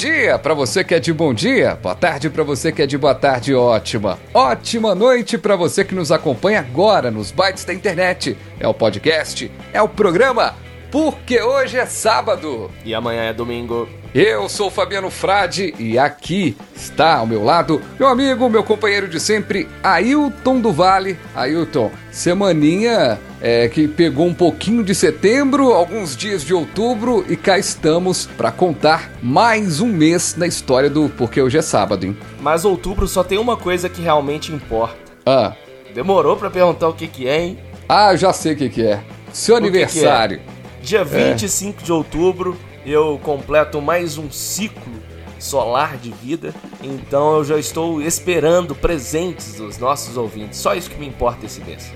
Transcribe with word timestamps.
Dia 0.00 0.38
para 0.38 0.54
você 0.54 0.82
que 0.82 0.94
é 0.94 0.98
de 0.98 1.12
bom 1.12 1.34
dia, 1.34 1.74
boa 1.74 1.94
tarde 1.94 2.30
para 2.30 2.42
você 2.42 2.72
que 2.72 2.80
é 2.80 2.86
de 2.86 2.96
boa 2.96 3.14
tarde 3.14 3.54
ótima, 3.54 4.18
ótima 4.32 4.94
noite 4.94 5.36
para 5.36 5.56
você 5.56 5.84
que 5.84 5.94
nos 5.94 6.10
acompanha 6.10 6.60
agora 6.60 7.10
nos 7.10 7.30
bytes 7.30 7.66
da 7.66 7.74
internet. 7.74 8.34
É 8.58 8.66
o 8.66 8.72
podcast, 8.72 9.52
é 9.74 9.82
o 9.82 9.86
programa, 9.86 10.54
porque 10.90 11.42
hoje 11.42 11.76
é 11.76 11.84
sábado. 11.84 12.70
E 12.82 12.94
amanhã 12.94 13.24
é 13.24 13.34
domingo. 13.34 13.86
Eu 14.14 14.48
sou 14.48 14.70
Fabiano 14.70 15.10
Frade 15.10 15.74
e 15.78 15.98
aqui 15.98 16.56
está 16.74 17.16
ao 17.16 17.26
meu 17.26 17.44
lado 17.44 17.82
meu 17.98 18.08
amigo, 18.08 18.48
meu 18.48 18.64
companheiro 18.64 19.06
de 19.06 19.20
sempre, 19.20 19.68
Ailton 19.82 20.62
do 20.62 20.72
Vale. 20.72 21.18
Ailton, 21.36 21.90
semaninha 22.10 23.18
é, 23.40 23.68
que 23.68 23.88
pegou 23.88 24.26
um 24.26 24.34
pouquinho 24.34 24.84
de 24.84 24.94
setembro, 24.94 25.72
alguns 25.72 26.16
dias 26.16 26.44
de 26.44 26.52
outubro 26.52 27.24
e 27.28 27.36
cá 27.36 27.58
estamos 27.58 28.26
para 28.26 28.52
contar 28.52 29.10
mais 29.22 29.80
um 29.80 29.86
mês 29.86 30.36
na 30.36 30.46
história 30.46 30.90
do 30.90 31.08
Porque 31.08 31.40
Hoje 31.40 31.58
é 31.58 31.62
Sábado, 31.62 32.04
hein? 32.04 32.16
Mas 32.40 32.64
outubro 32.64 33.08
só 33.08 33.24
tem 33.24 33.38
uma 33.38 33.56
coisa 33.56 33.88
que 33.88 34.02
realmente 34.02 34.52
importa. 34.52 34.96
Ah, 35.24 35.54
Demorou 35.94 36.36
pra 36.36 36.50
perguntar 36.50 36.88
o 36.88 36.92
que 36.94 37.06
que 37.06 37.26
é, 37.26 37.40
hein? 37.42 37.58
ah 37.88 38.12
eu 38.12 38.16
já 38.16 38.32
sei 38.32 38.52
o 38.52 38.56
que, 38.56 38.68
que 38.68 38.82
é. 38.86 39.00
Seu 39.32 39.56
que 39.56 39.62
que 39.62 39.66
é? 39.66 39.70
aniversário. 39.80 40.40
Dia 40.82 41.04
25 41.04 41.82
de 41.82 41.92
outubro 41.92 42.56
eu 42.84 43.20
completo 43.22 43.80
mais 43.80 44.16
um 44.16 44.30
ciclo 44.30 45.00
solar 45.38 45.96
de 45.96 46.10
vida, 46.10 46.54
então 46.82 47.36
eu 47.36 47.44
já 47.44 47.58
estou 47.58 48.02
esperando 48.02 48.74
presentes 48.74 49.54
dos 49.54 49.78
nossos 49.78 50.16
ouvintes. 50.16 50.58
Só 50.58 50.74
isso 50.74 50.90
que 50.90 50.98
me 50.98 51.06
importa 51.06 51.46
esse 51.46 51.60
mês. 51.62 51.90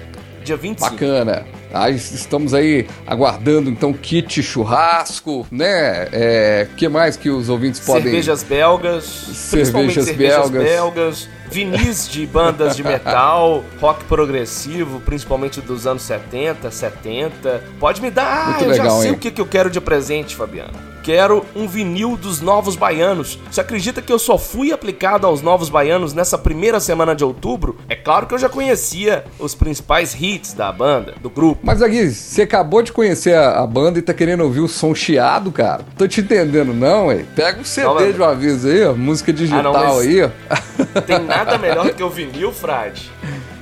Dia 0.45 0.57
25. 0.57 0.79
Bacana. 0.91 1.47
Ah, 1.77 1.91
estamos 1.91 2.55
aí 2.55 2.87
aguardando 3.05 3.69
então 3.69 3.93
kit 3.93 4.41
churrasco, 4.45 5.45
né? 5.51 6.09
É, 6.13 6.69
que 6.77 6.89
mais 6.89 7.17
que 7.17 7.29
os 7.29 7.49
ouvintes 7.49 7.81
podem 7.81 8.05
Cervejas 8.05 8.45
belgas, 8.45 9.49
principalmente 9.51 9.95
Cervejas 10.05 10.05
cervejas 10.05 10.51
belgas. 10.51 10.71
belgas, 10.71 11.29
vinis 11.51 12.09
de 12.09 12.27
bandas 12.27 12.77
de 12.77 12.85
metal, 12.85 13.65
rock 13.81 14.05
progressivo, 14.05 15.01
principalmente 15.01 15.61
dos 15.61 15.85
anos 15.85 16.03
70, 16.03 16.71
70. 16.71 17.65
Pode 17.81 18.01
me 18.01 18.11
dar, 18.11 18.51
Muito 18.51 18.61
ah, 18.61 18.67
eu 18.67 18.71
legal, 18.71 18.87
já 18.87 19.01
sei 19.01 19.11
hein? 19.11 19.17
o 19.17 19.19
que, 19.19 19.33
que 19.33 19.41
eu 19.41 19.47
quero 19.47 19.69
de 19.69 19.81
presente, 19.81 20.37
Fabiano. 20.37 20.95
Quero 21.05 21.45
um 21.55 21.69
vinil 21.69 22.17
dos 22.17 22.41
Novos 22.41 22.77
Baianos. 22.77 23.39
Você 23.51 23.61
acredita 23.61 24.01
que 24.01 24.11
eu 24.11 24.19
só 24.19 24.39
fui 24.39 24.73
aplicado 24.73 25.27
aos 25.27 25.43
Novos 25.43 25.69
Baianos 25.69 26.15
nessa 26.15 26.39
primeira 26.39 26.81
semana 26.81 27.15
de 27.15 27.23
outubro? 27.23 27.77
É 27.91 27.95
claro 27.95 28.27
que 28.27 28.33
eu 28.33 28.39
já 28.39 28.49
conhecia 28.49 29.23
os 29.39 29.55
principais 29.55 30.17
hits 30.19 30.55
da 30.55 30.73
banda, 30.73 31.15
do 31.21 31.29
grupo. 31.29 31.64
Mas 31.65 31.81
aqui, 31.81 32.11
você 32.11 32.43
acabou 32.43 32.83
de 32.83 32.93
conhecer 32.93 33.35
a, 33.35 33.61
a 33.63 33.67
banda 33.67 33.99
e 33.99 34.03
tá 34.03 34.13
querendo 34.13 34.43
ouvir 34.43 34.61
o 34.61 34.69
som 34.69 34.95
chiado, 34.95 35.51
cara? 35.51 35.81
Tô 35.97 36.07
te 36.07 36.21
entendendo, 36.21 36.75
não, 36.75 37.07
ué. 37.07 37.25
Pega 37.35 37.61
o 37.61 37.65
CD 37.65 37.87
Não, 37.87 37.95
mas- 37.95 38.15
de 38.15 38.21
uma 38.21 38.35
vez 38.35 38.67
aí, 38.67 38.85
ó. 38.85 38.93
Música 38.95 39.33
digital 39.33 39.75
Ah, 39.75 39.85
não, 39.87 39.99
aí, 39.99 40.23
ó. 40.23 40.29
Tem 41.07 41.19
nada 41.21 41.57
melhor 41.57 41.91
que 41.95 42.03
o 42.03 42.11
vinil, 42.11 42.53
Frade. 42.53 43.11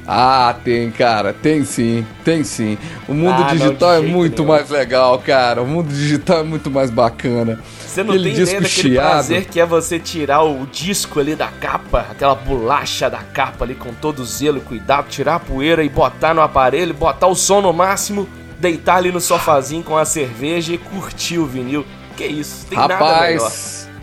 Ah, 0.04 0.56
tem, 0.64 0.90
cara. 0.90 1.32
Tem 1.32 1.64
sim. 1.64 2.04
Tem 2.24 2.42
sim. 2.42 2.76
O 3.06 3.14
mundo 3.14 3.34
Ah, 3.36 3.40
não, 3.40 3.56
digital 3.56 4.00
de 4.00 4.08
é 4.08 4.10
muito 4.10 4.42
nenhum. 4.42 4.52
mais 4.52 4.68
legal, 4.68 5.16
cara. 5.24 5.62
O 5.62 5.66
mundo 5.66 5.88
digital 5.94 6.40
é 6.40 6.42
muito 6.42 6.68
mais 6.72 6.90
bacana. 6.90 7.60
Você 7.92 8.02
não 8.02 8.14
tem 8.14 8.32
ideia 8.32 8.60
daquele 8.60 8.68
chiado. 8.68 9.10
prazer 9.10 9.44
que 9.44 9.60
é 9.60 9.66
você 9.66 9.98
tirar 9.98 10.42
o 10.42 10.66
disco 10.66 11.20
ali 11.20 11.36
da 11.36 11.48
capa, 11.48 12.06
aquela 12.10 12.34
bolacha 12.34 13.10
da 13.10 13.18
capa 13.18 13.66
ali 13.66 13.74
com 13.74 13.92
todo 13.92 14.24
zelo 14.24 14.56
e 14.56 14.60
cuidado, 14.62 15.10
tirar 15.10 15.34
a 15.34 15.38
poeira 15.38 15.84
e 15.84 15.90
botar 15.90 16.32
no 16.32 16.40
aparelho, 16.40 16.94
botar 16.94 17.26
o 17.26 17.34
som 17.34 17.60
no 17.60 17.70
máximo, 17.70 18.26
deitar 18.58 18.96
ali 18.96 19.12
no 19.12 19.20
sofazinho 19.20 19.82
com 19.82 19.98
a 19.98 20.06
cerveja 20.06 20.72
e 20.72 20.78
curtir 20.78 21.36
o 21.36 21.44
vinil. 21.44 21.84
Que 22.16 22.24
isso, 22.24 22.64
tem 22.66 22.78
nada 22.78 23.20
melhor. 23.20 23.52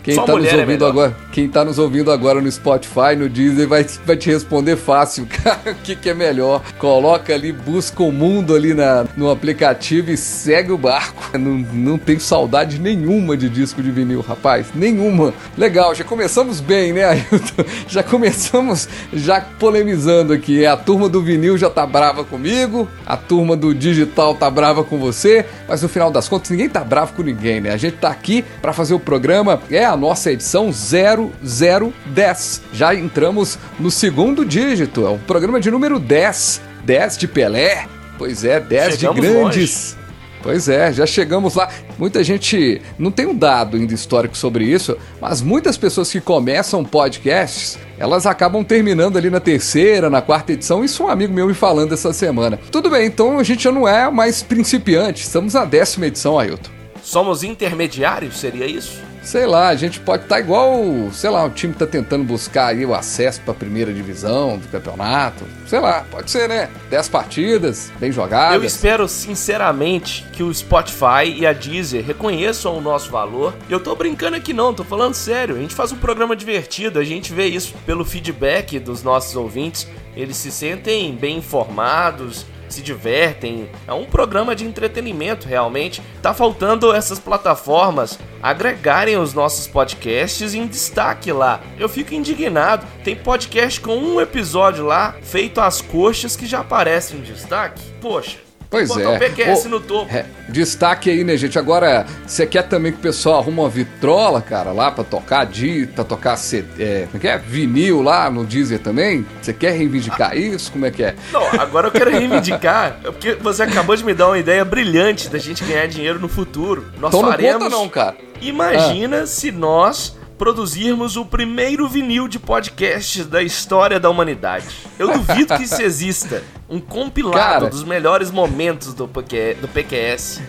Quem 0.02 0.14
Só 0.14 0.22
tá 0.24 0.34
nos 0.36 0.46
é 0.46 0.52
ouvindo 0.52 0.66
melhor. 0.66 0.88
agora, 0.90 1.16
quem 1.32 1.48
tá 1.48 1.64
nos 1.64 1.78
ouvindo 1.78 2.10
agora 2.10 2.40
no 2.40 2.50
Spotify, 2.50 3.14
no 3.16 3.28
Deezer, 3.28 3.68
vai, 3.68 3.84
vai 4.04 4.16
te 4.16 4.30
responder 4.30 4.76
fácil, 4.76 5.26
cara. 5.42 5.72
O 5.72 5.74
que, 5.82 5.94
que 5.94 6.08
é 6.10 6.14
melhor? 6.14 6.62
Coloca 6.78 7.34
ali, 7.34 7.52
busca 7.52 8.02
o 8.02 8.10
mundo 8.12 8.54
ali 8.54 8.72
na, 8.74 9.04
no 9.16 9.30
aplicativo 9.30 10.10
e 10.10 10.16
segue 10.16 10.72
o 10.72 10.78
barco. 10.78 11.20
Não, 11.38 11.52
não 11.72 11.96
tenho 11.98 12.20
saudade 12.20 12.78
nenhuma 12.78 13.36
de 13.36 13.48
disco 13.48 13.82
de 13.82 13.90
vinil, 13.90 14.20
rapaz. 14.20 14.66
Nenhuma. 14.74 15.32
Legal, 15.56 15.94
já 15.94 16.02
começamos 16.04 16.60
bem, 16.60 16.92
né, 16.92 17.04
Ailton? 17.04 17.64
Já 17.88 18.02
começamos 18.02 18.88
já 19.12 19.40
polemizando 19.40 20.32
aqui. 20.32 20.66
A 20.66 20.76
turma 20.76 21.08
do 21.08 21.22
vinil 21.22 21.56
já 21.56 21.70
tá 21.70 21.86
brava 21.86 22.24
comigo, 22.24 22.88
a 23.06 23.16
turma 23.16 23.56
do 23.56 23.74
digital 23.74 24.34
tá 24.34 24.50
brava 24.50 24.82
com 24.84 24.98
você, 24.98 25.44
mas 25.68 25.82
no 25.82 25.88
final 25.88 26.10
das 26.10 26.28
contas 26.28 26.50
ninguém 26.50 26.68
tá 26.68 26.82
bravo 26.84 27.12
com 27.14 27.22
ninguém, 27.22 27.60
né? 27.60 27.70
A 27.70 27.76
gente 27.76 27.96
tá 27.96 28.08
aqui 28.10 28.44
pra 28.60 28.72
fazer 28.72 28.94
o 28.94 29.00
programa, 29.00 29.60
é 29.70 29.84
a 29.90 29.96
nossa 29.96 30.30
edição 30.30 30.70
0010. 30.72 32.62
Já 32.72 32.94
entramos 32.94 33.58
no 33.78 33.90
segundo 33.90 34.44
dígito, 34.44 35.06
é 35.06 35.10
o 35.10 35.18
programa 35.18 35.60
de 35.60 35.70
número 35.70 35.98
10. 35.98 36.62
10 36.84 37.18
de 37.18 37.28
Pelé, 37.28 37.86
pois 38.16 38.44
é, 38.44 38.58
10 38.58 38.94
Chegamos 38.98 39.20
de 39.20 39.28
grandes. 39.28 39.96
Pois 40.42 40.68
é, 40.68 40.90
já 40.92 41.04
chegamos 41.06 41.54
lá. 41.54 41.68
Muita 41.98 42.24
gente 42.24 42.80
não 42.98 43.10
tem 43.10 43.26
um 43.26 43.34
dado 43.34 43.76
ainda 43.76 43.92
histórico 43.92 44.36
sobre 44.36 44.64
isso, 44.64 44.96
mas 45.20 45.42
muitas 45.42 45.76
pessoas 45.76 46.10
que 46.10 46.20
começam 46.20 46.82
podcasts, 46.82 47.78
elas 47.98 48.24
acabam 48.24 48.64
terminando 48.64 49.18
ali 49.18 49.28
na 49.28 49.38
terceira, 49.38 50.08
na 50.08 50.22
quarta 50.22 50.52
edição. 50.52 50.82
Isso 50.82 51.04
um 51.04 51.08
amigo 51.08 51.34
meu 51.34 51.46
me 51.46 51.54
falando 51.54 51.92
essa 51.92 52.12
semana. 52.12 52.58
Tudo 52.70 52.88
bem, 52.88 53.06
então 53.06 53.38
a 53.38 53.42
gente 53.42 53.64
já 53.64 53.72
não 53.72 53.86
é 53.86 54.10
mais 54.10 54.42
principiante, 54.42 55.22
estamos 55.22 55.52
na 55.52 55.66
décima 55.66 56.06
edição, 56.06 56.38
Ailton. 56.38 56.70
Somos 57.02 57.42
intermediários, 57.42 58.38
seria 58.40 58.66
isso? 58.66 59.09
Sei 59.22 59.44
lá, 59.46 59.68
a 59.68 59.76
gente 59.76 60.00
pode 60.00 60.22
estar 60.22 60.40
igual, 60.40 60.82
sei 61.12 61.28
lá, 61.28 61.44
o 61.44 61.50
time 61.50 61.74
tá 61.74 61.86
tentando 61.86 62.24
buscar 62.24 62.68
aí 62.68 62.86
o 62.86 62.94
acesso 62.94 63.40
pra 63.42 63.52
primeira 63.52 63.92
divisão 63.92 64.58
do 64.58 64.66
campeonato. 64.68 65.44
Sei 65.66 65.78
lá, 65.78 66.04
pode 66.10 66.30
ser, 66.30 66.48
né? 66.48 66.70
10 66.88 67.08
partidas, 67.10 67.92
bem 68.00 68.10
jogadas. 68.10 68.56
Eu 68.56 68.64
espero 68.64 69.06
sinceramente 69.06 70.26
que 70.32 70.42
o 70.42 70.52
Spotify 70.52 71.26
e 71.36 71.46
a 71.46 71.52
Deezer 71.52 72.04
reconheçam 72.04 72.76
o 72.76 72.80
nosso 72.80 73.10
valor. 73.10 73.54
E 73.68 73.72
eu 73.72 73.78
tô 73.78 73.94
brincando 73.94 74.36
aqui 74.36 74.54
não, 74.54 74.72
tô 74.72 74.82
falando 74.82 75.14
sério. 75.14 75.54
A 75.54 75.58
gente 75.58 75.74
faz 75.74 75.92
um 75.92 75.96
programa 75.96 76.34
divertido, 76.34 76.98
a 76.98 77.04
gente 77.04 77.32
vê 77.32 77.46
isso 77.46 77.74
pelo 77.84 78.04
feedback 78.04 78.78
dos 78.78 79.02
nossos 79.02 79.36
ouvintes. 79.36 79.86
Eles 80.16 80.36
se 80.36 80.50
sentem 80.50 81.14
bem 81.14 81.36
informados, 81.38 82.46
se 82.74 82.82
divertem. 82.82 83.68
É 83.86 83.92
um 83.92 84.04
programa 84.04 84.54
de 84.54 84.64
entretenimento 84.64 85.48
realmente. 85.48 86.02
Tá 86.22 86.34
faltando 86.34 86.92
essas 86.92 87.18
plataformas 87.18 88.18
agregarem 88.42 89.16
os 89.16 89.34
nossos 89.34 89.66
podcasts 89.66 90.54
em 90.54 90.66
destaque 90.66 91.32
lá. 91.32 91.60
Eu 91.78 91.88
fico 91.88 92.14
indignado. 92.14 92.86
Tem 93.04 93.14
podcast 93.16 93.80
com 93.80 93.96
um 93.96 94.20
episódio 94.20 94.84
lá 94.84 95.14
feito 95.22 95.60
às 95.60 95.80
coxas 95.80 96.36
que 96.36 96.46
já 96.46 96.60
aparece 96.60 97.16
em 97.16 97.20
destaque. 97.20 97.82
Poxa. 98.00 98.49
Pois 98.70 98.88
botar 98.88 99.02
é. 99.02 99.16
o 99.16 99.18
PQS 99.18 99.66
Ô, 99.66 99.68
no 99.68 99.80
topo. 99.80 100.14
É, 100.14 100.24
destaque 100.48 101.10
aí, 101.10 101.24
né, 101.24 101.36
gente? 101.36 101.58
Agora, 101.58 102.06
você 102.24 102.46
quer 102.46 102.62
também 102.62 102.92
que 102.92 102.98
o 102.98 103.00
pessoal 103.02 103.40
arruma 103.40 103.62
uma 103.62 103.68
vitrola, 103.68 104.40
cara, 104.40 104.70
lá 104.70 104.92
pra 104.92 105.02
tocar 105.02 105.44
di, 105.44 105.88
pra 105.92 106.04
tocar 106.04 106.38
é, 106.78 107.06
como 107.06 107.16
é 107.16 107.18
que 107.18 107.26
é? 107.26 107.36
Vinil 107.36 108.00
lá 108.00 108.30
no 108.30 108.44
Deezer 108.44 108.78
também? 108.78 109.26
Você 109.42 109.52
quer 109.52 109.72
reivindicar 109.72 110.36
isso? 110.36 110.70
Como 110.70 110.86
é 110.86 110.90
que 110.92 111.02
é? 111.02 111.16
Não, 111.32 111.42
agora 111.60 111.88
eu 111.88 111.90
quero 111.90 112.10
reivindicar, 112.10 113.00
porque 113.02 113.34
você 113.34 113.64
acabou 113.64 113.96
de 113.96 114.04
me 114.04 114.14
dar 114.14 114.28
uma 114.28 114.38
ideia 114.38 114.64
brilhante 114.64 115.28
da 115.28 115.38
gente 115.38 115.64
ganhar 115.64 115.86
dinheiro 115.88 116.20
no 116.20 116.28
futuro. 116.28 116.86
Nós 117.00 117.12
não 117.12 117.22
faremos. 117.22 117.64
conta 117.64 117.76
não, 117.76 117.88
cara. 117.88 118.16
Imagina 118.40 119.26
se 119.26 119.50
nós 119.50 120.16
produzirmos 120.40 121.18
o 121.18 121.24
primeiro 121.26 121.86
vinil 121.86 122.26
de 122.26 122.38
podcast 122.38 123.24
da 123.24 123.42
história 123.42 124.00
da 124.00 124.08
humanidade. 124.08 124.74
Eu 124.98 125.12
duvido 125.12 125.54
que 125.54 125.64
isso 125.64 125.82
exista. 125.82 126.42
Um 126.66 126.80
compilado 126.80 127.36
Cara. 127.36 127.66
dos 127.68 127.84
melhores 127.84 128.30
momentos 128.30 128.94
do, 128.94 129.06
PQ, 129.06 129.58
do 129.60 129.68
PQS. 129.68 130.40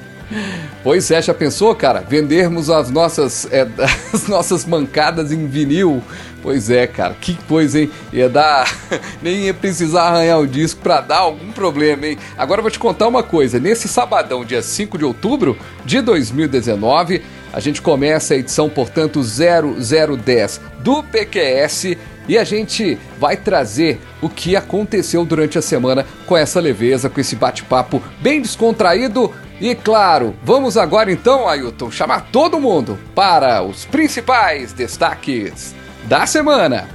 Pois 0.81 1.11
é, 1.11 1.21
já 1.21 1.33
pensou, 1.33 1.75
cara? 1.75 1.99
Vendermos 1.99 2.69
as 2.69 2.89
nossas, 2.89 3.45
é, 3.51 3.67
as 4.13 4.29
nossas 4.29 4.63
mancadas 4.63 5.29
em 5.29 5.45
vinil. 5.45 6.01
Pois 6.41 6.69
é, 6.69 6.87
cara, 6.87 7.13
que 7.19 7.35
coisa, 7.43 7.81
hein? 7.81 7.91
Ia 8.13 8.29
dar. 8.29 8.73
Nem 9.21 9.41
ia 9.41 9.53
precisar 9.53 10.03
arranhar 10.03 10.39
o 10.39 10.47
disco 10.47 10.79
pra 10.81 11.01
dar 11.01 11.17
algum 11.17 11.51
problema, 11.51 12.07
hein? 12.07 12.17
Agora 12.37 12.59
eu 12.59 12.63
vou 12.63 12.71
te 12.71 12.79
contar 12.79 13.09
uma 13.09 13.23
coisa. 13.23 13.59
Nesse 13.59 13.89
sabadão, 13.89 14.45
dia 14.45 14.61
5 14.61 14.97
de 14.97 15.03
outubro 15.03 15.57
de 15.83 15.99
2019, 15.99 17.21
A 17.53 17.59
gente 17.59 17.81
começa 17.81 18.33
a 18.33 18.37
edição, 18.37 18.69
portanto, 18.69 19.21
0010 19.21 20.61
do 20.79 21.03
PQS 21.03 21.97
e 22.27 22.37
a 22.37 22.43
gente 22.43 22.97
vai 23.19 23.35
trazer 23.35 23.99
o 24.21 24.29
que 24.29 24.55
aconteceu 24.55 25.25
durante 25.25 25.57
a 25.57 25.61
semana 25.61 26.05
com 26.25 26.37
essa 26.37 26.59
leveza, 26.59 27.09
com 27.09 27.19
esse 27.19 27.35
bate-papo 27.35 28.01
bem 28.19 28.41
descontraído. 28.41 29.33
E 29.59 29.75
claro, 29.75 30.35
vamos 30.43 30.77
agora 30.77 31.11
então, 31.11 31.47
Ailton, 31.47 31.91
chamar 31.91 32.29
todo 32.31 32.59
mundo 32.59 32.97
para 33.13 33.61
os 33.61 33.85
principais 33.85 34.73
destaques 34.73 35.75
da 36.07 36.25
semana. 36.25 36.87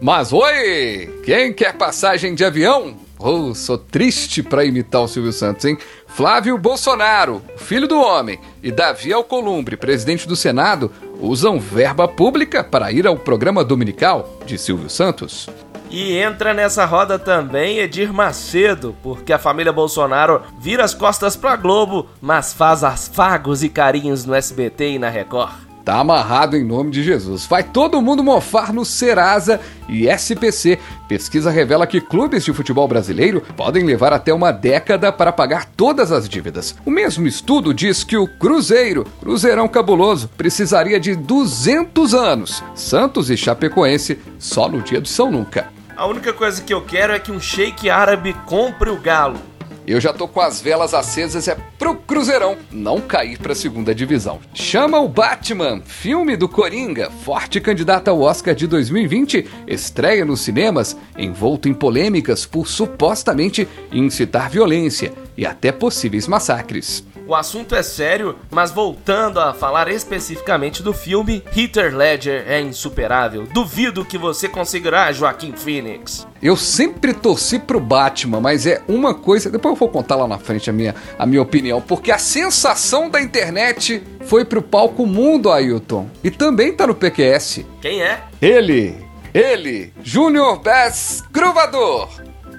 Mas 0.00 0.32
oi! 0.32 1.20
Quem 1.22 1.52
quer 1.52 1.74
passagem 1.74 2.34
de 2.34 2.42
avião? 2.42 2.96
Oh, 3.18 3.54
sou 3.54 3.76
triste 3.76 4.42
para 4.42 4.64
imitar 4.64 5.02
o 5.02 5.08
Silvio 5.08 5.30
Santos, 5.30 5.66
hein? 5.66 5.76
Flávio 6.06 6.56
Bolsonaro, 6.56 7.42
filho 7.58 7.86
do 7.86 8.00
homem, 8.00 8.40
e 8.62 8.72
Davi 8.72 9.12
Alcolumbre, 9.12 9.76
presidente 9.76 10.26
do 10.26 10.34
Senado, 10.34 10.90
usam 11.20 11.60
verba 11.60 12.08
pública 12.08 12.64
para 12.64 12.90
ir 12.90 13.06
ao 13.06 13.14
programa 13.14 13.62
dominical 13.62 14.38
de 14.46 14.56
Silvio 14.56 14.88
Santos. 14.88 15.50
E 15.90 16.16
entra 16.16 16.54
nessa 16.54 16.86
roda 16.86 17.18
também 17.18 17.78
Edir 17.78 18.10
Macedo, 18.10 18.96
porque 19.02 19.34
a 19.34 19.38
família 19.38 19.72
Bolsonaro 19.72 20.40
vira 20.58 20.82
as 20.82 20.94
costas 20.94 21.36
pra 21.36 21.56
Globo, 21.56 22.08
mas 22.22 22.54
faz 22.54 22.82
afagos 22.82 23.62
e 23.62 23.68
carinhos 23.68 24.24
no 24.24 24.34
SBT 24.34 24.92
e 24.92 24.98
na 24.98 25.10
Record. 25.10 25.69
Tá 25.84 25.98
amarrado 25.98 26.56
em 26.56 26.64
nome 26.64 26.90
de 26.90 27.02
Jesus. 27.02 27.46
Vai 27.46 27.62
todo 27.62 28.02
mundo 28.02 28.22
mofar 28.22 28.72
no 28.72 28.84
Serasa 28.84 29.60
e 29.88 30.06
SPC. 30.08 30.78
Pesquisa 31.08 31.50
revela 31.50 31.86
que 31.86 32.00
clubes 32.00 32.44
de 32.44 32.52
futebol 32.52 32.86
brasileiro 32.86 33.42
podem 33.56 33.84
levar 33.84 34.12
até 34.12 34.32
uma 34.32 34.52
década 34.52 35.10
para 35.10 35.32
pagar 35.32 35.64
todas 35.64 36.12
as 36.12 36.28
dívidas. 36.28 36.76
O 36.84 36.90
mesmo 36.90 37.26
estudo 37.26 37.72
diz 37.72 38.04
que 38.04 38.16
o 38.16 38.26
Cruzeiro, 38.26 39.06
Cruzeirão 39.20 39.66
cabuloso, 39.68 40.28
precisaria 40.36 41.00
de 41.00 41.16
200 41.16 42.14
anos. 42.14 42.62
Santos 42.74 43.30
e 43.30 43.36
Chapecoense 43.36 44.18
só 44.38 44.68
no 44.68 44.82
dia 44.82 45.00
do 45.00 45.08
São 45.08 45.30
Nunca. 45.30 45.68
A 45.96 46.06
única 46.06 46.32
coisa 46.32 46.62
que 46.62 46.72
eu 46.72 46.82
quero 46.82 47.12
é 47.12 47.18
que 47.18 47.32
um 47.32 47.40
shake 47.40 47.90
árabe 47.90 48.34
compre 48.46 48.90
o 48.90 48.96
galo. 48.96 49.49
Eu 49.90 50.00
já 50.00 50.12
tô 50.12 50.28
com 50.28 50.40
as 50.40 50.60
velas 50.60 50.94
acesas 50.94 51.48
é 51.48 51.56
pro 51.76 51.96
Cruzeirão 51.96 52.56
não 52.70 53.00
cair 53.00 53.36
pra 53.36 53.56
segunda 53.56 53.92
divisão. 53.92 54.38
Chama 54.54 55.00
o 55.00 55.08
Batman, 55.08 55.82
filme 55.84 56.36
do 56.36 56.48
Coringa, 56.48 57.10
forte 57.10 57.60
candidato 57.60 58.06
ao 58.06 58.20
Oscar 58.20 58.54
de 58.54 58.68
2020, 58.68 59.44
estreia 59.66 60.24
nos 60.24 60.42
cinemas, 60.42 60.96
envolto 61.18 61.68
em 61.68 61.74
polêmicas 61.74 62.46
por 62.46 62.68
supostamente 62.68 63.66
incitar 63.90 64.48
violência 64.48 65.12
e 65.36 65.44
até 65.44 65.72
possíveis 65.72 66.28
massacres. 66.28 67.04
O 67.30 67.34
assunto 67.36 67.76
é 67.76 67.82
sério, 67.84 68.34
mas 68.50 68.72
voltando 68.72 69.38
a 69.38 69.54
falar 69.54 69.86
especificamente 69.86 70.82
do 70.82 70.92
filme, 70.92 71.44
Heath 71.56 71.76
Ledger 71.94 72.42
é 72.48 72.60
insuperável. 72.60 73.46
Duvido 73.46 74.04
que 74.04 74.18
você 74.18 74.48
conseguirá, 74.48 75.12
Joaquim 75.12 75.52
Phoenix. 75.52 76.26
Eu 76.42 76.56
sempre 76.56 77.14
torci 77.14 77.60
pro 77.60 77.78
Batman, 77.78 78.40
mas 78.40 78.66
é 78.66 78.82
uma 78.88 79.14
coisa. 79.14 79.48
Depois 79.48 79.74
eu 79.74 79.78
vou 79.78 79.88
contar 79.88 80.16
lá 80.16 80.26
na 80.26 80.38
frente 80.38 80.68
a 80.70 80.72
minha, 80.72 80.92
a 81.16 81.24
minha 81.24 81.40
opinião, 81.40 81.80
porque 81.80 82.10
a 82.10 82.18
sensação 82.18 83.08
da 83.08 83.22
internet 83.22 84.02
foi 84.26 84.44
pro 84.44 84.60
palco 84.60 85.06
mundo, 85.06 85.52
Ailton. 85.52 86.10
E 86.24 86.32
também 86.32 86.72
tá 86.72 86.84
no 86.84 86.96
PQS. 86.96 87.64
Quem 87.80 88.02
é? 88.02 88.24
Ele, 88.42 88.96
ele, 89.32 89.92
Junior 90.02 90.58
Bass 90.58 91.22
Gruvador. 91.30 92.08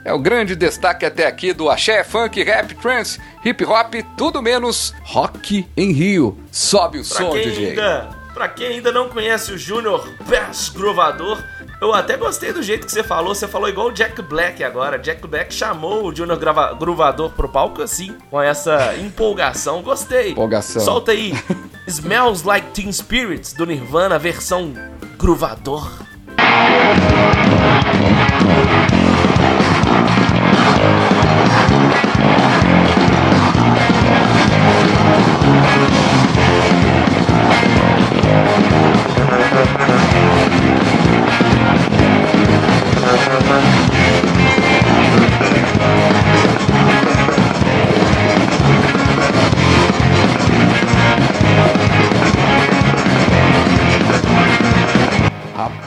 É 0.04 0.12
o 0.12 0.20
grande 0.20 0.56
destaque 0.56 1.06
até 1.06 1.28
aqui 1.28 1.54
do 1.54 1.70
axé, 1.70 2.04
funk, 2.04 2.42
rap, 2.44 2.74
trance, 2.76 3.20
hip 3.46 3.64
hop, 3.64 3.94
tudo 4.18 4.42
menos 4.42 4.94
rock 5.04 5.68
em 5.78 5.92
Rio. 5.92 6.38
Sobe 6.52 7.00
o 7.00 7.08
pra 7.08 7.18
som, 7.18 7.32
quem 7.32 7.44
DJ. 7.44 7.70
Ainda, 7.70 8.10
pra 8.34 8.48
quem 8.48 8.68
ainda 8.68 8.92
não 8.92 9.10
conhece 9.10 9.52
o 9.52 9.58
Junior 9.58 10.08
Bass 10.28 10.70
Grovador, 10.70 11.44
eu 11.80 11.94
até 11.94 12.18
gostei 12.18 12.52
do 12.52 12.64
jeito 12.64 12.86
que 12.86 12.92
você 12.92 13.04
falou. 13.04 13.36
Você 13.36 13.48
falou 13.48 13.70
igual 13.70 13.88
o 13.88 13.92
Jack 13.92 14.22
Black 14.24 14.64
agora. 14.64 14.98
Jack 14.98 15.28
Black 15.28 15.54
chamou 15.54 16.06
o 16.06 16.16
Junior 16.16 16.38
Grava 16.38 16.74
Gruvador 16.74 17.32
pro 17.32 17.50
palco 17.50 17.84
assim, 17.84 18.16
com 18.30 18.42
essa 18.42 18.96
empolgação. 18.98 19.84
Gostei. 19.84 20.32
Empolgação. 20.32 20.82
Solta 20.82 21.12
aí. 21.12 21.34
Smells 21.88 22.46
Like 22.46 22.72
Teen 22.72 22.92
Spirits 22.92 23.54
do 23.54 23.66
Nirvana, 23.66 24.18
versão 24.18 24.74
Gruvador. 25.18 25.92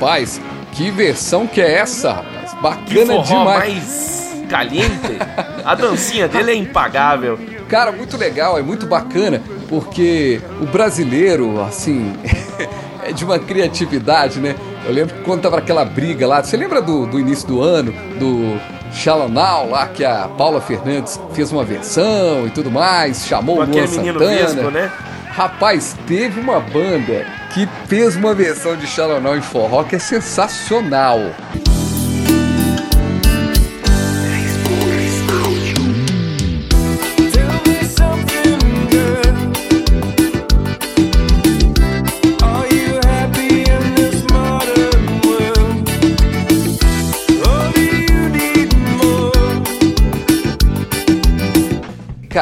Rapaz, 0.05 0.41
que 0.73 0.91
versão 0.91 1.47
que 1.47 1.61
é 1.61 1.79
essa, 1.79 2.13
rapaz? 2.13 2.55
Bacana 2.61 3.23
demais. 3.23 4.14
Caliente. 4.45 5.19
A 5.65 5.75
dancinha 5.75 6.29
dele 6.29 6.53
é 6.53 6.55
impagável. 6.55 7.39
Cara, 7.69 7.91
muito 7.91 8.17
legal, 8.17 8.59
é 8.59 8.63
muito 8.63 8.87
bacana, 8.87 9.41
porque 9.69 10.41
o 10.61 10.67
brasileiro, 10.67 11.63
assim, 11.63 12.13
é 13.03 13.13
de 13.13 13.25
uma 13.25 13.39
criatividade, 13.39 14.39
né? 14.39 14.55
Eu 14.87 14.93
lembro 14.93 15.15
que 15.15 15.23
quando 15.23 15.43
tava 15.43 15.59
aquela 15.59 15.85
briga 15.85 16.27
lá, 16.27 16.43
você 16.43 16.57
lembra 16.57 16.83
do, 16.83 17.07
do 17.07 17.19
início 17.19 17.49
do 17.49 17.63
ano, 17.63 17.93
do 18.19 18.61
Xalanau 18.93 19.71
lá, 19.71 19.89
que 19.89 20.05
a 20.05 20.29
Paula 20.29 20.61
Fernandes 20.61 21.19
fez 21.33 21.51
uma 21.51 21.65
versão 21.65 22.47
e 22.47 22.51
tudo 22.51 22.71
mais, 22.71 23.27
chamou 23.27 23.61
o 23.61 23.65
Luan 23.65 23.87
Santana. 23.87 24.71
né? 24.71 24.93
Rapaz, 25.31 25.97
teve 26.07 26.39
uma 26.39 26.61
banda 26.61 27.27
que 27.53 27.69
fez 27.89 28.15
uma 28.15 28.35
versão 28.35 28.77
de 28.77 28.87
Xalanau 28.87 29.37
em 29.37 29.43
forró 29.43 29.83
que 29.83 29.97
é 29.97 29.99
sensacional. 29.99 31.19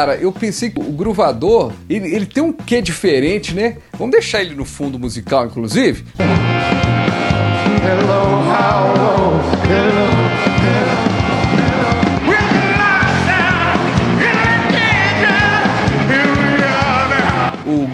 Cara, 0.02 0.16
eu 0.16 0.32
pensei 0.32 0.68
que 0.68 0.80
o 0.80 0.90
gruvador, 0.90 1.72
ele, 1.88 2.12
ele 2.12 2.26
tem 2.26 2.42
um 2.42 2.52
quê 2.52 2.82
diferente, 2.82 3.54
né? 3.54 3.76
Vamos 3.92 4.10
deixar 4.10 4.40
ele 4.40 4.52
no 4.52 4.64
fundo 4.64 4.98
musical, 4.98 5.46
inclusive. 5.46 6.04
O 10.48 10.51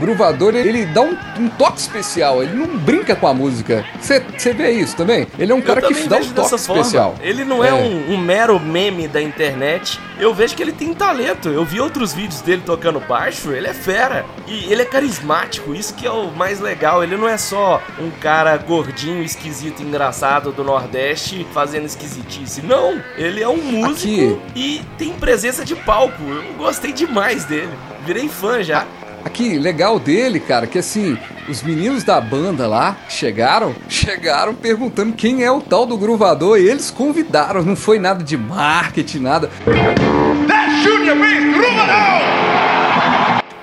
gruvador, 0.08 0.54
ele 0.54 0.86
dá 0.86 1.02
um, 1.02 1.16
um 1.38 1.48
toque 1.50 1.80
especial, 1.80 2.42
ele 2.42 2.54
não 2.54 2.78
brinca 2.78 3.14
com 3.14 3.26
a 3.26 3.34
música. 3.34 3.84
Você 4.00 4.52
vê 4.54 4.70
isso 4.70 4.96
também? 4.96 5.26
Ele 5.38 5.52
é 5.52 5.54
um 5.54 5.60
cara 5.60 5.82
que 5.82 6.08
dá 6.08 6.16
um 6.16 6.32
toque 6.32 6.54
especial. 6.54 7.14
Ele 7.20 7.44
não 7.44 7.62
é, 7.62 7.74
um, 7.74 8.14
um 8.14 8.16
mero 8.16 8.58
meme 8.58 9.06
da 9.06 9.20
internet. 9.20 10.00
Eu 10.18 10.32
vejo 10.32 10.56
que 10.56 10.62
ele 10.62 10.72
tem 10.72 10.94
talento. 10.94 11.48
Eu 11.48 11.64
vi 11.64 11.80
outros 11.80 12.12
vídeos 12.12 12.40
dele 12.40 12.62
tocando 12.64 12.98
baixo. 13.00 13.52
Ele 13.52 13.66
é 13.66 13.74
fera. 13.74 14.24
E 14.46 14.72
ele 14.72 14.82
é 14.82 14.84
carismático. 14.84 15.74
Isso 15.74 15.94
que 15.94 16.06
é 16.06 16.10
o 16.10 16.30
mais 16.30 16.58
legal. 16.58 17.04
Ele 17.04 17.16
não 17.16 17.28
é 17.28 17.36
só 17.36 17.80
um 18.00 18.10
cara 18.10 18.56
gordinho, 18.56 19.22
esquisito, 19.22 19.82
engraçado 19.82 20.52
do 20.52 20.64
Nordeste 20.64 21.46
fazendo 21.52 21.84
esquisitice. 21.84 22.62
Não. 22.62 23.00
Ele 23.16 23.42
é 23.42 23.48
um 23.48 23.62
músico 23.62 24.40
e 24.56 24.82
tem 24.96 25.12
presença 25.12 25.64
de 25.64 25.76
palco. 25.76 26.22
Eu 26.22 26.54
gostei 26.54 26.92
demais 26.92 27.44
dele. 27.44 27.70
Virei 28.04 28.28
fã 28.28 28.62
já. 28.62 28.86
Aqui, 29.24 29.58
legal 29.58 29.98
dele, 29.98 30.40
cara, 30.40 30.66
que 30.66 30.78
assim, 30.78 31.18
os 31.48 31.62
meninos 31.62 32.04
da 32.04 32.20
banda 32.20 32.66
lá 32.66 32.96
chegaram, 33.08 33.74
chegaram 33.88 34.54
perguntando 34.54 35.12
quem 35.12 35.42
é 35.44 35.50
o 35.50 35.60
tal 35.60 35.86
do 35.86 35.96
gruvador 35.96 36.58
e 36.58 36.68
eles 36.68 36.90
convidaram, 36.90 37.62
não 37.62 37.76
foi 37.76 37.98
nada 37.98 38.22
de 38.22 38.36
marketing, 38.36 39.20
nada. 39.20 39.50
That's 39.66 40.82
Junior 40.82 41.16
Bass 41.16 41.44
Gruvador! 41.54 42.67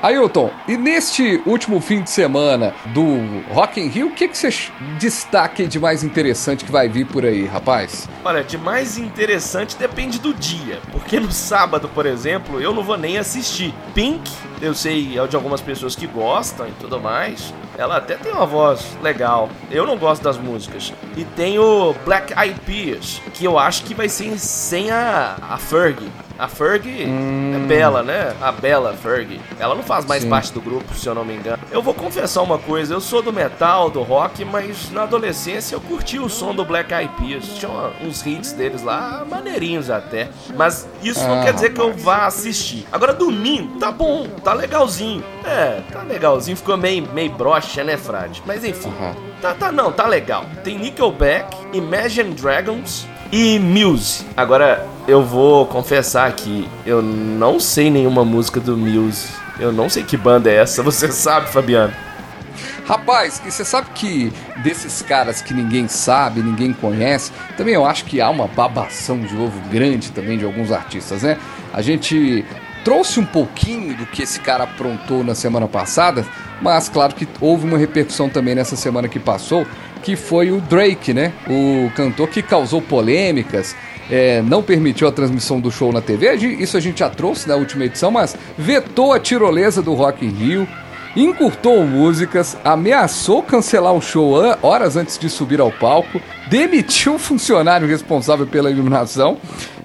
Ailton, 0.06 0.52
e 0.68 0.78
neste 0.78 1.42
último 1.48 1.82
fim 1.82 2.04
de 2.04 2.12
semana 2.12 2.76
do 2.94 3.42
Rock 3.52 3.82
in 3.82 3.88
Rio, 3.88 4.10
o 4.10 4.12
que, 4.12 4.28
que 4.28 4.38
você 4.38 4.50
destaca 5.00 5.64
aí 5.64 5.68
de 5.68 5.80
mais 5.80 6.04
interessante 6.04 6.64
que 6.64 6.72
vai 6.72 6.88
vir 6.88 7.08
por 7.08 7.26
aí, 7.26 7.48
rapaz? 7.48 8.08
Olha, 8.24 8.44
de 8.44 8.56
mais 8.56 9.00
interessante 9.00 9.76
depende 9.76 10.20
do 10.20 10.32
dia. 10.32 10.80
Porque 10.92 11.20
no 11.20 11.32
sábado, 11.32 11.90
por 11.90 12.06
exemplo, 12.06 12.62
eu 12.62 12.72
não 12.72 12.84
vou 12.84 13.00
nem 13.00 13.18
assistir. 13.18 13.74
Pink, 13.96 14.32
eu 14.62 14.76
sei, 14.76 15.18
é 15.18 15.26
de 15.26 15.36
algumas 15.36 15.60
pessoas 15.60 15.96
que 15.96 16.06
gostam 16.06 16.68
e 16.68 16.72
tudo 16.74 17.00
mais. 17.02 17.52
Ela 17.76 17.98
até 17.98 18.16
tem 18.16 18.32
uma 18.32 18.46
voz 18.46 18.96
legal. 19.02 19.50
Eu 19.72 19.88
não 19.88 19.98
gosto 19.98 20.22
das 20.22 20.38
músicas. 20.38 20.94
E 21.18 21.24
tem 21.24 21.58
o 21.58 21.96
Black 22.06 22.32
Eyed 22.40 22.60
Peas, 22.60 23.20
que 23.34 23.44
eu 23.44 23.58
acho 23.58 23.84
que 23.84 23.96
vai 23.96 24.08
ser 24.08 24.38
sem 24.38 24.92
a, 24.92 25.36
a 25.50 25.58
Fergie. 25.58 26.12
A 26.38 26.48
Fergie 26.48 27.04
é 27.04 27.60
Bela, 27.68 28.04
né? 28.04 28.36
A 28.42 28.52
Bela 28.52 28.94
Fergie. 28.94 29.40
Ela 29.60 29.74
não 29.74 29.84
faz 29.84 30.06
mais 30.06 30.24
Sim. 30.24 30.30
parte 30.30 30.52
do 30.52 30.60
grupo, 30.60 30.94
se 30.94 31.08
eu 31.08 31.16
não 31.16 31.24
me 31.24 31.34
engano. 31.36 31.58
Eu 31.72 31.82
vou 31.82 31.94
confessar 31.94 32.42
uma 32.42 32.58
coisa, 32.58 32.94
eu 32.94 33.00
sou 33.02 33.22
do 33.22 33.32
metal, 33.32 33.90
do 33.90 34.02
rock, 34.04 34.44
mas 34.44 34.92
na 34.92 35.04
adolescência 35.04 35.76
eu 35.76 35.82
curti 35.82 36.20
o 36.20 36.28
som 36.30 36.54
do 36.54 36.66
Black 36.66 36.94
Eyed 36.94 37.12
Peas. 37.18 37.46
Tinha 37.58 37.72
uns 38.02 38.26
hits 38.26 38.52
deles 38.52 38.82
lá, 38.84 39.26
maneirinhos 39.30 39.90
até. 39.90 40.30
Mas 40.58 40.88
isso 41.02 41.26
não 41.26 41.40
Ah, 41.42 41.44
quer 41.46 41.54
dizer 41.54 41.70
que 41.74 41.80
eu 41.80 41.94
vá 41.94 42.26
assistir. 42.26 42.86
Agora 42.92 43.14
domingo, 43.14 43.80
tá 43.80 43.92
bom, 43.92 44.28
tá 44.44 44.54
legalzinho. 44.54 45.24
É, 45.46 45.82
tá 45.92 46.02
legalzinho, 46.02 46.58
ficou 46.58 46.76
meio, 46.76 47.08
meio 47.14 47.32
broxa, 47.32 47.84
né, 47.84 47.96
Frade? 47.98 48.44
Mas 48.46 48.64
enfim, 48.64 48.92
tá, 49.42 49.54
tá, 49.54 49.72
não, 49.72 49.92
tá 49.92 50.06
legal. 50.06 50.46
Tem 50.64 50.78
Nickelback, 50.78 51.56
Imagine 51.72 52.34
Dragons 52.34 53.08
e 53.32 53.60
Muse. 53.60 54.26
Agora, 54.36 54.86
eu 55.08 55.24
vou 55.24 55.66
confessar 55.66 56.32
que 56.34 56.68
eu 56.86 57.02
não 57.02 57.60
sei 57.60 57.90
nenhuma 57.90 58.24
música 58.26 58.60
do 58.60 58.78
Muse. 58.78 59.30
Eu 59.60 59.72
não 59.72 59.90
sei 59.90 60.04
que 60.04 60.18
banda 60.18 60.50
é 60.50 60.56
essa, 60.56 60.82
você 60.84 61.12
sabe, 61.12 61.50
Fabiano? 61.50 61.94
Rapaz, 62.86 63.42
e 63.46 63.52
você 63.52 63.66
sabe 63.66 63.88
que 63.96 64.32
desses 64.58 65.02
caras 65.02 65.42
que 65.42 65.54
ninguém 65.54 65.88
sabe, 65.88 66.42
ninguém 66.42 66.72
conhece, 66.72 67.32
também 67.58 67.74
eu 67.74 67.84
acho 67.84 68.06
que 68.06 68.22
há 68.22 68.30
uma 68.30 68.48
babação 68.48 69.20
de 69.20 69.36
ovo 69.36 69.60
grande 69.72 70.12
também 70.12 70.38
de 70.38 70.46
alguns 70.46 70.72
artistas, 70.72 71.24
né? 71.24 71.38
A 71.74 71.82
gente 71.82 72.46
trouxe 72.86 73.20
um 73.20 73.26
pouquinho 73.26 73.98
do 73.98 74.06
que 74.06 74.22
esse 74.22 74.40
cara 74.40 74.64
aprontou 74.64 75.24
na 75.24 75.34
semana 75.34 75.68
passada, 75.68 76.24
mas 76.62 76.88
claro 76.88 77.16
que 77.16 77.28
houve 77.42 77.66
uma 77.66 77.80
repercussão 77.80 78.30
também 78.30 78.54
nessa 78.54 78.76
semana 78.76 79.10
que 79.10 79.20
passou, 79.20 79.66
que 80.04 80.16
foi 80.16 80.52
o 80.52 80.62
Drake, 80.62 81.12
né? 81.12 81.34
O 81.50 81.92
cantor 81.96 82.30
que 82.30 82.44
causou 82.44 82.80
polêmicas, 82.80 83.76
é, 84.08 84.40
não 84.44 84.62
permitiu 84.62 85.08
a 85.08 85.12
transmissão 85.12 85.60
do 85.60 85.72
show 85.72 85.92
na 85.92 86.00
TV, 86.00 86.32
isso 86.36 86.78
a 86.78 86.80
gente 86.80 87.00
já 87.00 87.10
trouxe 87.10 87.48
na 87.48 87.56
última 87.56 87.86
edição, 87.86 88.12
mas 88.12 88.38
vetou 88.56 89.14
a 89.14 89.20
tirolesa 89.20 89.82
do 89.82 89.96
Rock 89.96 90.24
in 90.24 90.30
Rio, 90.30 90.68
encurtou 91.16 91.84
músicas, 91.88 92.56
ameaçou 92.64 93.42
cancelar 93.42 93.94
o 93.94 94.02
show 94.02 94.34
horas 94.62 94.96
antes 94.96 95.18
de 95.18 95.28
subir 95.28 95.60
ao 95.60 95.72
palco, 95.72 96.22
demitiu 96.50 97.16
o 97.16 97.20
funcionário 97.20 97.88
responsável 97.88 98.46
pela 98.46 98.70
iluminação, 98.70 99.38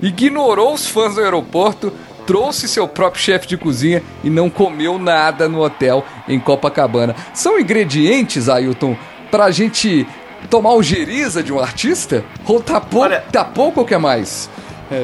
ignorou 0.03 0.75
os 0.75 0.87
fãs 0.87 1.15
do 1.15 1.23
aeroporto, 1.23 1.91
trouxe 2.31 2.69
seu 2.69 2.87
próprio 2.87 3.21
chefe 3.21 3.49
de 3.49 3.57
cozinha 3.57 4.01
e 4.23 4.31
não 4.31 4.49
comeu 4.49 5.01
nada 5.01 5.49
no 5.49 5.61
hotel 5.65 6.05
em 6.29 6.39
Copacabana. 6.39 7.17
São 7.35 7.59
ingredientes, 7.59 8.49
Ailton, 8.49 8.97
pra 9.33 9.51
gente 9.51 10.07
tomar 10.49 10.75
o 10.75 10.83
geriza 10.83 11.43
de 11.43 11.53
um 11.53 11.59
artista? 11.59 12.25
Ou 12.47 12.61
tá, 12.63 12.81
pou- 12.81 13.03
Olha- 13.03 13.25
tá 13.33 13.45
pouco 13.45 13.81
ou 13.81 13.87
quer 13.87 13.99
mais? 13.99 14.49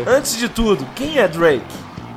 Antes 0.07 0.37
de 0.39 0.49
tudo, 0.49 0.87
quem 0.95 1.19
é 1.19 1.27
Drake? 1.27 1.63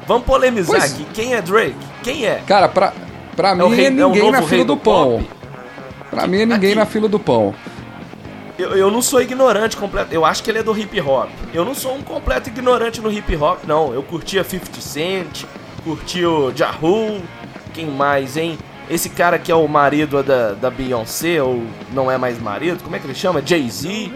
Vamos 0.08 0.26
polemizar 0.28 0.80
Pois- 0.80 0.94
aqui. 0.94 1.06
Quem 1.12 1.34
é 1.34 1.42
Drake? 1.42 1.76
Quem 2.04 2.26
é? 2.26 2.42
Cara, 2.46 2.68
pra, 2.70 2.94
pra 3.36 3.50
É 3.50 3.56
mim 3.56 3.70
rei- 3.70 3.86
é 3.86 3.88
é 3.88 3.90
ninguém 3.90 4.22
novo 4.22 4.32
na 4.32 4.42
fila 4.44 4.64
do 4.64 4.76
do 4.76 4.78
pão. 4.78 5.26
Pra 6.12 6.28
mim 6.28 6.42
é 6.42 6.46
ninguém 6.46 6.72
Aqui. 6.72 6.80
na 6.80 6.86
fila 6.86 7.08
do 7.10 7.20
pão. 7.20 7.54
Eu, 8.60 8.72
eu 8.72 8.92
não 8.92 9.02
sou 9.02 9.22
ignorante 9.22 9.78
completo. 9.78 10.14
Eu 10.14 10.26
acho 10.26 10.44
que 10.44 10.52
ele 10.52 10.60
é 10.60 10.64
do 10.64 10.78
hip 10.78 11.00
hop. 11.00 11.30
Eu 11.54 11.64
não 11.64 11.74
sou 11.74 11.96
um 11.96 12.02
completo 12.02 12.50
ignorante 12.50 13.00
no 13.00 13.10
hip 13.10 13.34
hop, 13.38 13.64
não. 13.66 13.94
Eu 13.94 14.04
curtia 14.04 14.44
50 14.44 14.82
Cent, 14.82 15.46
curti 15.82 16.26
o 16.26 16.52
Yahoo. 16.52 17.22
Quem 17.74 17.86
mais, 17.86 18.36
hein? 18.36 18.60
Esse 18.90 19.10
cara 19.10 19.40
que 19.40 19.50
é 19.50 19.56
o 19.56 19.66
marido 19.66 20.22
da, 20.22 20.52
da 20.52 20.70
Beyoncé, 20.70 21.42
ou 21.42 21.64
não 21.94 22.12
é 22.12 22.18
mais 22.18 22.38
marido, 22.42 22.84
como 22.84 22.98
é 22.98 23.00
que 23.00 23.08
ele 23.08 23.16
chama? 23.16 23.42
Jay-Z. 23.42 24.12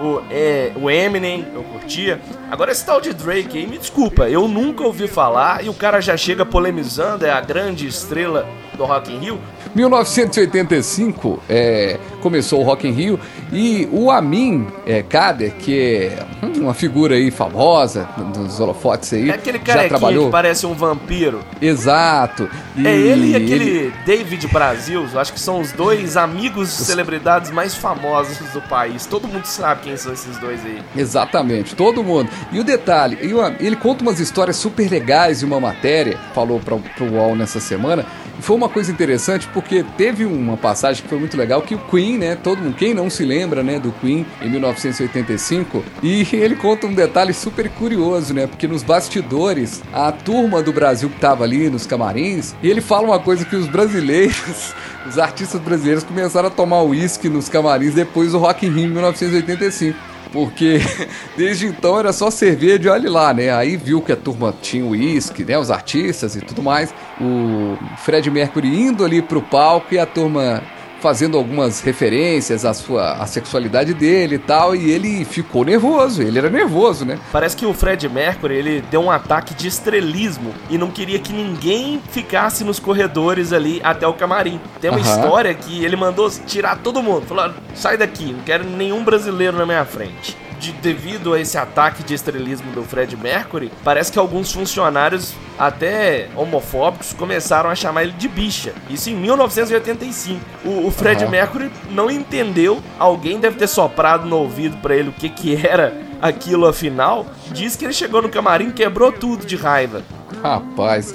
O, 0.00 0.22
é, 0.30 0.70
o 0.76 0.88
Eminem, 0.88 1.44
eu 1.52 1.64
curtia. 1.64 2.20
Agora 2.48 2.70
esse 2.70 2.86
tal 2.86 3.00
de 3.00 3.12
Drake 3.12 3.58
aí, 3.58 3.66
me 3.66 3.78
desculpa, 3.78 4.28
eu 4.28 4.46
nunca 4.46 4.84
ouvi 4.84 5.08
falar 5.08 5.64
e 5.64 5.68
o 5.68 5.74
cara 5.74 6.00
já 6.00 6.16
chega 6.16 6.46
polemizando, 6.46 7.26
é 7.26 7.30
a 7.30 7.40
grande 7.40 7.84
estrela 7.84 8.46
do 8.78 8.84
Rock 8.84 9.12
in 9.12 9.18
Rio. 9.18 9.38
1985 9.74 11.40
é, 11.48 11.98
começou 12.22 12.60
o 12.60 12.62
Rock 12.62 12.88
in 12.88 12.92
Rio 12.92 13.20
e 13.52 13.88
o 13.92 14.10
Amin 14.10 14.66
é, 14.86 15.02
Kader, 15.02 15.52
que 15.56 15.78
é 15.80 16.18
uma 16.56 16.72
figura 16.72 17.14
aí 17.16 17.30
famosa 17.30 18.08
dos 18.34 18.58
holofotes 18.60 19.12
aí, 19.12 19.30
É 19.30 19.34
aquele 19.34 19.58
já 19.58 19.64
carequinha 19.64 19.88
trabalhou. 19.88 20.26
que 20.26 20.32
parece 20.32 20.66
um 20.66 20.74
vampiro. 20.74 21.40
Exato. 21.60 22.48
É 22.82 22.94
ele 22.94 23.32
e 23.32 23.36
aquele 23.36 23.92
David 24.06 24.46
Brasil, 24.48 25.06
acho 25.14 25.32
que 25.32 25.40
são 25.40 25.60
os 25.60 25.72
dois 25.72 26.16
amigos 26.16 26.70
celebridades 26.70 27.50
mais 27.50 27.74
famosos 27.74 28.38
do 28.50 28.60
país. 28.62 29.06
Todo 29.06 29.26
mundo 29.28 29.44
sabe 29.44 29.82
quem 29.82 29.96
são 29.96 30.12
esses 30.12 30.36
dois 30.38 30.64
aí. 30.64 30.80
Exatamente, 30.96 31.74
todo 31.74 32.02
mundo. 32.02 32.30
E 32.52 32.60
o 32.60 32.64
detalhe, 32.64 33.18
e 33.22 33.64
ele 33.64 33.76
conta 33.76 34.02
umas 34.02 34.20
histórias 34.20 34.56
super 34.56 34.88
legais 34.90 35.40
de 35.40 35.44
uma 35.44 35.60
matéria, 35.60 36.18
falou 36.34 36.60
para 36.60 36.74
o 36.74 36.82
UOL 37.12 37.34
nessa 37.34 37.60
semana, 37.60 38.04
e 38.38 38.42
foi 38.42 38.56
uma 38.56 38.67
coisa 38.68 38.90
interessante 38.90 39.48
porque 39.52 39.84
teve 39.96 40.24
uma 40.24 40.56
passagem 40.56 41.02
que 41.02 41.08
foi 41.08 41.18
muito 41.18 41.36
legal, 41.36 41.62
que 41.62 41.74
o 41.74 41.78
Queen, 41.78 42.18
né, 42.18 42.36
todo 42.36 42.60
mundo, 42.60 42.76
quem 42.76 42.94
não 42.94 43.08
se 43.08 43.24
lembra, 43.24 43.62
né, 43.62 43.78
do 43.78 43.92
Queen 43.92 44.26
em 44.42 44.50
1985, 44.50 45.84
e 46.02 46.26
ele 46.36 46.56
conta 46.56 46.86
um 46.86 46.94
detalhe 46.94 47.32
super 47.32 47.68
curioso, 47.70 48.34
né, 48.34 48.46
porque 48.46 48.66
nos 48.66 48.82
bastidores, 48.82 49.82
a 49.92 50.10
turma 50.12 50.62
do 50.62 50.72
Brasil 50.72 51.08
que 51.08 51.20
tava 51.20 51.44
ali 51.44 51.68
nos 51.68 51.86
camarins, 51.86 52.54
e 52.62 52.68
ele 52.68 52.80
fala 52.80 53.08
uma 53.08 53.18
coisa 53.18 53.44
que 53.44 53.56
os 53.56 53.66
brasileiros, 53.66 54.74
os 55.08 55.18
artistas 55.18 55.60
brasileiros 55.60 56.04
começaram 56.04 56.48
a 56.48 56.50
tomar 56.50 56.82
uísque 56.82 57.28
nos 57.28 57.48
camarins 57.48 57.94
depois 57.94 58.32
do 58.32 58.38
Rock 58.38 58.66
in 58.66 58.70
Rio 58.70 58.84
em 58.84 58.90
1985. 58.90 60.07
Porque 60.32 60.78
desde 61.36 61.66
então 61.66 61.98
era 61.98 62.12
só 62.12 62.30
cerveja 62.30 62.88
e 62.88 62.88
olhe 62.88 63.08
lá, 63.08 63.32
né? 63.32 63.52
Aí 63.52 63.76
viu 63.76 64.00
que 64.00 64.12
a 64.12 64.16
turma 64.16 64.54
tinha 64.60 64.84
uísque, 64.84 65.44
né? 65.44 65.58
Os 65.58 65.70
artistas 65.70 66.36
e 66.36 66.40
tudo 66.40 66.62
mais. 66.62 66.94
O 67.20 67.76
Fred 67.98 68.30
Mercury 68.30 68.68
indo 68.68 69.04
ali 69.04 69.22
pro 69.22 69.42
palco 69.42 69.94
e 69.94 69.98
a 69.98 70.06
turma 70.06 70.62
fazendo 71.00 71.36
algumas 71.36 71.80
referências 71.80 72.64
à 72.64 72.74
sua 72.74 73.12
à 73.12 73.26
sexualidade 73.26 73.94
dele 73.94 74.36
e 74.36 74.38
tal. 74.38 74.74
E 74.74 74.90
ele 74.90 75.24
ficou 75.24 75.64
nervoso, 75.64 76.22
ele 76.22 76.38
era 76.38 76.50
nervoso, 76.50 77.04
né? 77.04 77.18
Parece 77.32 77.56
que 77.56 77.66
o 77.66 77.72
Fred 77.72 78.08
Mercury, 78.08 78.54
ele 78.54 78.84
deu 78.90 79.00
um 79.00 79.10
ataque 79.10 79.54
de 79.54 79.68
estrelismo 79.68 80.54
e 80.70 80.78
não 80.78 80.90
queria 80.90 81.18
que 81.18 81.32
ninguém 81.32 82.00
ficasse 82.10 82.64
nos 82.64 82.78
corredores 82.78 83.52
ali 83.52 83.80
até 83.82 84.06
o 84.06 84.12
camarim. 84.14 84.60
Tem 84.80 84.90
uma 84.90 85.00
Aham. 85.00 85.10
história 85.10 85.54
que 85.54 85.84
ele 85.84 85.96
mandou 85.96 86.30
tirar 86.46 86.76
todo 86.78 87.02
mundo. 87.02 87.26
Falou, 87.26 87.52
sai 87.74 87.96
daqui, 87.96 88.32
não 88.32 88.40
quero 88.40 88.64
nenhum 88.64 89.04
brasileiro 89.04 89.56
na 89.56 89.66
minha 89.66 89.84
frente. 89.84 90.36
De- 90.58 90.72
devido 90.72 91.34
a 91.34 91.40
esse 91.40 91.56
ataque 91.56 92.02
de 92.02 92.14
estrelismo 92.14 92.72
do 92.72 92.82
Fred 92.82 93.16
Mercury, 93.16 93.70
parece 93.84 94.10
que 94.10 94.18
alguns 94.18 94.52
funcionários, 94.52 95.34
até 95.58 96.28
homofóbicos, 96.36 97.12
começaram 97.12 97.70
a 97.70 97.74
chamar 97.74 98.02
ele 98.02 98.12
de 98.12 98.26
bicha. 98.28 98.72
Isso 98.90 99.08
em 99.10 99.14
1985. 99.14 100.40
O, 100.64 100.86
o 100.86 100.90
Fred 100.90 101.22
Aham. 101.22 101.30
Mercury 101.30 101.70
não 101.90 102.10
entendeu, 102.10 102.82
alguém 102.98 103.38
deve 103.38 103.56
ter 103.56 103.68
soprado 103.68 104.26
no 104.26 104.36
ouvido 104.36 104.76
pra 104.78 104.94
ele 104.96 105.10
o 105.10 105.12
que, 105.12 105.28
que 105.28 105.54
era 105.66 105.94
aquilo 106.20 106.66
afinal. 106.66 107.26
Diz 107.52 107.76
que 107.76 107.84
ele 107.84 107.92
chegou 107.94 108.20
no 108.20 108.28
camarim 108.28 108.68
e 108.68 108.72
quebrou 108.72 109.12
tudo 109.12 109.46
de 109.46 109.56
raiva. 109.56 110.02
Rapaz. 110.42 111.14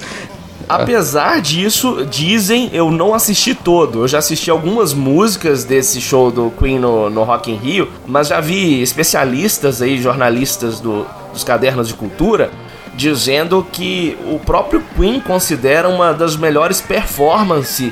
Apesar 0.68 1.42
disso, 1.42 2.06
dizem, 2.10 2.70
eu 2.74 2.90
não 2.92 3.14
assisti 3.14 3.54
todo. 3.56 4.04
Eu 4.04 4.08
já 4.08 4.20
assisti 4.20 4.50
algumas 4.50 4.94
músicas 4.94 5.64
desse 5.64 6.00
show 6.02 6.32
do 6.32 6.52
Queen 6.58 6.80
no, 6.80 7.10
no 7.10 7.24
Rock 7.24 7.52
in 7.52 7.56
Rio, 7.56 7.90
mas 8.08 8.28
já 8.28 8.40
vi 8.40 8.82
especialistas 8.82 9.82
aí, 9.82 10.02
jornalistas 10.02 10.80
do- 10.80 11.06
dos 11.34 11.44
cadernos 11.44 11.88
de 11.88 11.94
cultura, 11.96 12.52
dizendo 12.96 13.66
que 13.72 14.18
o 14.32 14.40
próprio 14.40 14.84
Queen 14.96 15.20
considera 15.20 15.90
uma 15.90 16.14
das 16.14 16.36
melhores 16.36 16.80
performances 16.82 17.92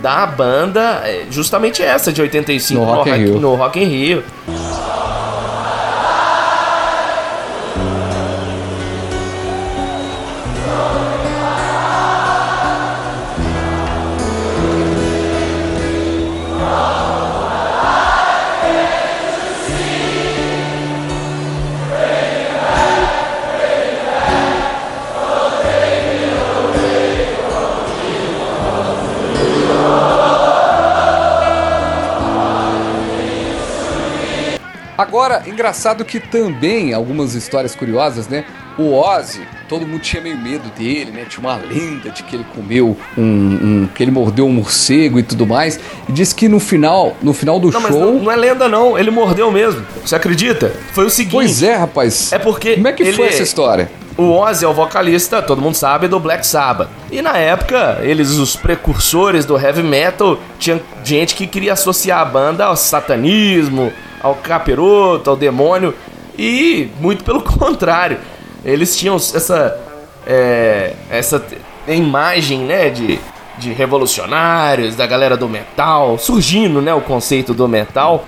da 0.00 0.26
banda, 0.26 1.00
é, 1.04 1.26
justamente 1.30 1.82
essa 1.82 2.12
de 2.12 2.20
85 2.22 2.80
No 2.80 2.86
Rock 2.86 3.10
Rio. 3.10 3.40
no 3.40 3.54
Rock 3.54 3.80
in 3.80 3.84
Rio. 3.86 4.22
Agora, 35.32 35.48
engraçado 35.48 36.04
que 36.04 36.20
também, 36.20 36.92
algumas 36.92 37.34
histórias 37.34 37.74
curiosas, 37.74 38.28
né? 38.28 38.44
O 38.78 38.92
Ozzy, 38.94 39.40
todo 39.68 39.86
mundo 39.86 40.00
tinha 40.00 40.22
meio 40.22 40.36
medo 40.36 40.70
dele, 40.78 41.10
né? 41.10 41.24
Tinha 41.28 41.40
uma 41.40 41.56
lenda 41.56 42.10
de 42.10 42.22
que 42.22 42.36
ele 42.36 42.44
comeu 42.54 42.96
um, 43.16 43.22
um- 43.22 43.88
que 43.94 44.02
ele 44.02 44.10
mordeu 44.10 44.46
um 44.46 44.52
morcego 44.52 45.18
e 45.18 45.22
tudo 45.22 45.46
mais. 45.46 45.78
E 46.08 46.12
diz 46.12 46.32
que 46.32 46.48
no 46.48 46.58
final, 46.60 47.16
no 47.22 47.32
final 47.34 47.58
do 47.60 47.70
Não, 47.70 47.80
show. 47.80 47.90
não, 48.00 48.14
não 48.24 48.30
é 48.32 48.36
lenda 48.36 48.68
não, 48.68 48.98
ele 48.98 49.10
mordeu 49.10 49.50
mesmo. 49.50 49.84
Você 50.04 50.14
acredita? 50.16 50.72
Foi 50.92 51.04
o 51.06 51.10
seguinte. 51.10 51.32
Pois 51.32 51.62
é, 51.62 51.74
rapaz. 51.76 52.32
É 52.32 52.38
porque 52.38 52.74
Como 52.74 52.88
é 52.88 52.92
que 52.92 53.02
ele- 53.02 53.12
foi 53.12 53.26
essa 53.28 53.42
história? 53.42 53.90
O 54.16 54.30
Ozzy 54.30 54.64
é 54.64 54.68
o 54.68 54.74
vocalista, 54.74 55.40
todo 55.40 55.62
mundo 55.62 55.74
sabe, 55.74 56.06
do 56.08 56.20
Black 56.20 56.46
Sabbath. 56.46 56.88
E 57.10 57.22
na 57.22 57.36
época, 57.38 57.98
eles, 58.02 58.32
os 58.32 58.54
precursores 58.56 59.46
do 59.46 59.58
heavy 59.58 59.82
metal, 59.82 60.38
tinha 60.58 60.80
gente 61.02 61.34
que 61.34 61.46
queria 61.46 61.72
associar 61.72 62.20
a 62.20 62.24
banda 62.24 62.66
ao 62.66 62.76
satanismo, 62.76 63.90
ao 64.22 64.34
capiroto, 64.36 65.30
ao 65.30 65.36
demônio. 65.36 65.94
E 66.38 66.88
muito 67.00 67.24
pelo 67.24 67.42
contrário. 67.42 68.18
Eles 68.64 68.96
tinham 68.96 69.16
essa. 69.16 69.78
é, 70.26 70.94
essa 71.10 71.44
imagem, 71.88 72.60
né, 72.60 72.90
de, 72.90 73.18
de 73.58 73.72
revolucionários, 73.72 74.94
da 74.94 75.06
galera 75.06 75.36
do 75.36 75.48
metal, 75.48 76.16
surgindo, 76.18 76.80
né, 76.80 76.94
o 76.94 77.00
conceito 77.00 77.52
do 77.52 77.66
metal. 77.66 78.24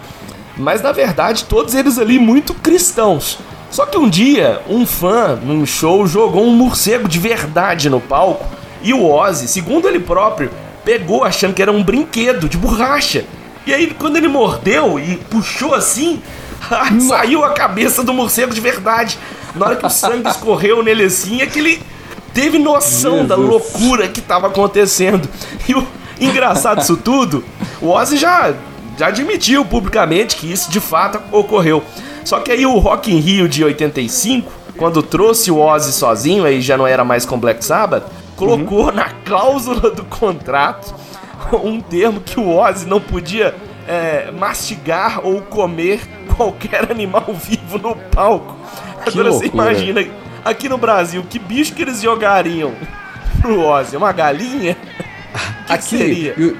Mas 0.56 0.82
na 0.82 0.92
verdade, 0.92 1.44
todos 1.44 1.74
eles 1.74 1.98
ali 1.98 2.18
muito 2.18 2.54
cristãos. 2.54 3.38
Só 3.70 3.86
que 3.86 3.98
um 3.98 4.08
dia, 4.08 4.60
um 4.68 4.86
fã, 4.86 5.34
num 5.34 5.66
show, 5.66 6.06
jogou 6.06 6.44
um 6.44 6.52
morcego 6.52 7.08
de 7.08 7.18
verdade 7.18 7.90
no 7.90 8.00
palco. 8.00 8.44
E 8.82 8.92
o 8.94 9.10
Ozzy, 9.10 9.48
segundo 9.48 9.88
ele 9.88 9.98
próprio, 9.98 10.50
pegou 10.84 11.24
achando 11.24 11.54
que 11.54 11.62
era 11.62 11.72
um 11.72 11.82
brinquedo 11.82 12.48
de 12.48 12.56
borracha. 12.56 13.24
E 13.66 13.72
aí, 13.72 13.94
quando 13.98 14.16
ele 14.16 14.28
mordeu 14.28 14.98
e 14.98 15.16
puxou 15.16 15.74
assim, 15.74 16.22
saiu 17.08 17.44
a 17.44 17.50
cabeça 17.50 18.02
do 18.02 18.12
morcego 18.12 18.52
de 18.52 18.60
verdade. 18.60 19.18
Na 19.54 19.66
hora 19.66 19.76
que 19.76 19.86
o 19.86 19.90
sangue 19.90 20.28
escorreu 20.28 20.82
nele 20.82 21.04
assim, 21.04 21.40
é 21.40 21.46
que 21.46 21.58
ele 21.58 21.82
teve 22.32 22.58
noção 22.58 23.24
da 23.24 23.36
Jesus. 23.36 23.50
loucura 23.50 24.08
que 24.08 24.20
tava 24.20 24.48
acontecendo. 24.48 25.28
E 25.68 25.74
o 25.74 25.86
engraçado 26.20 26.80
disso 26.80 26.96
tudo, 26.96 27.44
o 27.80 27.88
Ozzy 27.90 28.16
já, 28.16 28.52
já 28.98 29.06
admitiu 29.06 29.64
publicamente 29.64 30.36
que 30.36 30.50
isso 30.50 30.70
de 30.70 30.80
fato 30.80 31.20
ocorreu. 31.32 31.82
Só 32.24 32.40
que 32.40 32.50
aí 32.50 32.66
o 32.66 32.78
Rock 32.78 33.12
in 33.12 33.20
Rio 33.20 33.48
de 33.48 33.62
85, 33.64 34.50
quando 34.76 35.02
trouxe 35.02 35.50
o 35.50 35.58
Ozzy 35.58 35.92
sozinho, 35.92 36.44
aí 36.44 36.60
já 36.60 36.76
não 36.76 36.86
era 36.86 37.04
mais 37.04 37.24
com 37.24 37.38
Black 37.38 37.64
Sabbath, 37.64 38.04
colocou 38.36 38.90
na 38.92 39.10
cláusula 39.24 39.90
do 39.90 40.04
contrato 40.04 40.94
um 41.64 41.80
termo 41.80 42.20
que 42.20 42.38
o 42.38 42.56
Ozzy 42.56 42.86
não 42.86 43.00
podia 43.00 43.54
é, 43.86 44.30
mastigar 44.30 45.24
ou 45.24 45.40
comer 45.42 46.00
qualquer 46.36 46.88
animal 46.92 47.26
vivo 47.34 47.78
no 47.78 47.96
palco. 47.96 48.56
Que 49.04 49.10
Agora 49.10 49.32
você 49.32 49.44
loucura. 49.44 49.72
imagina, 49.72 50.06
aqui 50.44 50.68
no 50.68 50.78
Brasil, 50.78 51.24
que 51.28 51.38
bicho 51.38 51.74
que 51.74 51.82
eles 51.82 52.00
jogariam 52.00 52.72
pro 53.40 53.60
Ozzy? 53.60 53.96
Uma 53.96 54.12
galinha? 54.12 54.76
que 55.66 55.72
Aqui, 55.72 55.98
seria? 55.98 56.34
E, 56.36 56.44
o, 56.44 56.56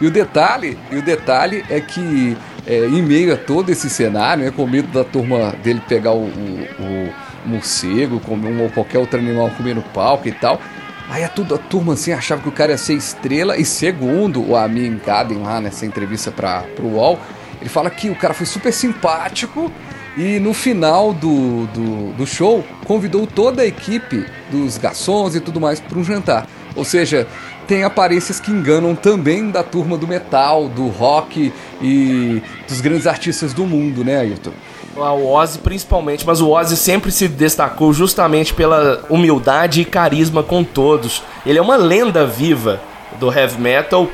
e 0.00 0.06
o 0.06 0.10
detalhe, 0.10 0.78
e 0.90 0.96
o 0.96 1.02
detalhe 1.02 1.64
é 1.68 1.80
que 1.80 2.36
é, 2.66 2.86
em 2.86 3.02
meio 3.02 3.32
a 3.32 3.36
todo 3.36 3.70
esse 3.70 3.88
cenário, 3.88 4.44
né, 4.44 4.50
com 4.50 4.66
medo 4.66 4.88
da 4.88 5.04
turma 5.04 5.54
dele 5.62 5.80
pegar 5.88 6.12
o, 6.12 6.24
o, 6.24 6.68
o 6.80 7.48
morcego, 7.48 8.18
comer 8.20 8.48
um 8.48 8.64
ou 8.64 8.70
qualquer 8.70 8.98
outro 8.98 9.18
animal 9.18 9.50
comer 9.50 9.74
no 9.74 9.82
palco 9.82 10.26
e 10.26 10.32
tal. 10.32 10.60
Aí 11.08 11.22
a, 11.22 11.28
tudo, 11.28 11.54
a 11.54 11.58
turma 11.58 11.92
assim 11.94 12.12
achava 12.12 12.42
que 12.42 12.48
o 12.48 12.52
cara 12.52 12.72
ia 12.72 12.78
ser 12.78 12.94
estrela, 12.94 13.56
e 13.56 13.64
segundo 13.64 14.42
o 14.42 14.56
Amin 14.56 14.98
Kaden 14.98 15.38
lá 15.38 15.60
nessa 15.60 15.86
entrevista 15.86 16.30
para 16.30 16.62
pro 16.74 16.86
UOL, 16.86 17.18
ele 17.60 17.70
fala 17.70 17.88
que 17.90 18.10
o 18.10 18.14
cara 18.14 18.34
foi 18.34 18.46
super 18.46 18.72
simpático 18.72 19.72
e 20.16 20.38
no 20.38 20.54
final 20.54 21.12
do, 21.12 21.66
do, 21.66 22.12
do 22.12 22.26
show 22.26 22.64
convidou 22.84 23.26
toda 23.26 23.62
a 23.62 23.66
equipe 23.66 24.26
dos 24.50 24.78
garçons 24.78 25.34
e 25.34 25.40
tudo 25.40 25.60
mais 25.60 25.78
para 25.78 25.98
um 25.98 26.04
jantar. 26.04 26.46
Ou 26.74 26.84
seja, 26.84 27.26
tem 27.66 27.84
aparências 27.84 28.38
que 28.38 28.50
enganam 28.50 28.94
também 28.94 29.50
da 29.50 29.62
turma 29.62 29.96
do 29.96 30.06
metal, 30.06 30.68
do 30.68 30.88
rock 30.88 31.52
e 31.80 32.42
dos 32.68 32.80
grandes 32.80 33.06
artistas 33.06 33.52
do 33.52 33.66
mundo, 33.66 34.04
né, 34.04 34.18
Ayrton? 34.18 34.52
O 34.96 35.30
Ozzy 35.30 35.58
principalmente, 35.58 36.26
mas 36.26 36.40
o 36.40 36.50
Ozzy 36.50 36.76
sempre 36.76 37.12
se 37.12 37.28
destacou 37.28 37.92
justamente 37.92 38.54
pela 38.54 39.04
humildade 39.10 39.82
e 39.82 39.84
carisma 39.84 40.42
com 40.42 40.64
todos. 40.64 41.22
Ele 41.44 41.58
é 41.58 41.62
uma 41.62 41.76
lenda 41.76 42.26
viva 42.26 42.80
do 43.20 43.30
heavy 43.30 43.60
metal 43.60 44.08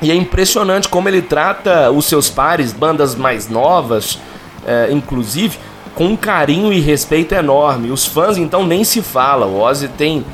e 0.00 0.10
é 0.10 0.14
impressionante 0.14 0.88
como 0.88 1.08
ele 1.08 1.20
trata 1.20 1.90
os 1.90 2.06
seus 2.06 2.30
pares, 2.30 2.72
bandas 2.72 3.14
mais 3.14 3.48
novas, 3.48 4.18
é, 4.66 4.88
inclusive, 4.90 5.58
com 5.94 6.06
um 6.06 6.16
carinho 6.16 6.72
e 6.72 6.80
respeito 6.80 7.34
enorme. 7.34 7.90
Os 7.90 8.06
fãs 8.06 8.38
então 8.38 8.66
nem 8.66 8.84
se 8.84 9.02
fala. 9.02 9.44
O 9.44 9.60
Ozzy 9.60 9.88
tem 9.88 10.24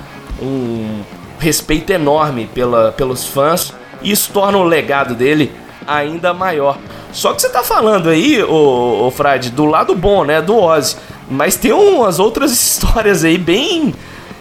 um 0.41 1.01
respeito 1.39 1.91
enorme 1.91 2.49
pela, 2.55 2.93
pelos 2.93 3.27
fãs 3.27 3.75
e 4.03 4.13
isso 4.13 4.31
torna 4.33 4.59
o 4.59 4.63
legado 4.63 5.15
dele 5.15 5.51
ainda 5.87 6.35
maior. 6.35 6.79
Só 7.13 7.33
que 7.33 7.41
você 7.41 7.49
tá 7.49 7.63
falando 7.63 8.09
aí, 8.09 8.43
ô, 8.43 9.07
ô 9.07 9.11
Frade, 9.11 9.51
do 9.51 9.65
lado 9.65 9.95
bom, 9.95 10.25
né, 10.25 10.43
do 10.43 10.57
Ozzy. 10.57 10.97
Mas 11.31 11.57
tem 11.57 11.73
umas 11.73 12.19
outras 12.19 12.51
histórias 12.53 13.25
aí 13.25 13.39
bem 13.39 13.95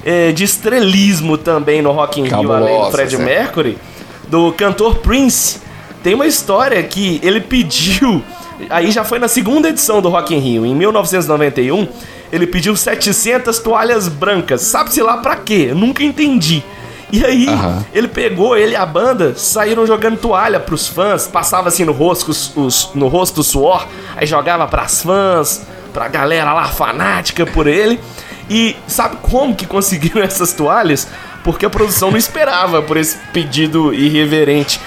é, 0.03 0.31
de 0.31 0.43
estrelismo 0.43 1.37
também 1.37 1.81
no 1.81 1.91
Rock 1.91 2.19
in 2.19 2.25
Rio, 2.25 2.51
além 2.51 2.81
do 2.81 2.91
Fred 2.91 3.17
né? 3.17 3.25
Mercury, 3.25 3.77
do 4.27 4.51
cantor 4.53 4.95
Prince. 4.95 5.61
Tem 6.01 6.13
uma 6.13 6.27
história 6.27 6.81
que 6.83 7.19
ele 7.23 7.39
pediu, 7.39 8.21
aí 8.69 8.91
já 8.91 9.05
foi 9.05 9.19
na 9.19 9.27
segunda 9.27 9.69
edição 9.69 10.01
do 10.01 10.09
Rock 10.09 10.35
in 10.35 10.39
Rio, 10.39 10.65
em 10.65 10.75
1991, 10.75 11.87
ele 12.31 12.45
pediu 12.47 12.75
700 12.75 13.59
toalhas 13.59 14.09
brancas. 14.09 14.61
Sabe-se 14.61 15.01
lá 15.01 15.17
pra 15.17 15.37
quê? 15.37 15.67
Eu 15.69 15.75
nunca 15.75 16.03
entendi. 16.03 16.63
E 17.15 17.23
aí, 17.23 17.47
Aham. 17.47 17.85
ele 17.93 18.07
pegou, 18.07 18.57
ele 18.57 18.71
e 18.73 18.75
a 18.75 18.85
banda 18.87 19.35
saíram 19.37 19.85
jogando 19.85 20.17
toalha 20.17 20.59
pros 20.59 20.87
fãs, 20.87 21.27
passava 21.27 21.67
assim 21.67 21.85
no 21.85 21.91
rosto, 21.91 22.31
os, 22.31 22.51
os- 22.57 22.89
no 22.95 23.07
rosto 23.07 23.41
o 23.41 23.43
suor, 23.43 23.85
aí 24.17 24.25
jogava 24.25 24.65
pras 24.67 25.03
fãs, 25.03 25.61
pra 25.93 26.07
galera 26.07 26.51
lá 26.53 26.65
fanática 26.69 27.45
por 27.45 27.67
ele. 27.67 27.99
E 28.49 28.75
sabe 28.87 29.17
como 29.21 29.55
que 29.55 29.67
conseguiram 29.67 30.21
essas 30.25 30.53
toalhas? 30.53 31.07
Porque 31.43 31.67
a 31.67 31.69
produção 31.69 32.09
não 32.09 32.17
esperava 32.17 32.81
por 32.81 32.97
esse 32.97 33.15
pedido 33.31 33.93
irreverente. 33.93 34.81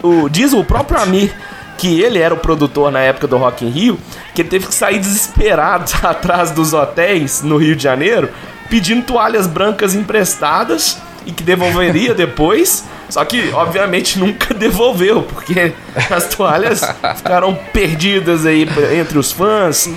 O, 0.00 0.28
diz 0.28 0.52
o 0.52 0.62
próprio 0.62 1.00
Amir 1.00 1.34
que 1.76 2.00
ele 2.00 2.20
era 2.20 2.32
o 2.32 2.36
produtor 2.36 2.92
na 2.92 3.00
época 3.00 3.26
do 3.26 3.36
Rock 3.36 3.64
in 3.64 3.70
Rio, 3.70 3.98
que 4.32 4.42
ele 4.42 4.48
teve 4.48 4.68
que 4.68 4.74
sair 4.74 5.00
desesperado 5.00 5.90
atrás 6.06 6.52
dos 6.52 6.72
hotéis 6.72 7.42
no 7.42 7.56
Rio 7.56 7.74
de 7.74 7.82
Janeiro, 7.82 8.28
pedindo 8.70 9.02
toalhas 9.02 9.48
brancas 9.48 9.92
emprestadas 9.92 10.98
e 11.26 11.32
que 11.32 11.42
devolveria 11.42 12.12
depois. 12.14 12.84
Só 13.08 13.24
que, 13.24 13.50
obviamente, 13.52 14.18
nunca 14.18 14.52
devolveu, 14.54 15.22
porque 15.22 15.72
as 16.10 16.28
toalhas 16.28 16.82
ficaram 17.16 17.54
perdidas 17.72 18.46
aí 18.46 18.66
entre 18.98 19.18
os 19.18 19.32
fãs. 19.32 19.88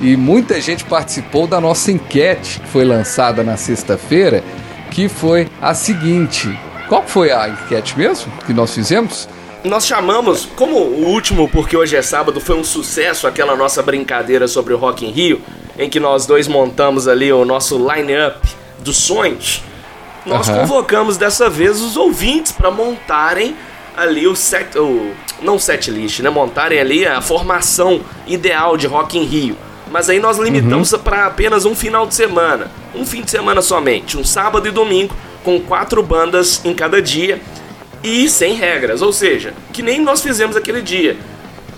E 0.00 0.16
muita 0.16 0.60
gente 0.60 0.84
participou 0.84 1.46
da 1.46 1.60
nossa 1.60 1.90
enquete 1.90 2.60
que 2.60 2.68
foi 2.68 2.84
lançada 2.84 3.42
na 3.42 3.56
sexta-feira, 3.56 4.42
que 4.90 5.08
foi 5.08 5.48
a 5.60 5.72
seguinte. 5.74 6.58
Qual 6.88 7.04
foi 7.06 7.32
a 7.32 7.48
enquete 7.48 7.98
mesmo 7.98 8.30
que 8.46 8.52
nós 8.52 8.74
fizemos? 8.74 9.28
Nós 9.64 9.86
chamamos, 9.86 10.46
como 10.54 10.76
o 10.76 11.06
último, 11.06 11.48
porque 11.48 11.76
hoje 11.76 11.96
é 11.96 12.02
sábado, 12.02 12.40
foi 12.40 12.56
um 12.56 12.62
sucesso 12.62 13.26
aquela 13.26 13.56
nossa 13.56 13.82
brincadeira 13.82 14.46
sobre 14.46 14.72
o 14.72 14.76
Rock 14.76 15.04
in 15.04 15.10
Rio, 15.10 15.40
em 15.78 15.90
que 15.90 15.98
nós 15.98 16.24
dois 16.24 16.46
montamos 16.46 17.08
ali 17.08 17.32
o 17.32 17.44
nosso 17.44 17.76
line-up 17.76 18.38
dos 18.78 18.96
sonhos. 18.98 19.62
Nós 20.26 20.48
Aham. 20.48 20.60
convocamos 20.60 21.16
dessa 21.16 21.48
vez 21.48 21.80
os 21.80 21.96
ouvintes 21.96 22.50
para 22.52 22.70
montarem 22.70 23.56
ali 23.96 24.26
o 24.26 24.34
set, 24.34 24.76
o 24.76 25.12
não 25.40 25.58
set 25.58 25.90
list, 25.90 26.20
né? 26.20 26.28
Montarem 26.28 26.78
ali 26.78 27.06
a 27.06 27.20
formação 27.22 28.00
ideal 28.26 28.76
de 28.76 28.86
Rock 28.86 29.16
in 29.16 29.22
Rio. 29.22 29.56
Mas 29.90 30.10
aí 30.10 30.18
nós 30.18 30.36
limitamos 30.36 30.92
para 30.96 31.26
apenas 31.26 31.64
um 31.64 31.74
final 31.74 32.06
de 32.06 32.14
semana, 32.14 32.70
um 32.94 33.06
fim 33.06 33.22
de 33.22 33.30
semana 33.30 33.62
somente, 33.62 34.18
um 34.18 34.24
sábado 34.24 34.66
e 34.66 34.70
domingo, 34.70 35.14
com 35.44 35.60
quatro 35.60 36.02
bandas 36.02 36.60
em 36.64 36.74
cada 36.74 37.00
dia 37.00 37.40
e 38.02 38.28
sem 38.28 38.54
regras, 38.54 39.00
ou 39.00 39.12
seja, 39.12 39.54
que 39.72 39.82
nem 39.82 40.00
nós 40.00 40.20
fizemos 40.20 40.56
aquele 40.56 40.82
dia. 40.82 41.16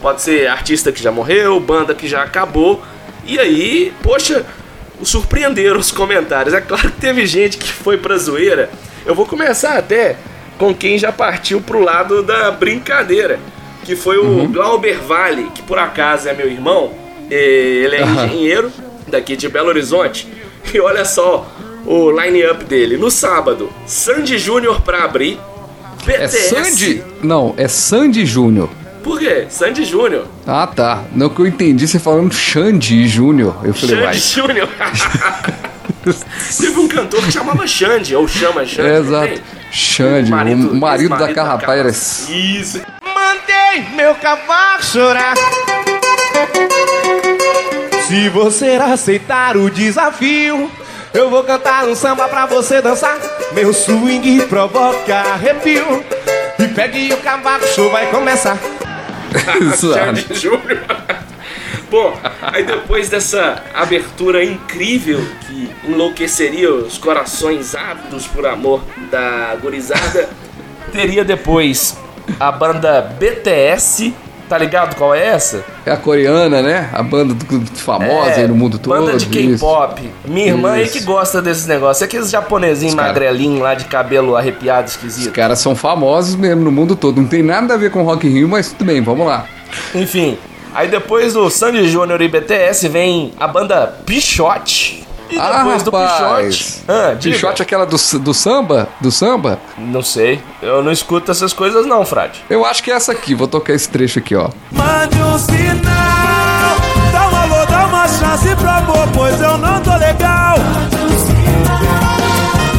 Pode 0.01 0.23
ser 0.23 0.47
artista 0.49 0.91
que 0.91 1.03
já 1.03 1.13
morreu, 1.13 1.61
banda 1.61 1.95
que 1.95 2.09
já 2.09 2.23
acabou. 2.23 2.81
E 3.27 3.39
aí, 3.39 3.93
poxa, 4.03 4.47
surpreenderam 5.03 5.79
os 5.79 5.91
comentários. 5.91 6.55
É 6.55 6.61
claro 6.61 6.91
que 6.91 7.01
teve 7.01 7.27
gente 7.27 7.59
que 7.59 7.73
foi 7.73 7.97
pra 7.97 8.17
zoeira. 8.17 8.71
Eu 9.07 9.15
vou 9.15 9.27
começar 9.27 9.79
até 9.79 10.17
com 10.59 10.75
quem 10.75 10.99
já 10.99 11.13
partiu 11.13 11.61
pro 11.61 11.81
lado 11.81 12.23
da 12.23 12.51
brincadeira, 12.51 13.39
que 13.85 13.95
foi 13.95 14.19
o 14.19 14.49
Glauber 14.49 14.99
Vale, 15.01 15.51
que 15.55 15.63
por 15.63 15.79
acaso 15.79 16.29
é 16.29 16.33
meu 16.33 16.49
irmão. 16.49 16.93
Ele 17.31 17.97
é 17.97 18.03
engenheiro 18.03 18.73
daqui 19.07 19.37
de 19.37 19.49
Belo 19.49 19.69
Horizonte. 19.69 20.29
E 20.73 20.81
olha 20.81 21.05
só 21.05 21.51
o 21.87 22.11
line-up 22.11 22.65
dele. 22.65 22.97
No 22.97 23.11
sábado, 23.11 23.71
Sandy 23.87 24.39
Júnior 24.39 24.83
pra 24.83 25.05
abrir. 25.05 25.39
É. 26.07 26.27
Sandy? 26.29 27.03
Não, 27.23 27.55
é 27.57 27.69
Sandy 27.69 28.25
Júnior. 28.27 28.69
Por 29.03 29.19
quê? 29.19 29.47
Sandy 29.49 29.85
Júnior. 29.85 30.27
Ah, 30.47 30.67
tá. 30.67 31.05
Não 31.13 31.29
que 31.29 31.41
eu 31.41 31.47
entendi 31.47 31.87
você 31.87 31.99
falando 31.99 32.33
Xande 32.35 33.07
Júnior. 33.07 33.57
Eu 33.63 33.75
falei, 33.75 33.97
Xande 33.97 34.05
vai. 34.05 34.15
Júnior. 34.19 34.69
Teve 36.59 36.81
um 36.81 36.89
cantor 36.89 37.23
que 37.23 37.33
chamava 37.33 37.67
Xande, 37.67 38.17
ou 38.17 38.27
chama 38.27 38.65
Xande. 38.65 38.89
É, 38.89 38.99
exato. 38.99 39.43
Xande, 39.71 40.33
o 40.33 40.75
marido, 40.77 41.17
da 41.17 41.33
Carrapaz. 41.35 42.29
Isso. 42.29 42.81
Mandei 43.03 43.95
meu 43.95 44.15
cavalo 44.15 44.83
chorar. 44.83 45.35
Se 48.07 48.29
você 48.31 48.79
aceitar 48.81 49.57
o 49.57 49.69
desafio, 49.69 50.71
eu 51.13 51.29
vou 51.29 51.45
cantar 51.45 51.87
um 51.87 51.95
samba 51.95 52.27
pra 52.29 52.47
você 52.47 52.81
dançar. 52.81 53.19
Meu 53.53 53.73
swing 53.75 54.47
provoca 54.47 55.15
arrepio. 55.15 56.05
E 56.59 56.69
pegue 56.69 57.13
o 57.13 57.19
cavaco, 57.19 57.67
show 57.69 57.91
vai 57.91 58.07
começar. 58.11 58.59
Xande 59.77 60.35
Júnior. 60.35 60.83
Bom, 61.91 62.19
aí 62.43 62.65
depois 62.65 63.09
dessa 63.09 63.63
abertura 63.75 64.45
incrível 64.45 65.25
que 65.47 65.71
enlouqueceria 65.85 66.71
os 66.71 66.99
corações 66.99 67.75
ávidos 67.75 68.27
por 68.27 68.47
amor 68.47 68.83
da 69.11 69.57
gurizada, 69.57 70.29
teria 70.93 71.25
depois 71.25 71.97
a 72.39 72.53
banda 72.53 73.01
BTS, 73.01 74.15
tá 74.49 74.57
ligado 74.59 74.97
qual 74.97 75.15
é 75.15 75.27
essa? 75.27 75.65
É 75.85 75.91
a 75.93 75.97
coreana, 75.97 76.63
né? 76.63 76.89
A 76.93 77.03
banda 77.03 77.35
do- 77.35 77.67
famosa 77.77 78.31
É, 78.31 78.35
aí 78.43 78.49
no 78.49 78.55
mundo 78.55 78.79
todo. 78.79 78.99
Banda 78.99 79.17
de. 79.17 79.27
K-pop. 79.27 80.11
Minha 80.25 80.47
irmã 80.49 80.73
aí 80.73 80.85
Isso. 80.85 80.93
que 80.95 81.05
gosta 81.05 81.41
desses 81.43 81.67
negócios. 81.67 82.03
É 82.03 82.05
aqueles 82.07 82.31
japonesinhos 82.31 82.95
magrelinhos 82.95 83.61
lá 83.61 83.75
de 83.75 83.85
cabelo 83.85 84.37
arrepiado, 84.37 84.87
Os 84.89 84.93
esquisito. 84.95 85.33
caras 85.33 85.59
são 85.59 85.77
famosos 85.77 86.35
mesmo 86.37 86.63
no 86.63 86.73
mundo 86.73 86.97
todo. 86.97 87.21
Não 87.21 87.29
tem 87.29 87.43
nada 87.43 87.75
a 87.75 87.77
ver 87.77 87.91
com 87.91 88.03
Rock 88.03 88.27
in 88.27 88.31
Rio, 88.31 88.49
mas 88.49 88.73
tudo 88.73 88.87
bem, 88.87 89.01
vamos 89.03 89.27
lá. 89.27 89.47
Enfim, 89.95 90.39
aí 90.75 90.89
depois 90.89 91.35
do 91.35 91.49
Sandy 91.51 91.89
Júnior 91.89 92.21
e 92.23 92.29
BTS 92.29 92.89
vem 92.89 93.33
a 93.39 93.47
banda 93.47 93.95
Pichote. 94.07 94.98
E 95.31 95.39
ah, 95.39 95.59
depois 95.59 95.83
do 95.83 95.91
rapaz. 95.91 96.57
Pichote. 96.57 96.85
Ah, 96.89 97.15
diga. 97.15 97.35
Pichote 97.35 97.63
é 97.63 97.65
aquela 97.65 97.85
do, 97.85 97.97
do 98.19 98.35
samba? 98.35 98.89
Do 99.01 99.11
samba? 99.11 99.59
Não 99.77 100.03
sei. 100.03 100.41
Eu 100.63 100.83
não 100.83 100.91
escuto 100.91 101.31
essas 101.31 101.53
coisas, 101.53 101.87
não, 101.87 102.05
Frade. 102.05 102.43
Eu 102.49 102.65
acho 102.65 102.83
que 102.83 102.91
é 102.91 102.95
essa 102.95 103.13
aqui. 103.13 103.35
Vou 103.35 103.47
tocar 103.47 103.75
esse 103.75 103.89
trecho 103.89 104.19
aqui, 104.19 104.35
ó. 104.35 104.49
Mande 104.73 105.21
um 105.23 105.39
sinal, 105.39 106.77
dá 107.13 107.29
um 107.29 107.37
alô, 107.37 107.67
dá 107.67 107.87
uma 107.87 108.09
chance 108.09 108.57
pro 108.57 108.71
amor, 108.71 109.09
pois 109.15 109.41
eu 109.41 109.59
não 109.59 109.81
tô 109.83 109.95
legal. 109.97 110.57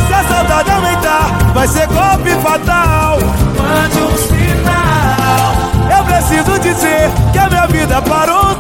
Se 0.08 0.14
a 0.14 0.24
saudade 0.28 0.72
aumentar, 0.72 1.54
vai 1.54 1.68
ser 1.68 1.88
golpe 1.88 2.32
fatal. 2.42 3.20
Mande 3.58 4.00
um 4.00 4.18
sinal, 4.18 5.98
eu 5.98 6.04
preciso 6.06 6.60
dizer 6.60 7.12
que 7.32 7.38
a 7.38 7.48
minha 7.50 7.68
vida 7.68 8.02
parou. 8.02 8.59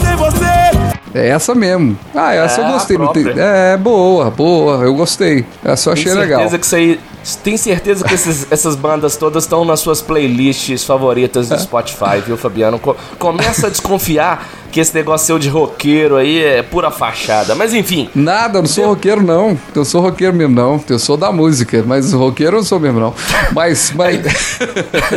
É 1.13 1.29
essa 1.29 1.55
mesmo. 1.55 1.97
Ah, 2.13 2.33
essa 2.33 2.61
É, 2.61 2.65
eu 2.65 2.71
gostei. 2.71 2.97
Tem... 2.97 3.33
É, 3.37 3.77
boa, 3.77 4.29
boa. 4.29 4.83
Eu 4.83 4.93
gostei. 4.93 5.45
Essa 5.63 5.89
eu 5.89 5.93
achei 5.93 6.13
legal. 6.13 6.39
certeza 6.39 6.59
que 6.59 6.65
isso 6.65 6.75
aí. 6.75 6.99
Tem 7.43 7.58
certeza 7.58 8.03
que 8.05 8.13
esses- 8.13 8.47
essas 8.51 8.75
bandas 8.75 9.15
todas 9.17 9.43
estão 9.43 9.63
nas 9.65 9.79
suas 9.79 10.01
playlists 10.01 10.84
favoritas 10.84 11.49
do 11.49 11.60
Spotify, 11.60 12.21
viu, 12.25 12.38
Fabiano? 12.38 12.79
Co- 12.79 12.95
começa 13.17 13.67
a 13.67 13.69
desconfiar 13.69 14.47
que 14.71 14.79
esse 14.79 14.93
negócio 14.93 15.25
seu 15.27 15.39
de 15.39 15.49
roqueiro 15.49 16.15
aí 16.15 16.43
é 16.43 16.62
pura 16.62 16.91
fachada. 16.91 17.55
Mas 17.55 17.73
enfim, 17.73 18.10
Nada, 18.15 18.60
eu 18.60 18.62
não 18.62 18.69
sou 18.69 18.86
roqueiro, 18.88 19.21
não. 19.21 19.58
Eu 19.75 19.84
sou 19.84 20.01
roqueiro 20.01 20.34
mesmo, 20.34 20.55
não. 20.55 20.84
Eu 20.88 20.99
sou 20.99 21.17
da 21.17 21.32
música, 21.32 21.84
mas 21.86 22.13
roqueiro 22.13 22.53
eu 22.58 22.60
não 22.60 22.65
sou 22.65 22.79
mesmo, 22.79 22.99
não. 22.99 23.13
Mas, 23.51 23.91
mas... 23.95 24.19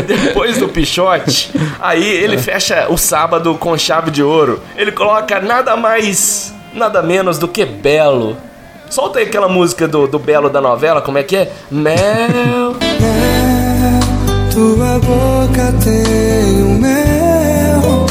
depois 0.07 0.59
do 0.59 0.69
Pichote, 0.69 1.51
aí 1.81 2.03
ele 2.05 2.38
fecha 2.38 2.87
o 2.88 2.97
sábado 2.97 3.55
com 3.57 3.77
chave 3.77 4.11
de 4.11 4.23
ouro. 4.23 4.61
Ele 4.77 4.91
coloca 4.93 5.38
nada 5.41 5.77
mais, 5.77 6.53
nada 6.75 7.03
menos 7.03 7.38
do 7.38 7.47
que 7.47 7.65
Belo. 7.65 8.37
Solta 8.92 9.20
aí 9.20 9.24
aquela 9.24 9.48
música 9.48 9.88
do, 9.88 10.07
do 10.07 10.18
Belo 10.18 10.50
da 10.50 10.61
novela, 10.61 11.00
como 11.00 11.16
é 11.16 11.22
que 11.22 11.35
é? 11.35 11.50
Mel. 11.70 12.76
Tua 14.52 14.98
boca 14.98 15.72
tem 15.83 16.62
um 16.62 16.78
mel 16.78 18.07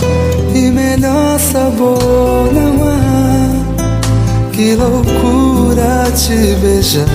e 0.56 0.72
melhor 0.72 1.38
sabor 1.38 2.52
não 2.52 2.90
há. 2.90 4.50
Que 4.52 4.74
loucura 4.74 6.12
te 6.16 6.56
beijar. 6.56 7.06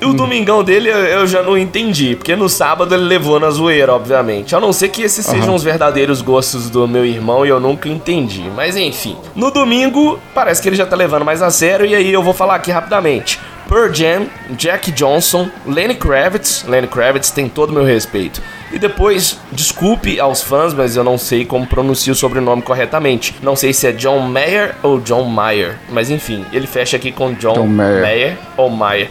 E 0.00 0.04
o 0.04 0.12
domingão 0.12 0.62
dele 0.62 0.88
eu- 0.88 1.26
já 1.26 1.42
não 1.42 1.58
entendi, 1.58 2.14
porque 2.14 2.36
no 2.36 2.48
sábado 2.48 2.94
ele 2.94 3.04
levou 3.04 3.40
na 3.40 3.50
zoeira, 3.50 3.92
obviamente. 3.92 4.54
A 4.54 4.60
não 4.60 4.72
ser 4.72 4.88
que 4.88 5.02
esses 5.02 5.26
sejam 5.26 5.54
os 5.54 5.62
verdadeiros 5.64 6.22
gostos 6.22 6.70
do 6.70 6.86
meu 6.86 7.04
irmão 7.04 7.44
e 7.44 7.48
eu 7.48 7.58
nunca 7.58 7.88
entendi. 7.88 8.44
Mas 8.54 8.76
enfim. 8.76 9.16
No 9.34 9.50
domingo, 9.50 10.18
parece 10.34 10.62
que 10.62 10.68
ele 10.68 10.76
já 10.76 10.86
tá 10.86 10.94
levando 10.94 11.24
mais 11.24 11.42
a 11.42 11.50
sério, 11.50 11.84
e 11.84 11.94
aí 11.94 12.12
eu 12.12 12.22
vou 12.22 12.32
falar 12.32 12.54
aqui 12.54 12.70
rapidamente. 12.70 13.40
Pearl 13.68 13.92
Jam, 13.92 14.26
Jack 14.52 14.90
Johnson, 14.92 15.50
Lenny 15.66 15.94
Kravitz. 15.94 16.64
Lenny 16.66 16.86
Kravitz 16.86 17.30
tem 17.30 17.48
todo 17.50 17.68
o 17.68 17.72
meu 17.74 17.84
respeito. 17.84 18.40
E 18.72 18.78
depois, 18.78 19.38
desculpe 19.52 20.18
aos 20.18 20.42
fãs, 20.42 20.72
mas 20.72 20.96
eu 20.96 21.04
não 21.04 21.18
sei 21.18 21.44
como 21.44 21.66
pronuncio 21.66 22.12
o 22.12 22.16
sobrenome 22.16 22.62
corretamente. 22.62 23.34
Não 23.42 23.54
sei 23.56 23.74
se 23.74 23.86
é 23.86 23.92
John 23.92 24.20
Mayer 24.20 24.74
ou 24.82 24.98
John 25.00 25.24
Mayer. 25.24 25.76
Mas 25.90 26.08
enfim, 26.10 26.46
ele 26.50 26.66
fecha 26.66 26.96
aqui 26.96 27.12
com 27.12 27.34
John, 27.34 27.52
John 27.54 27.66
Mayer. 27.66 28.00
Mayer 28.00 28.36
ou 28.56 28.70
Mayer. 28.70 29.10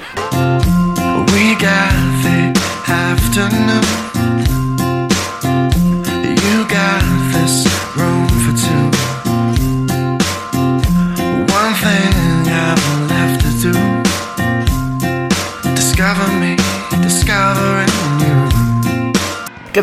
We 1.34 1.56
got 1.56 1.94
the 2.24 2.54
afternoon. 2.88 4.07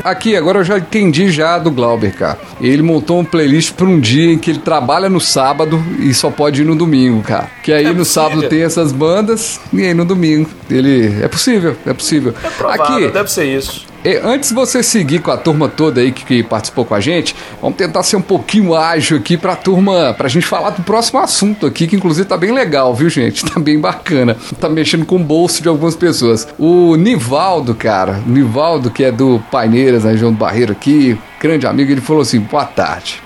Aqui, 0.02 0.36
agora 0.36 0.58
eu 0.60 0.64
já 0.64 0.78
entendi 0.78 1.30
já 1.30 1.58
do 1.58 1.70
Glauber, 1.70 2.14
cara. 2.14 2.38
Ele 2.60 2.82
montou 2.82 3.18
uma 3.18 3.24
playlist 3.24 3.72
pra 3.74 3.86
um 3.86 4.00
dia 4.00 4.32
em 4.32 4.38
que 4.38 4.50
ele 4.50 4.58
trabalha 4.60 5.08
no 5.08 5.20
sábado 5.20 5.82
e 6.00 6.12
só 6.14 6.30
pode 6.30 6.62
ir 6.62 6.64
no 6.64 6.74
domingo, 6.74 7.22
cara. 7.22 7.50
Que 7.62 7.72
aí 7.72 7.84
É 7.84 7.88
no 7.88 7.96
possível. 7.98 8.04
sábado 8.30 8.48
tem 8.48 8.62
essas 8.62 8.92
bandas 8.92 9.60
e 9.72 9.82
aí 9.82 9.94
no 9.94 10.04
domingo 10.04 10.48
ele... 10.70 11.22
É 11.22 11.28
possível, 11.28 11.76
é 11.86 11.92
possível. 11.92 12.34
É 12.42 12.48
provável, 12.50 12.84
Aqui, 12.84 13.08
deve 13.08 13.30
ser 13.30 13.44
isso. 13.44 13.86
Antes 14.22 14.50
de 14.50 14.54
você 14.54 14.82
seguir 14.82 15.20
com 15.20 15.30
a 15.30 15.36
turma 15.36 15.66
toda 15.66 16.00
aí 16.00 16.12
que, 16.12 16.24
que 16.24 16.42
participou 16.42 16.84
com 16.84 16.94
a 16.94 17.00
gente, 17.00 17.34
vamos 17.60 17.78
tentar 17.78 18.02
ser 18.02 18.16
um 18.16 18.22
pouquinho 18.22 18.74
ágil 18.74 19.16
aqui 19.16 19.36
pra 19.36 19.56
turma, 19.56 20.12
pra 20.12 20.28
gente 20.28 20.46
falar 20.46 20.70
do 20.70 20.82
próximo 20.82 21.20
assunto 21.20 21.66
aqui, 21.66 21.86
que 21.86 21.96
inclusive 21.96 22.28
tá 22.28 22.36
bem 22.36 22.52
legal, 22.52 22.94
viu, 22.94 23.08
gente? 23.08 23.44
Tá 23.54 23.60
bem 23.60 23.78
bacana. 23.78 24.36
Tá 24.58 24.68
mexendo 24.68 25.06
com 25.06 25.16
o 25.16 25.18
bolso 25.18 25.62
de 25.62 25.68
algumas 25.68 25.94
pessoas. 25.94 26.48
O 26.58 26.96
Nivaldo, 26.96 27.74
cara, 27.74 28.20
Nivaldo, 28.26 28.90
que 28.90 29.04
é 29.04 29.12
do 29.12 29.40
Paineiras, 29.50 30.02
na 30.02 30.10
região 30.10 30.32
do 30.32 30.38
Barreiro 30.38 30.72
aqui, 30.72 31.16
grande 31.40 31.66
amigo, 31.66 31.92
ele 31.92 32.00
falou 32.00 32.22
assim: 32.22 32.40
boa 32.40 32.64
tarde. 32.64 33.23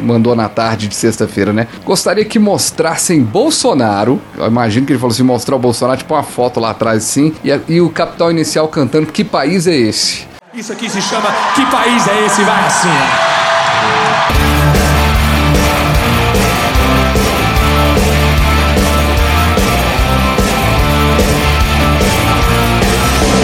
Mandou 0.00 0.34
na 0.34 0.48
tarde 0.48 0.88
de 0.88 0.94
sexta-feira, 0.94 1.52
né? 1.52 1.68
Gostaria 1.84 2.24
que 2.24 2.38
mostrassem 2.38 3.22
Bolsonaro. 3.22 4.20
Eu 4.36 4.46
imagino 4.46 4.84
que 4.84 4.92
ele 4.92 4.98
falou 4.98 5.12
assim: 5.12 5.22
mostrar 5.22 5.56
o 5.56 5.58
Bolsonaro, 5.58 5.98
tipo 5.98 6.12
uma 6.12 6.22
foto 6.22 6.58
lá 6.58 6.70
atrás, 6.70 7.04
assim. 7.04 7.32
E, 7.44 7.60
e 7.68 7.80
o 7.80 7.88
capital 7.88 8.30
inicial 8.30 8.66
cantando: 8.68 9.06
Que 9.06 9.22
país 9.22 9.66
é 9.66 9.76
esse? 9.76 10.28
Isso 10.52 10.72
aqui 10.72 10.90
se 10.90 11.00
chama 11.00 11.28
Que 11.54 11.64
País 11.66 12.08
é 12.08 12.26
Esse? 12.26 12.42
Vai 12.42 12.66
assim. 12.66 12.88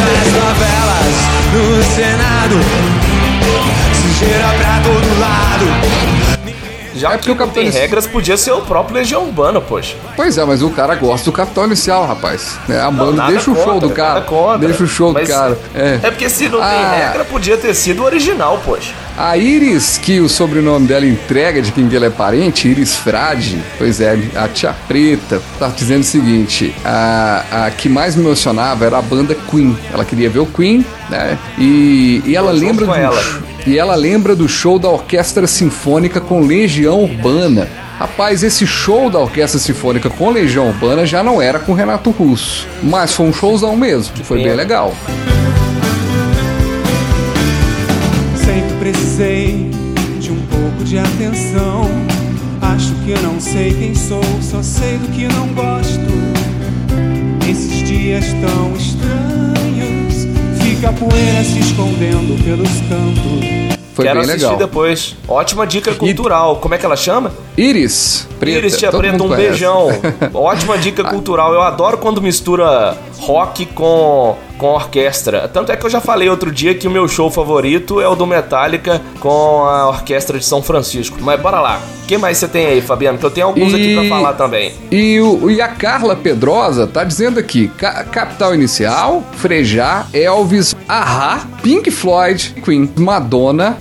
Nas 0.01 0.33
novelas, 0.33 1.15
no 1.53 1.83
Senado, 1.95 2.96
sujeira 4.19 4.47
pra 4.59 4.81
todo 4.83 5.21
lado. 5.21 6.47
Já 6.95 7.13
É 7.13 7.19
que 7.19 7.31
o 7.31 7.35
não 7.35 7.49
tem 7.51 7.69
regras, 7.69 8.07
podia 8.07 8.39
ser 8.39 8.53
o 8.53 8.63
próprio 8.63 8.97
Legião 8.97 9.25
Urbana, 9.25 9.61
poxa. 9.61 9.95
Pois 10.17 10.39
é, 10.39 10.45
mas 10.47 10.63
o 10.63 10.71
cara 10.71 10.95
gosta 10.95 11.27
do 11.27 11.33
capital 11.33 11.67
inicial, 11.67 12.07
rapaz. 12.07 12.59
É, 12.71 12.81
a 12.81 12.91
banda 12.91 13.27
deixa 13.27 13.51
o 13.51 13.55
show 13.55 13.65
contra, 13.75 13.89
do 13.89 13.95
cara. 13.95 14.21
contra. 14.23 14.59
Deixa 14.67 14.83
o 14.83 14.87
show 14.87 15.13
Mas 15.13 15.29
do 15.29 15.35
cara. 15.35 15.59
É. 15.75 15.99
porque 15.99 16.31
se 16.31 16.49
não 16.49 16.59
Ah. 16.63 16.71
tem 16.71 17.01
regra, 17.05 17.25
podia 17.27 17.59
ter 17.59 17.75
sido 17.75 18.01
o 18.03 18.07
original, 18.07 18.59
poxa. 18.65 18.95
A 19.17 19.35
Iris, 19.39 19.97
que 19.97 20.21
o 20.21 20.29
sobrenome 20.29 20.87
dela 20.87 21.07
entrega 21.07 21.63
de 21.63 21.73
quem 21.73 21.89
que 21.89 21.97
ela 21.97 22.05
é 22.05 22.11
parente, 22.11 22.69
Iris 22.69 22.97
Frade, 22.97 23.59
pois 23.79 23.99
é, 23.99 24.19
a 24.35 24.47
tia 24.47 24.75
preta, 24.87 25.41
tá 25.59 25.69
dizendo 25.69 26.03
o 26.03 26.05
seguinte: 26.05 26.75
a, 26.85 27.67
a 27.67 27.71
que 27.71 27.89
mais 27.89 28.15
me 28.15 28.23
emocionava 28.25 28.85
era 28.85 28.99
a 28.99 29.03
banda 29.03 29.35
Queen. 29.35 29.77
Ela 29.91 30.05
queria 30.05 30.29
ver 30.29 30.41
o 30.41 30.47
Queen, 30.47 30.85
né? 31.09 31.39
E, 31.59 32.23
e 32.27 32.37
ela 32.37 32.53
lembra 32.53 32.85
do 32.85 32.95
ela. 32.95 33.23
e 33.67 33.79
ela 33.79 33.95
lembra 33.95 34.37
do 34.37 34.47
show 34.47 34.79
da 34.79 34.89
Orquestra 34.89 35.47
Sinfônica 35.47 36.21
com 36.21 36.41
Legião 36.41 37.03
Urbana. 37.03 37.67
Rapaz, 37.99 38.43
esse 38.43 38.67
show 38.67 39.09
da 39.09 39.19
Orquestra 39.19 39.59
Sinfônica 39.59 40.11
com 40.11 40.31
Legião 40.31 40.69
Urbana 40.69 41.07
já 41.07 41.23
não 41.23 41.41
era 41.41 41.59
com 41.59 41.73
Renato 41.73 42.11
Russo, 42.11 42.69
mas 42.83 43.15
foi 43.15 43.25
um 43.25 43.33
showzão 43.33 43.75
mesmo, 43.75 44.15
foi 44.23 44.43
bem 44.43 44.55
legal. 44.55 44.95
Precisei 48.93 49.71
de 50.21 50.31
um 50.31 50.41
pouco 50.47 50.85
de 50.85 50.97
atenção. 50.99 51.91
Acho 52.63 52.95
que 53.05 53.11
eu 53.11 53.23
não 53.23 53.41
sei 53.41 53.73
quem 53.73 53.95
sou, 53.95 54.23
só 54.41 54.63
sei 54.63 54.97
do 54.99 55.09
que 55.09 55.27
não 55.27 55.49
gosto. 55.49 56.01
Esses 57.51 57.89
dias 57.89 58.25
tão 58.35 58.77
estranhos, 58.77 60.27
fica 60.63 60.91
a 60.91 60.93
poeira 60.93 61.43
se 61.43 61.59
escondendo 61.59 62.43
pelos 62.45 62.71
cantos. 62.89 63.77
Foi 63.93 64.05
Quero 64.05 64.21
bem 64.21 64.29
assistir 64.29 64.45
legal. 64.45 64.59
depois. 64.59 65.17
Ótima 65.27 65.67
dica 65.67 65.95
cultural. 65.95 66.57
Como 66.57 66.75
é 66.75 66.79
que 66.79 66.85
ela 66.85 66.97
chama? 66.97 67.33
Iris 67.57 68.29
Preta. 68.39 68.59
Iris 68.59 68.77
Tia 68.77 68.91
todo 68.91 69.01
Preta, 69.01 69.25
um 69.25 69.29
conhece. 69.29 69.49
beijão. 69.49 69.89
Ótima 70.35 70.77
dica 70.77 71.03
cultural. 71.03 71.53
Eu 71.55 71.63
adoro 71.63 71.97
quando 71.97 72.21
mistura 72.21 72.97
rock 73.19 73.65
com, 73.67 74.37
com 74.59 74.67
orquestra. 74.69 75.49
Tanto 75.49 75.71
é 75.73 75.77
que 75.77 75.85
eu 75.85 75.91
já 75.91 76.01
falei 76.01 76.29
outro 76.29 76.51
dia 76.51 76.75
que 76.75 76.89
o 76.89 76.91
meu 76.91 77.07
show 77.09 77.31
favorito 77.31 78.01
é 78.01 78.09
o 78.09 78.15
do 78.15 78.27
Metallica 78.27 79.01
com 79.21 79.65
a 79.67 79.89
Orquestra 79.89 80.39
de 80.39 80.45
São 80.45 80.63
Francisco. 80.63 81.19
Mas 81.21 81.41
bora 81.41 81.61
lá. 81.61 81.81
O 82.03 82.07
que 82.07 82.17
mais 82.17 82.39
você 82.39 82.47
tem 82.47 82.67
aí, 82.67 82.81
Fabiano? 82.81 83.19
Que 83.19 83.27
eu 83.27 83.31
tenho 83.31 83.47
alguns 83.49 83.75
aqui 83.75 83.95
pra 83.95 84.05
E- 84.05 84.09
falar 84.09 84.33
também. 84.35 84.73
E, 84.91 85.21
o, 85.21 85.51
e 85.51 85.61
a 85.61 85.69
Carla 85.69 86.15
Pedrosa 86.15 86.87
tá 86.87 87.03
dizendo 87.05 87.39
aqui: 87.41 87.69
Ca- 87.77 88.05
Capital 88.05 88.55
Inicial, 88.55 89.23
Frejá, 89.33 90.07
Elvis, 90.13 90.75
Ahá, 90.89 91.41
Pink 91.63 91.91
Floyd, 91.91 92.55
Queen, 92.65 92.89
Madonna. 92.97 93.77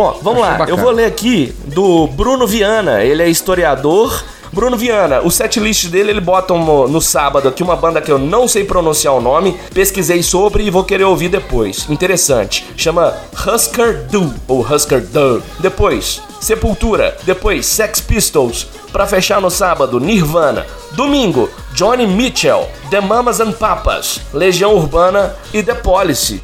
Bom, 0.00 0.18
vamos 0.22 0.40
lá. 0.40 0.50
bacana. 0.52 0.70
Eu 0.70 0.76
vou 0.76 0.90
ler 0.90 1.04
aqui 1.04 1.54
do 1.66 2.06
Bruno 2.06 2.46
Viana. 2.46 3.02
Ele 3.04 3.22
é 3.22 3.28
historiador. 3.28 4.22
Bruno 4.52 4.76
Viana, 4.76 5.20
o 5.22 5.30
setlist 5.30 5.86
dele 5.86 6.10
ele 6.10 6.20
bota 6.20 6.52
um- 6.52 6.88
no 6.88 7.00
sábado 7.00 7.46
aqui 7.48 7.62
uma 7.62 7.76
banda 7.76 8.00
que 8.00 8.10
eu 8.10 8.18
não 8.18 8.48
sei 8.48 8.64
pronunciar 8.64 9.14
o 9.14 9.20
nome, 9.20 9.56
pesquisei 9.72 10.24
sobre 10.24 10.64
e 10.64 10.70
vou 10.70 10.82
querer 10.82 11.04
ouvir 11.04 11.28
depois. 11.28 11.88
Interessante. 11.88 12.66
Chama 12.76 13.14
Husker 13.46 14.06
Du 14.10 14.34
ou 14.48 14.60
Husker 14.68 15.02
Du. 15.02 15.40
Depois, 15.60 16.20
Sepultura. 16.40 17.16
Depois, 17.22 17.64
Sex 17.66 18.00
Pistols. 18.00 18.66
Pra 18.90 19.06
fechar 19.06 19.40
no 19.40 19.50
sábado, 19.50 20.00
Nirvana. 20.00 20.66
Domingo, 20.92 21.48
Johnny 21.72 22.04
Mitchell, 22.08 22.66
The 22.90 23.00
Mamas 23.00 23.38
and 23.38 23.52
Papas, 23.52 24.20
Legião 24.34 24.74
Urbana 24.74 25.36
e 25.54 25.62
The 25.62 25.74
Policy. 25.74 26.42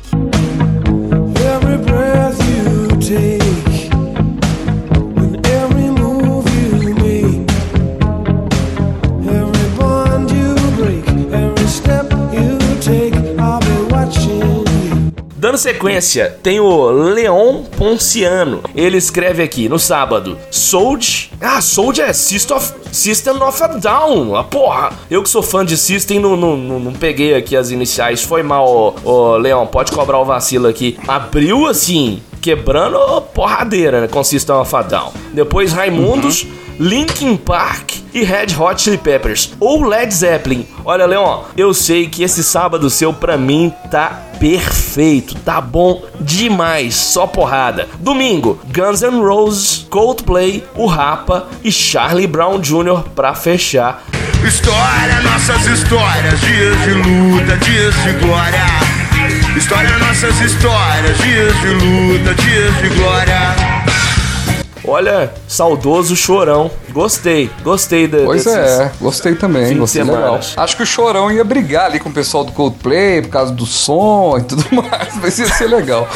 Dando 15.56 15.62
sequência, 15.62 16.38
tem 16.42 16.60
o 16.60 16.90
Leon 16.90 17.62
Ponciano. 17.78 18.62
Ele 18.74 18.98
escreve 18.98 19.42
aqui 19.42 19.70
no 19.70 19.78
sábado: 19.78 20.36
Sold. 20.50 21.32
Ah, 21.40 21.62
Sold 21.62 21.98
é 21.98 22.12
System 22.12 22.56
of, 22.58 22.72
System 22.92 23.42
of 23.42 23.62
a 23.62 23.66
Down. 23.68 24.36
Ah, 24.36 24.44
porra! 24.44 24.92
Eu 25.10 25.22
que 25.22 25.30
sou 25.30 25.42
fã 25.42 25.64
de 25.64 25.76
System, 25.78 26.20
não, 26.20 26.36
não, 26.36 26.58
não, 26.58 26.78
não 26.78 26.92
peguei 26.92 27.34
aqui 27.34 27.56
as 27.56 27.70
iniciais. 27.70 28.22
Foi 28.22 28.42
mal, 28.42 28.68
ô, 28.68 28.94
ô, 29.10 29.36
Leon. 29.38 29.66
Pode 29.66 29.92
cobrar 29.92 30.18
o 30.18 30.26
vacilo 30.26 30.68
aqui. 30.68 30.98
Abriu 31.08 31.66
assim, 31.66 32.22
quebrando 32.42 33.22
porradeira 33.32 34.02
né, 34.02 34.08
of 34.12 34.76
a 34.76 34.82
Down. 34.82 35.12
Depois 35.32 35.72
Raimundos. 35.72 36.46
Linkin 36.78 37.36
Park 37.36 37.94
e 38.12 38.22
Red 38.22 38.54
Hot 38.58 38.80
Chili 38.80 38.98
Peppers 38.98 39.52
ou 39.58 39.84
Led 39.84 40.12
Zeppelin. 40.12 40.66
Olha, 40.84 41.06
Leon, 41.06 41.44
eu 41.56 41.72
sei 41.72 42.08
que 42.08 42.22
esse 42.22 42.44
sábado 42.44 42.90
seu 42.90 43.12
pra 43.12 43.36
mim 43.36 43.72
tá 43.90 44.22
perfeito, 44.38 45.34
tá 45.36 45.60
bom 45.60 46.02
demais, 46.20 46.94
só 46.94 47.26
porrada. 47.26 47.88
Domingo, 48.00 48.60
Guns 48.72 49.02
N' 49.02 49.20
Roses, 49.20 49.86
Coldplay, 49.88 50.64
o 50.74 50.86
Rapa 50.86 51.48
e 51.64 51.72
Charlie 51.72 52.26
Brown 52.26 52.60
Jr. 52.60 53.02
pra 53.14 53.34
fechar. 53.34 54.02
História, 54.46 55.20
nossas 55.22 55.66
histórias, 55.66 56.40
dias 56.40 56.80
de 56.82 56.90
luta, 56.92 57.56
dias 57.56 57.94
de 58.04 58.12
glória. 58.24 58.64
História, 59.56 59.98
nossas 59.98 60.38
histórias, 60.40 61.18
dias 61.18 61.60
de 61.60 61.68
luta, 61.68 62.34
dias 62.34 62.76
de 62.76 62.88
glória. 62.90 63.95
Olha, 64.86 65.32
saudoso 65.48 66.14
chorão. 66.14 66.70
Gostei, 66.90 67.50
gostei 67.62 68.06
de, 68.06 68.24
Pois 68.24 68.46
é, 68.46 68.92
gostei 69.00 69.34
também, 69.34 69.76
gostei 69.76 70.02
legal. 70.02 70.40
Acho 70.56 70.76
que 70.76 70.82
o 70.82 70.86
Chorão 70.86 71.30
ia 71.30 71.44
brigar 71.44 71.86
ali 71.86 71.98
com 71.98 72.08
o 72.08 72.12
pessoal 72.12 72.44
do 72.44 72.52
Coldplay 72.52 73.20
por 73.22 73.30
causa 73.30 73.52
do 73.52 73.66
som 73.66 74.38
e 74.38 74.42
tudo 74.44 74.64
mais, 74.72 75.14
mas 75.20 75.38
ia 75.38 75.48
ser 75.48 75.66
legal. 75.66 76.08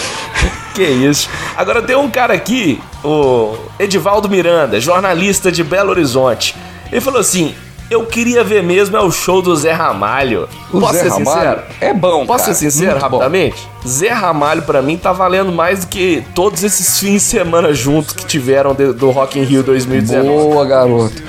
Que 0.74 0.84
isso. 0.84 1.28
Agora 1.56 1.82
tem 1.82 1.96
um 1.96 2.08
cara 2.10 2.32
aqui, 2.32 2.80
o 3.04 3.56
Edivaldo 3.78 4.28
Miranda, 4.28 4.80
jornalista 4.80 5.50
de 5.50 5.64
Belo 5.64 5.90
Horizonte. 5.90 6.56
Ele 6.90 7.00
falou 7.00 7.20
assim: 7.20 7.54
Eu 7.90 8.06
queria 8.06 8.44
ver 8.44 8.62
mesmo 8.62 8.96
é 8.96 9.00
o 9.02 9.10
show 9.10 9.42
do 9.42 9.54
Zé 9.56 9.72
Ramalho. 9.72 10.48
O 10.72 10.78
Posso 10.78 10.92
Zé 10.94 11.02
ser 11.02 11.08
Ramalho 11.08 11.26
sincero? 11.40 11.62
é 11.80 11.92
bom, 11.92 12.24
Posso 12.24 12.44
cara, 12.44 12.54
ser 12.56 12.70
sincero 12.70 12.92
muito 12.92 13.10
bom. 13.10 13.18
rapidamente? 13.18 13.68
Zé 13.86 14.10
Ramalho 14.10 14.62
pra 14.62 14.80
mim 14.80 14.96
tá 14.96 15.12
valendo 15.12 15.50
mais 15.50 15.80
do 15.80 15.88
que 15.88 16.22
todos 16.32 16.62
esses 16.62 17.00
fins 17.00 17.14
de 17.14 17.20
semana 17.20 17.74
juntos 17.74 18.14
que 18.14 18.24
tiveram 18.24 18.74
de- 18.74 18.92
do 18.92 19.10
Rock 19.10 19.40
in 19.40 19.42
Rio 19.42 19.64
2019. 19.64 20.28
Boa, 20.28 20.64
garoto. 20.66 21.20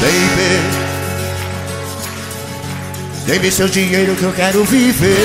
Baby, 0.00 0.62
dê-me 3.26 3.50
seu 3.52 3.68
dinheiro 3.68 4.14
que 4.16 4.22
eu 4.22 4.32
quero 4.32 4.64
viver. 4.64 5.16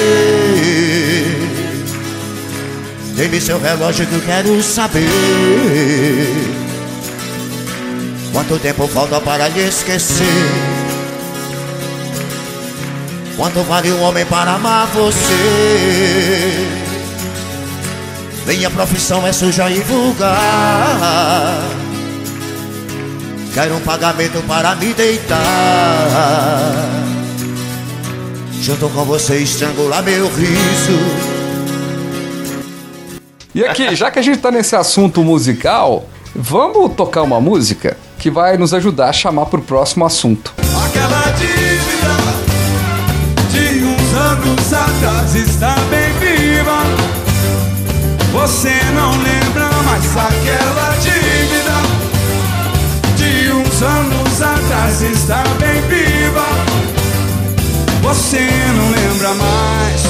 Dê-me 3.16 3.40
seu 3.40 3.58
relógio 3.58 4.06
que 4.06 4.14
eu 4.14 4.22
quero 4.22 4.62
saber. 4.62 5.08
Quanto 8.36 8.60
tempo 8.60 8.86
falta 8.86 9.22
para 9.22 9.48
lhe 9.48 9.62
esquecer? 9.62 10.26
Quanto 13.38 13.64
vale 13.64 13.94
um 13.94 14.02
homem 14.02 14.26
para 14.26 14.56
amar 14.56 14.88
você? 14.88 16.68
Minha 18.46 18.70
profissão 18.70 19.26
é 19.26 19.32
suja 19.32 19.72
e 19.72 19.80
vulgar. 19.80 21.64
Quero 23.54 23.78
um 23.78 23.80
pagamento 23.80 24.46
para 24.46 24.76
me 24.76 24.94
deitar. 24.94 25.40
Junto 28.62 28.90
com 28.90 29.06
você 29.06 29.38
estrangular 29.38 30.04
meu 30.04 30.28
riso. 30.28 31.00
E 33.56 33.64
aqui, 33.64 33.96
já 33.96 34.12
que 34.12 34.20
a 34.20 34.22
gente 34.22 34.40
tá 34.40 34.52
nesse 34.52 34.76
assunto 34.76 35.24
musical, 35.24 36.10
vamos 36.36 36.96
tocar 36.96 37.22
uma 37.22 37.40
música 37.40 37.96
que 38.18 38.30
vai 38.30 38.58
nos 38.58 38.74
ajudar 38.74 39.10
a 39.10 39.14
chamar 39.14 39.46
pro 39.46 39.62
próximo 39.62 40.06
assunto. 40.06 40.54
Aquela 40.58 41.32
dívida 41.32 42.16
de 43.52 43.84
uns 43.86 44.14
anos 44.14 44.74
atrás 44.74 45.36
está 45.36 45.76
bem 45.90 46.12
viva. 46.20 46.82
Você 48.32 48.74
não 48.94 49.12
lembra 49.12 49.70
mais 49.84 50.06
aquela 50.18 50.96
dívida 50.98 51.46
de 53.16 53.52
uns 53.52 53.82
anos 53.82 54.42
atrás 54.42 55.02
está 55.02 55.44
bem 55.60 55.82
viva. 55.84 56.46
Você 58.02 58.48
não 58.76 58.92
lembra 58.92 59.34
mais. 59.34 60.02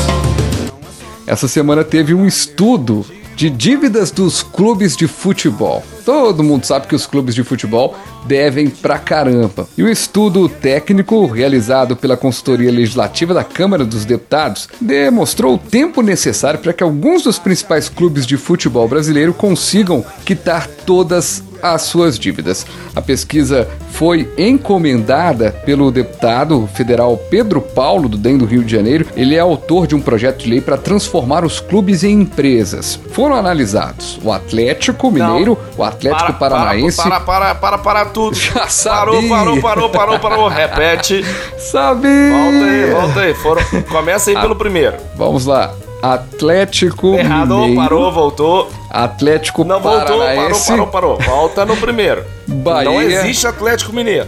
Essa 1.27 1.47
semana 1.47 1.83
teve 1.83 2.13
um 2.13 2.25
estudo 2.25 3.05
de 3.35 3.49
dívidas 3.49 4.11
dos 4.11 4.41
clubes 4.41 4.95
de 4.95 5.07
futebol. 5.07 5.83
Todo 6.05 6.43
mundo 6.43 6.65
sabe 6.65 6.87
que 6.87 6.95
os 6.95 7.05
clubes 7.05 7.33
de 7.35 7.43
futebol 7.43 7.95
devem 8.25 8.69
pra 8.69 8.97
caramba. 8.97 9.67
E 9.77 9.83
o 9.83 9.89
estudo 9.89 10.47
técnico 10.47 11.25
realizado 11.25 11.95
pela 11.95 12.15
consultoria 12.15 12.71
legislativa 12.71 13.33
da 13.33 13.43
Câmara 13.43 13.83
dos 13.83 14.05
Deputados 14.05 14.69
demonstrou 14.79 15.55
o 15.55 15.59
tempo 15.59 16.01
necessário 16.01 16.59
para 16.59 16.73
que 16.73 16.83
alguns 16.83 17.23
dos 17.23 17.39
principais 17.39 17.89
clubes 17.89 18.25
de 18.25 18.37
futebol 18.37 18.87
brasileiro 18.87 19.33
consigam 19.33 20.05
quitar 20.23 20.67
todas 20.67 21.43
as 21.73 21.83
suas 21.83 22.17
dívidas. 22.19 22.65
A 22.95 23.01
pesquisa 23.01 23.67
foi 23.91 24.29
encomendada 24.37 25.51
pelo 25.65 25.91
deputado 25.91 26.67
federal 26.73 27.17
Pedro 27.29 27.61
Paulo, 27.61 28.07
do 28.09 28.17
DEM 28.17 28.37
do 28.37 28.45
Rio 28.45 28.63
de 28.63 28.71
Janeiro. 28.71 29.07
Ele 29.15 29.35
é 29.35 29.39
autor 29.39 29.87
de 29.87 29.95
um 29.95 30.01
projeto 30.01 30.43
de 30.43 30.49
lei 30.49 30.61
para 30.61 30.77
transformar 30.77 31.43
os 31.45 31.59
clubes 31.59 32.03
em 32.03 32.21
empresas. 32.21 32.99
Foram 33.11 33.35
analisados 33.35 34.19
o 34.23 34.31
Atlético 34.31 35.09
Mineiro, 35.11 35.57
o 35.77 35.83
Atlético 35.83 36.33
Para, 36.33 36.49
Paranaense. 36.49 36.97
Para, 37.01 37.19
para, 37.19 37.55
para, 37.55 37.77
para 37.77 38.05
tudo. 38.05 38.35
Já 38.35 38.53
Parou, 38.53 39.15
sabia. 39.15 39.29
parou, 39.29 39.61
parou, 39.61 39.89
parou, 39.89 40.19
parou. 40.19 40.47
Repete. 40.47 41.23
Sabia! 41.57 42.31
Volta 42.31 42.65
aí, 42.65 42.91
volta 42.91 43.19
aí. 43.21 43.33
Foram... 43.33 43.61
Começa 43.89 44.29
aí 44.29 44.39
pelo 44.39 44.55
primeiro. 44.55 44.97
Vamos 45.15 45.45
lá. 45.45 45.73
Atlético 46.01 47.15
Errado, 47.15 47.55
Mineiro. 47.57 47.75
parou, 47.81 48.11
voltou. 48.11 48.69
Atlético 49.03 49.63
Não 49.63 49.79
voltou, 49.81 50.01
parou, 50.05 50.19
Paranaense. 50.19 50.67
parou, 50.69 50.87
parou. 50.87 51.17
Volta 51.19 51.65
no 51.65 51.75
primeiro. 51.75 52.23
Bahia. 52.47 52.89
Não 52.89 53.01
existe 53.01 53.45
Atlético 53.45 53.91
Mineiro. 53.93 54.27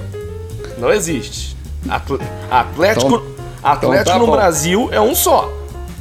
Não 0.78 0.92
existe. 0.92 1.56
Atl- 1.88 2.16
Atlético, 2.52 3.08
Então- 3.08 3.24
Atlético 3.64 3.94
então 4.02 4.14
tá 4.14 4.20
no 4.20 4.26
bom. 4.26 4.32
Brasil 4.34 4.90
é 4.92 5.00
um 5.00 5.16
só. 5.16 5.52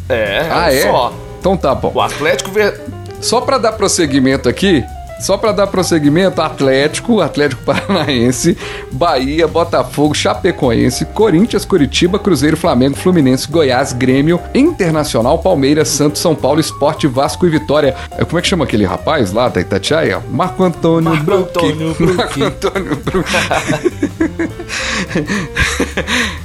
É, 0.09 0.15
é 0.39 0.49
Ah, 0.51 0.65
um 0.65 0.69
é? 0.69 0.83
só. 0.83 1.13
Então 1.39 1.57
tá 1.57 1.75
bom. 1.75 1.93
O 1.95 2.01
Atlético 2.01 2.51
Ver... 2.51 2.81
Só 3.21 3.41
pra 3.41 3.57
dar 3.59 3.73
prosseguimento 3.73 4.49
aqui, 4.49 4.85
só 5.21 5.37
pra 5.37 5.53
dar 5.53 5.67
prosseguimento, 5.67 6.43
Atlético, 6.43 7.21
Atlético 7.21 7.63
Paranaense, 7.67 8.57
Bahia, 8.93 9.47
Botafogo, 9.47 10.15
Chapecoense, 10.15 11.05
Corinthians, 11.07 11.65
Curitiba, 11.65 12.19
Cruzeiro, 12.19 12.57
Flamengo, 12.57 12.97
Fluminense, 12.97 13.49
Goiás, 13.49 13.93
Grêmio, 13.93 14.41
Internacional, 14.55 15.39
Palmeiras, 15.39 15.89
Santos, 15.89 16.21
São 16.21 16.35
Paulo, 16.35 16.61
Esporte, 16.61 17.07
Vasco 17.07 17.47
e 17.47 17.51
Vitória. 17.51 17.95
É, 18.13 18.25
Como 18.25 18.39
é 18.39 18.43
que 18.43 18.49
chama 18.49 18.65
aquele 18.65 18.85
rapaz 18.85 19.33
lá 19.33 19.49
da 19.49 19.61
Itatiaia? 19.61 20.23
Marco 20.31 20.63
Antônio 20.63 21.11
Marco 21.11 21.25
Bruck. 21.25 21.49
Antônio 21.49 21.95
Bruck. 21.95 22.17
Marco 22.17 22.45
Antônio 22.45 22.97
Bruck. 22.97 23.29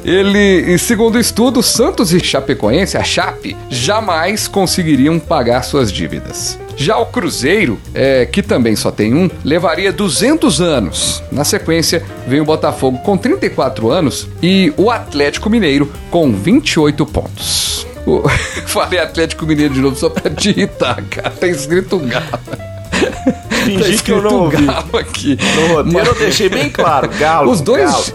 Ele, 0.03 0.77
segundo 0.77 1.15
o 1.15 1.19
estudo, 1.19 1.61
Santos 1.61 2.13
e 2.13 2.19
Chapecoense, 2.19 2.97
a 2.97 3.03
Chape, 3.03 3.55
jamais 3.69 4.47
conseguiriam 4.47 5.19
pagar 5.19 5.63
suas 5.63 5.91
dívidas. 5.91 6.57
Já 6.81 6.97
o 6.97 7.05
Cruzeiro, 7.05 7.79
é, 7.93 8.25
que 8.25 8.41
também 8.41 8.75
só 8.75 8.89
tem 8.91 9.13
um, 9.13 9.29
levaria 9.43 9.91
200 9.93 10.59
anos. 10.61 11.21
Na 11.31 11.43
sequência, 11.43 12.03
vem 12.27 12.39
o 12.41 12.45
Botafogo 12.45 12.97
com 12.99 13.15
34 13.17 13.91
anos 13.91 14.27
e 14.41 14.73
o 14.77 14.89
Atlético 14.89 15.49
Mineiro 15.49 15.91
com 16.09 16.31
28 16.33 17.05
pontos. 17.05 17.85
O- 18.05 18.27
Falei 18.65 18.99
Atlético 18.99 19.45
Mineiro 19.45 19.73
de 19.75 19.79
novo 19.79 19.95
só 19.95 20.09
pra 20.09 20.29
te 20.31 20.49
irritar, 20.49 21.01
cara. 21.03 21.29
Tá 21.29 21.47
escrito 21.47 21.99
galo. 21.99 22.25
Tá 22.31 23.55
Fingi 23.65 23.97
que 24.01 24.11
eu 24.11 24.21
não 24.23 24.33
ouvi. 24.45 24.65
galo 24.65 24.97
aqui. 24.97 25.37
No 25.67 25.75
roteiro 25.75 26.07
eu 26.07 26.15
deixei 26.15 26.49
bem 26.49 26.67
claro. 26.69 27.09
Galo. 27.19 27.51
Os 27.51 27.61
dois- 27.61 27.83
Galo. 27.91 28.05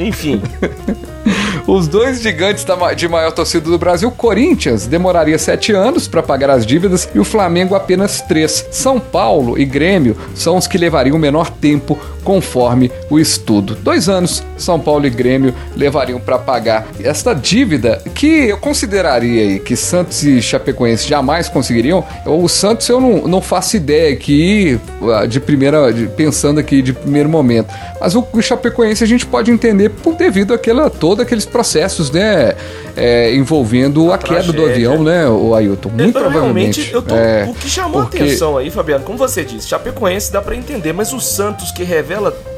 Enfim. 0.00 0.42
Os 1.66 1.86
dois 1.86 2.20
gigantes 2.20 2.64
de 2.96 3.08
maior 3.08 3.32
torcida 3.32 3.70
do 3.70 3.78
Brasil, 3.78 4.10
Corinthians, 4.10 4.86
demoraria 4.86 5.38
sete 5.38 5.72
anos 5.72 6.08
para 6.08 6.22
pagar 6.22 6.50
as 6.50 6.66
dívidas 6.66 7.08
e 7.14 7.18
o 7.18 7.24
Flamengo 7.24 7.74
apenas 7.74 8.20
três. 8.22 8.66
São 8.70 8.98
Paulo 8.98 9.58
e 9.58 9.64
Grêmio 9.64 10.16
são 10.34 10.56
os 10.56 10.66
que 10.66 10.78
levariam 10.78 11.18
menor 11.18 11.50
tempo, 11.50 11.98
conforme 12.24 12.90
o 13.08 13.18
estudo. 13.18 13.74
Dois 13.74 14.08
anos, 14.08 14.42
São 14.56 14.78
Paulo 14.78 15.06
e 15.06 15.10
Grêmio 15.10 15.54
levariam 15.76 16.20
para 16.20 16.38
pagar 16.38 16.86
esta 17.02 17.34
dívida 17.34 18.02
que 18.14 18.48
eu 18.48 18.58
consideraria 18.58 19.42
aí 19.42 19.58
que 19.60 19.76
Santos 19.76 20.22
e 20.24 20.40
Chapecoense 20.42 21.08
jamais 21.08 21.48
conseguiriam. 21.48 22.04
O 22.26 22.48
Santos 22.48 22.88
eu 22.88 23.00
não, 23.00 23.26
não 23.28 23.40
faço 23.40 23.76
ideia 23.76 24.12
aqui 24.12 24.78
ah, 25.14 25.26
de 25.26 25.40
primeira, 25.40 25.92
de- 25.92 26.06
pensando 26.08 26.60
aqui 26.60 26.82
de 26.82 26.92
primeiro 26.92 27.28
momento. 27.28 27.72
Mas 28.00 28.14
o, 28.14 28.26
o 28.32 28.42
Chapecoense 28.42 29.04
a 29.04 29.06
gente 29.06 29.26
pode 29.26 29.50
entender 29.50 29.88
por 29.90 30.14
devido 30.14 30.54
àquela, 30.54 30.88
todos 30.90 31.24
aqueles 31.24 31.44
processos, 31.46 32.10
né? 32.10 32.54
é, 32.96 33.32
envolvendo 33.34 34.12
a, 34.12 34.18
queda 34.18 34.52
do 34.52 34.66
avião, 34.66 35.02
né, 35.02 35.26
o 35.28 35.54
Ailton? 35.54 35.90
Muito 35.90 36.18
Eu, 36.18 36.22
provavelmente. 36.22 36.90
Tô, 36.90 37.14
É, 37.14 37.46
o 37.48 37.54
que 37.54 37.68
chamou 37.68 38.02
porque- 38.02 38.18
a 38.18 38.22
atenção 38.24 38.56
aí, 38.58 38.68
Fabiano, 38.70 39.04
como 39.04 39.16
você 39.16 39.44
disse, 39.44 39.68
Chapecoense 39.68 40.32
dá 40.32 40.42
pra 40.42 40.56
entender, 40.56 40.92
mas 40.92 41.12
o 41.12 41.20
Santos 41.20 41.70
que 41.70 41.84
revela 41.84 42.09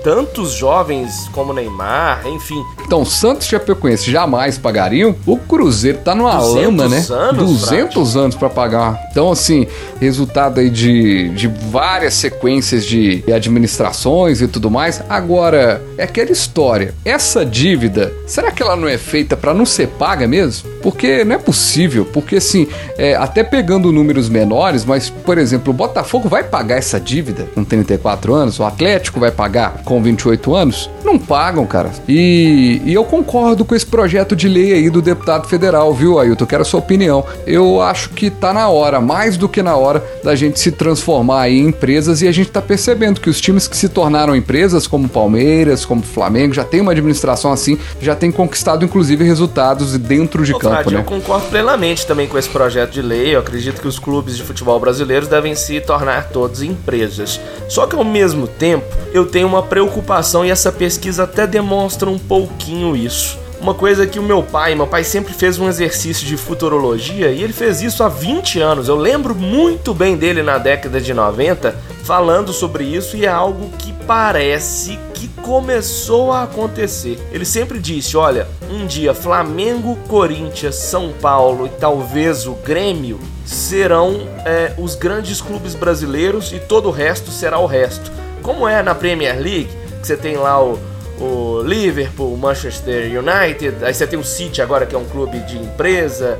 tantos 0.02 0.52
jovens 0.52 1.28
como 1.32 1.52
Neymar, 1.52 2.26
enfim, 2.26 2.62
Então, 2.84 3.04
Santos 3.04 3.46
e 3.46 3.50
Chapecoense 3.50 4.10
jamais 4.10 4.58
pagariam. 4.58 5.14
O 5.24 5.38
Cruzeiro 5.38 5.98
tá 5.98 6.14
numa 6.14 6.36
200 6.36 6.64
lama, 6.64 6.88
né? 6.88 7.06
anos, 7.08 7.60
200 7.60 8.16
anos 8.16 8.36
pra 8.36 8.50
pagar. 8.50 8.98
Então, 9.10 9.30
assim, 9.30 9.66
resultado 10.00 10.60
aí 10.60 10.68
de, 10.68 11.28
de 11.30 11.48
várias 11.48 12.14
sequências 12.14 12.84
de 12.84 13.22
administrações 13.32 14.40
e 14.42 14.48
tudo 14.48 14.70
mais. 14.70 15.02
Agora, 15.08 15.80
é 15.96 16.04
aquela 16.04 16.32
história. 16.32 16.94
Essa 17.04 17.46
dívida, 17.46 18.12
será 18.26 18.50
que 18.50 18.62
ela 18.62 18.76
não 18.76 18.88
é 18.88 18.98
feita 18.98 19.36
pra 19.36 19.54
não 19.54 19.64
ser 19.64 19.88
paga 19.88 20.26
mesmo? 20.26 20.68
Porque 20.82 21.24
não 21.24 21.36
é 21.36 21.38
possível. 21.38 22.04
Porque, 22.04 22.36
assim, 22.36 22.66
é, 22.98 23.14
até 23.14 23.44
pegando 23.44 23.92
números 23.92 24.28
menores, 24.28 24.84
mas, 24.84 25.08
por 25.08 25.38
exemplo, 25.38 25.72
o 25.72 25.76
Botafogo 25.76 26.28
vai 26.28 26.42
pagar 26.42 26.76
essa 26.76 26.98
dívida 26.98 27.46
com 27.54 27.62
34 27.64 28.34
anos, 28.34 28.58
o 28.58 28.64
Atlético 28.64 29.20
vai 29.20 29.30
pagar 29.30 29.41
com 29.84 30.02
28 30.02 30.54
anos? 30.54 30.90
Não 31.04 31.18
pagam, 31.18 31.66
cara. 31.66 31.90
E, 32.08 32.80
e 32.84 32.94
eu 32.94 33.04
concordo 33.04 33.64
com 33.64 33.74
esse 33.74 33.86
projeto 33.86 34.34
de 34.36 34.48
lei 34.48 34.72
aí 34.72 34.90
do 34.90 35.02
deputado 35.02 35.48
federal, 35.48 35.92
viu, 35.92 36.18
Ailton? 36.18 36.46
Quero 36.46 36.62
a 36.62 36.64
sua 36.64 36.80
opinião. 36.80 37.24
Eu 37.46 37.80
acho 37.80 38.10
que 38.10 38.30
tá 38.30 38.52
na 38.52 38.68
hora, 38.68 39.00
mais 39.00 39.36
do 39.36 39.48
que 39.48 39.62
na 39.62 39.76
hora, 39.76 40.02
da 40.22 40.34
gente 40.34 40.58
se 40.58 40.70
transformar 40.70 41.42
aí 41.42 41.58
em 41.58 41.68
empresas 41.68 42.22
e 42.22 42.28
a 42.28 42.32
gente 42.32 42.50
tá 42.50 42.62
percebendo 42.62 43.20
que 43.20 43.28
os 43.28 43.40
times 43.40 43.66
que 43.66 43.76
se 43.76 43.88
tornaram 43.88 44.34
empresas, 44.34 44.86
como 44.86 45.08
Palmeiras, 45.08 45.84
como 45.84 46.02
Flamengo, 46.02 46.54
já 46.54 46.64
tem 46.64 46.80
uma 46.80 46.92
administração 46.92 47.52
assim, 47.52 47.78
já 48.00 48.14
tem 48.14 48.30
conquistado 48.30 48.84
inclusive 48.84 49.24
resultados 49.24 49.96
dentro 49.98 50.44
de 50.44 50.54
Ô, 50.54 50.58
campo, 50.58 50.74
Frade, 50.74 50.94
né? 50.94 51.00
eu 51.00 51.04
concordo 51.04 51.46
plenamente 51.46 52.06
também 52.06 52.26
com 52.26 52.38
esse 52.38 52.48
projeto 52.48 52.90
de 52.90 53.02
lei. 53.02 53.34
Eu 53.34 53.40
acredito 53.40 53.80
que 53.80 53.88
os 53.88 53.98
clubes 53.98 54.36
de 54.36 54.42
futebol 54.42 54.78
brasileiros 54.78 55.28
devem 55.28 55.54
se 55.54 55.80
tornar 55.80 56.28
todos 56.28 56.62
empresas. 56.62 57.40
Só 57.68 57.86
que 57.86 57.96
ao 57.96 58.04
mesmo 58.04 58.46
tempo, 58.46 58.84
eu 59.12 59.26
tenho 59.32 59.48
uma 59.48 59.62
preocupação 59.62 60.44
e 60.44 60.50
essa 60.50 60.70
pesquisa 60.70 61.24
até 61.24 61.46
demonstra 61.46 62.08
um 62.10 62.18
pouquinho 62.18 62.94
isso. 62.94 63.38
Uma 63.58 63.72
coisa 63.72 64.06
que 64.06 64.18
o 64.18 64.22
meu 64.22 64.42
pai, 64.42 64.74
meu 64.74 64.86
pai 64.86 65.04
sempre 65.04 65.32
fez 65.32 65.58
um 65.58 65.68
exercício 65.68 66.26
de 66.26 66.36
futurologia 66.36 67.30
e 67.30 67.42
ele 67.42 67.52
fez 67.52 67.80
isso 67.80 68.02
há 68.02 68.08
20 68.08 68.60
anos. 68.60 68.88
Eu 68.88 68.96
lembro 68.96 69.34
muito 69.34 69.94
bem 69.94 70.16
dele 70.16 70.42
na 70.42 70.58
década 70.58 71.00
de 71.00 71.14
90 71.14 71.74
falando 72.02 72.52
sobre 72.52 72.84
isso 72.84 73.16
e 73.16 73.24
é 73.24 73.28
algo 73.28 73.70
que 73.78 73.92
parece 74.06 74.98
que 75.14 75.28
começou 75.28 76.32
a 76.32 76.42
acontecer. 76.42 77.18
Ele 77.32 77.44
sempre 77.44 77.78
disse: 77.78 78.16
olha, 78.16 78.48
um 78.68 78.84
dia 78.84 79.14
Flamengo, 79.14 79.96
Corinthians, 80.08 80.74
São 80.74 81.12
Paulo 81.22 81.66
e 81.66 81.70
talvez 81.70 82.46
o 82.46 82.52
Grêmio 82.52 83.18
serão 83.46 84.28
é, 84.44 84.74
os 84.76 84.94
grandes 84.94 85.40
clubes 85.40 85.74
brasileiros 85.74 86.52
e 86.52 86.58
todo 86.58 86.88
o 86.88 86.92
resto 86.92 87.30
será 87.30 87.58
o 87.58 87.66
resto. 87.66 88.10
Como 88.42 88.66
é 88.68 88.82
na 88.82 88.94
Premier 88.94 89.34
League, 89.40 89.68
que 90.00 90.06
você 90.06 90.16
tem 90.16 90.36
lá 90.36 90.62
o, 90.62 90.78
o 91.20 91.62
Liverpool, 91.62 92.32
o 92.34 92.36
Manchester 92.38 93.04
United, 93.18 93.84
aí 93.84 93.94
você 93.94 94.06
tem 94.06 94.18
o 94.18 94.24
City 94.24 94.60
agora 94.60 94.84
que 94.86 94.94
é 94.94 94.98
um 94.98 95.04
clube 95.04 95.38
de 95.40 95.56
empresa. 95.58 96.38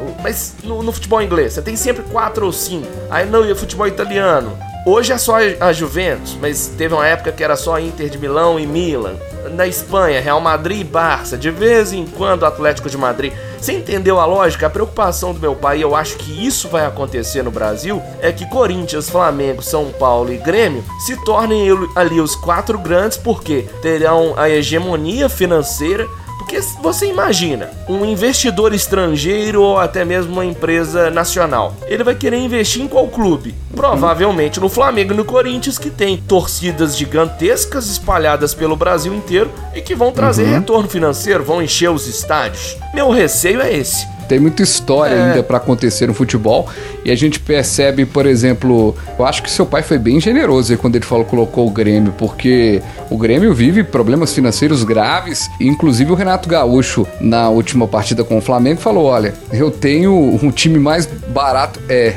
o- 0.00 0.22
Mas 0.22 0.54
no, 0.64 0.82
no 0.82 0.92
futebol 0.92 1.20
inglês, 1.22 1.52
você 1.52 1.62
tem 1.62 1.76
sempre 1.76 2.02
quatro 2.04 2.46
ou 2.46 2.52
cinco. 2.52 2.86
Aí 3.10 3.26
no 3.26 3.54
futebol 3.56 3.86
italiano, 3.86 4.56
Hoje 4.84 5.12
é 5.12 5.16
só 5.18 5.36
a 5.60 5.72
Juventus, 5.72 6.36
mas 6.40 6.66
teve 6.76 6.92
uma 6.92 7.06
época 7.06 7.30
que 7.30 7.44
era 7.44 7.54
só 7.54 7.78
Inter 7.78 8.08
de 8.10 8.18
Milão 8.18 8.58
e 8.58 8.66
Milan. 8.66 9.14
Na 9.52 9.64
Espanha, 9.64 10.20
Real 10.20 10.40
Madrid 10.40 10.80
e 10.80 10.82
Barça. 10.84 11.36
De 11.38 11.52
vez 11.52 11.92
em 11.92 12.04
quando, 12.04 12.44
Atlético 12.44 12.90
de 12.90 12.98
Madrid. 12.98 13.32
Você 13.62 13.74
entendeu 13.74 14.18
a 14.18 14.24
lógica? 14.24 14.66
A 14.66 14.70
preocupação 14.70 15.32
do 15.32 15.38
meu 15.38 15.54
pai, 15.54 15.78
e 15.78 15.82
eu 15.82 15.94
acho 15.94 16.16
que 16.16 16.44
isso 16.44 16.68
vai 16.68 16.84
acontecer 16.84 17.44
no 17.44 17.50
Brasil, 17.52 18.02
é 18.20 18.32
que 18.32 18.44
Corinthians, 18.50 19.08
Flamengo, 19.08 19.62
São 19.62 19.92
Paulo 19.92 20.32
e 20.32 20.36
Grêmio 20.36 20.84
se 20.98 21.16
tornem 21.24 21.68
ali 21.94 22.20
os 22.20 22.34
quatro 22.34 22.76
grandes, 22.76 23.16
porque 23.16 23.68
terão 23.80 24.34
a 24.36 24.50
hegemonia 24.50 25.28
financeira 25.28 26.08
porque 26.42 26.60
você 26.82 27.06
imagina, 27.06 27.70
um 27.88 28.04
investidor 28.04 28.74
estrangeiro 28.74 29.62
ou 29.62 29.78
até 29.78 30.04
mesmo 30.04 30.32
uma 30.32 30.44
empresa 30.44 31.08
nacional, 31.08 31.72
ele 31.86 32.02
vai 32.02 32.16
querer 32.16 32.36
investir 32.36 32.82
em 32.82 32.88
qual 32.88 33.06
clube? 33.06 33.54
Provavelmente 33.76 34.58
no 34.58 34.68
Flamengo 34.68 35.12
e 35.12 35.16
no 35.16 35.24
Corinthians, 35.24 35.78
que 35.78 35.88
tem 35.88 36.16
torcidas 36.16 36.96
gigantescas 36.96 37.88
espalhadas 37.88 38.54
pelo 38.54 38.74
Brasil 38.74 39.14
inteiro 39.14 39.52
e 39.72 39.80
que 39.80 39.94
vão 39.94 40.10
trazer 40.10 40.44
retorno 40.46 40.88
financeiro, 40.88 41.44
vão 41.44 41.62
encher 41.62 41.90
os 41.90 42.08
estádios. 42.08 42.76
Meu 42.92 43.08
receio 43.08 43.60
é 43.60 43.72
esse. 43.72 44.11
Tem 44.32 44.40
muita 44.40 44.62
história 44.62 45.14
É. 45.14 45.22
ainda 45.24 45.42
pra 45.42 45.58
acontecer 45.58 46.06
no 46.06 46.14
futebol 46.14 46.66
e 47.04 47.10
a 47.10 47.14
gente 47.14 47.38
percebe, 47.38 48.06
por 48.06 48.24
exemplo, 48.24 48.96
eu 49.18 49.26
acho 49.26 49.42
que 49.42 49.50
seu 49.50 49.66
pai 49.66 49.82
foi 49.82 49.98
bem 49.98 50.18
generoso 50.18 50.72
aí 50.72 50.78
quando 50.78 50.96
ele 50.96 51.04
falou 51.04 51.26
colocou 51.26 51.66
o 51.66 51.70
Grêmio, 51.70 52.14
porque 52.16 52.80
o 53.10 53.18
Grêmio 53.18 53.52
vive 53.52 53.84
problemas 53.84 54.32
financeiros 54.32 54.84
graves, 54.84 55.50
inclusive 55.60 56.10
o 56.12 56.14
Renato 56.14 56.48
Gaúcho 56.48 57.06
na 57.20 57.50
última 57.50 57.86
partida 57.86 58.24
com 58.24 58.38
o 58.38 58.40
Flamengo 58.40 58.80
falou, 58.80 59.04
olha, 59.04 59.34
eu 59.52 59.70
tenho 59.70 60.14
um 60.42 60.50
time 60.50 60.78
mais 60.78 61.04
barato, 61.04 61.78
é, 61.86 62.14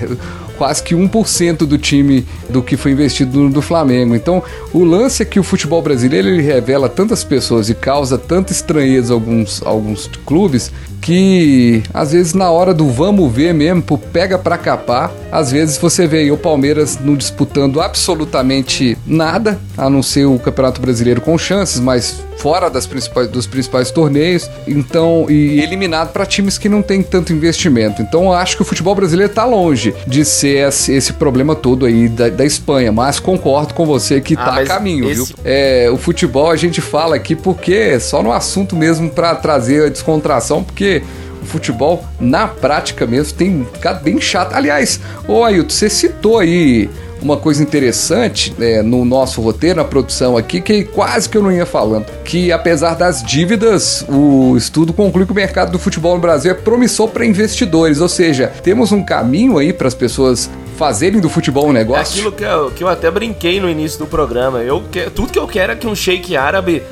quase 0.57 0.81
que 0.81 0.95
1% 0.95 1.65
do 1.65 1.77
time 1.77 2.25
do 2.49 2.63
que 2.63 2.77
foi 2.77 2.91
investido 2.91 3.41
no 3.41 3.49
do 3.49 3.61
Flamengo. 3.61 4.15
Então, 4.15 4.41
o 4.71 4.85
lance 4.85 5.21
é 5.21 5.25
que 5.25 5.37
o 5.37 5.43
futebol 5.43 5.81
brasileiro 5.81 6.29
ele 6.29 6.41
revela 6.41 6.87
tantas 6.87 7.25
pessoas 7.25 7.69
e 7.69 7.75
causa 7.75 8.17
tanta 8.17 8.53
estranheza 8.53 9.13
a 9.13 9.15
alguns, 9.15 9.61
a 9.65 9.67
alguns 9.67 10.09
clubes 10.25 10.71
que 11.05 11.83
às 11.93 12.13
vezes 12.13 12.33
na 12.33 12.49
hora 12.49 12.73
do 12.73 12.89
vamos 12.89 13.31
ver 13.31 13.53
mesmo, 13.53 13.79
pro 13.83 13.95
pega 13.95 14.39
pra 14.39 14.57
capar, 14.57 15.11
às 15.31 15.51
vezes 15.51 15.77
você 15.77 16.07
vê 16.07 16.31
o 16.31 16.37
Palmeiras 16.37 16.97
não 16.99 17.15
disputando 17.15 17.79
absolutamente 17.79 18.97
nada, 19.05 19.59
a 19.77 19.87
não 19.87 20.01
ser 20.01 20.25
o 20.25 20.39
Campeonato 20.39 20.81
Brasileiro 20.81 21.21
com 21.21 21.37
chances, 21.37 21.79
mas 21.79 22.23
fora 22.37 22.69
das 22.69 22.85
principais, 22.87 23.27
dos 23.29 23.45
principais 23.45 23.91
torneios, 23.91 24.49
então 24.67 25.25
e 25.29 25.61
eliminado 25.61 26.11
para 26.11 26.25
times 26.25 26.57
que 26.57 26.67
não 26.67 26.81
tem 26.81 27.01
tanto 27.03 27.31
investimento. 27.31 28.01
Então 28.01 28.23
eu 28.25 28.33
acho 28.33 28.55
que 28.55 28.61
o 28.63 28.65
futebol 28.65 28.93
brasileiro 28.95 29.31
tá 29.31 29.45
longe 29.45 29.93
de 30.07 30.25
ser 30.25 30.67
esse, 30.67 30.91
esse 30.91 31.13
problema 31.13 31.55
todo 31.55 31.85
aí 31.85 32.09
da, 32.09 32.29
da 32.29 32.45
Espanha, 32.45 32.91
mas 32.91 33.19
concordo 33.19 33.73
com 33.75 33.85
você 33.85 34.19
que 34.19 34.33
Ah, 34.33 34.45
tá 34.45 34.55
a 34.61 34.65
caminho, 34.65 35.09
esse- 35.09 35.25
viu? 35.27 35.35
É, 35.45 35.87
o 35.91 35.97
futebol 35.97 36.49
a 36.49 36.55
gente 36.55 36.81
fala 36.81 37.15
aqui 37.15 37.35
porque 37.35 37.73
é 37.73 37.99
só 37.99 38.23
no 38.23 38.31
assunto 38.31 38.75
mesmo 38.75 39.09
para 39.09 39.35
trazer 39.35 39.85
a 39.85 39.89
descontração, 39.89 40.63
porque 40.63 40.94
o 41.41 41.45
futebol 41.45 42.03
na 42.19 42.47
prática 42.47 43.05
mesmo 43.05 43.33
tem 43.37 43.65
ficado 43.73 44.03
bem 44.03 44.19
chato. 44.19 44.53
Aliás, 44.53 44.99
ô 45.27 45.43
Ailton, 45.43 45.69
você 45.69 45.89
citou 45.89 46.39
aí 46.39 46.89
uma 47.21 47.37
coisa 47.37 47.63
interessante 47.63 48.53
é, 48.59 48.83
no 48.83 49.03
nosso 49.05 49.41
roteiro, 49.41 49.77
na 49.77 49.83
produção 49.85 50.37
aqui, 50.37 50.61
que 50.61 50.83
quase 50.83 51.27
que 51.29 51.37
eu 51.37 51.41
não 51.41 51.51
ia 51.51 51.65
falando. 51.65 52.05
Que 52.23 52.51
apesar 52.51 52.93
das 52.95 53.23
dívidas, 53.23 54.05
o 54.07 54.55
estudo 54.57 54.93
conclui 54.93 55.25
que 55.25 55.31
o 55.31 55.35
mercado 55.35 55.71
do 55.71 55.79
futebol 55.79 56.15
no 56.15 56.21
Brasil 56.21 56.51
é 56.51 56.53
promissor 56.53 57.07
para 57.09 57.25
investidores. 57.25 57.99
Ou 58.01 58.09
seja, 58.09 58.51
temos 58.61 58.91
um 58.91 59.03
caminho 59.03 59.57
aí 59.57 59.73
para 59.73 59.87
as 59.87 59.93
pessoas 59.95 60.49
fazerem 60.77 61.19
do 61.21 61.29
futebol 61.29 61.65
um 61.67 61.71
É 61.71 61.73
negócio. 61.73 62.13
aquilo 62.13 62.31
que 62.31 62.43
eu, 62.43 62.71
que 62.71 62.83
eu 62.83 62.87
até 62.89 63.09
brinquei 63.09 63.59
no 63.59 63.69
início 63.69 63.97
do 63.97 64.05
programa. 64.05 64.59
Eu 64.59 64.83
que, 64.91 65.09
tudo 65.09 65.31
que 65.31 65.39
eu 65.39 65.47
quero 65.47 65.71
é 65.71 65.75
que 65.75 65.87
um 65.87 65.95
shake 65.95 66.35
árabe 66.35 66.83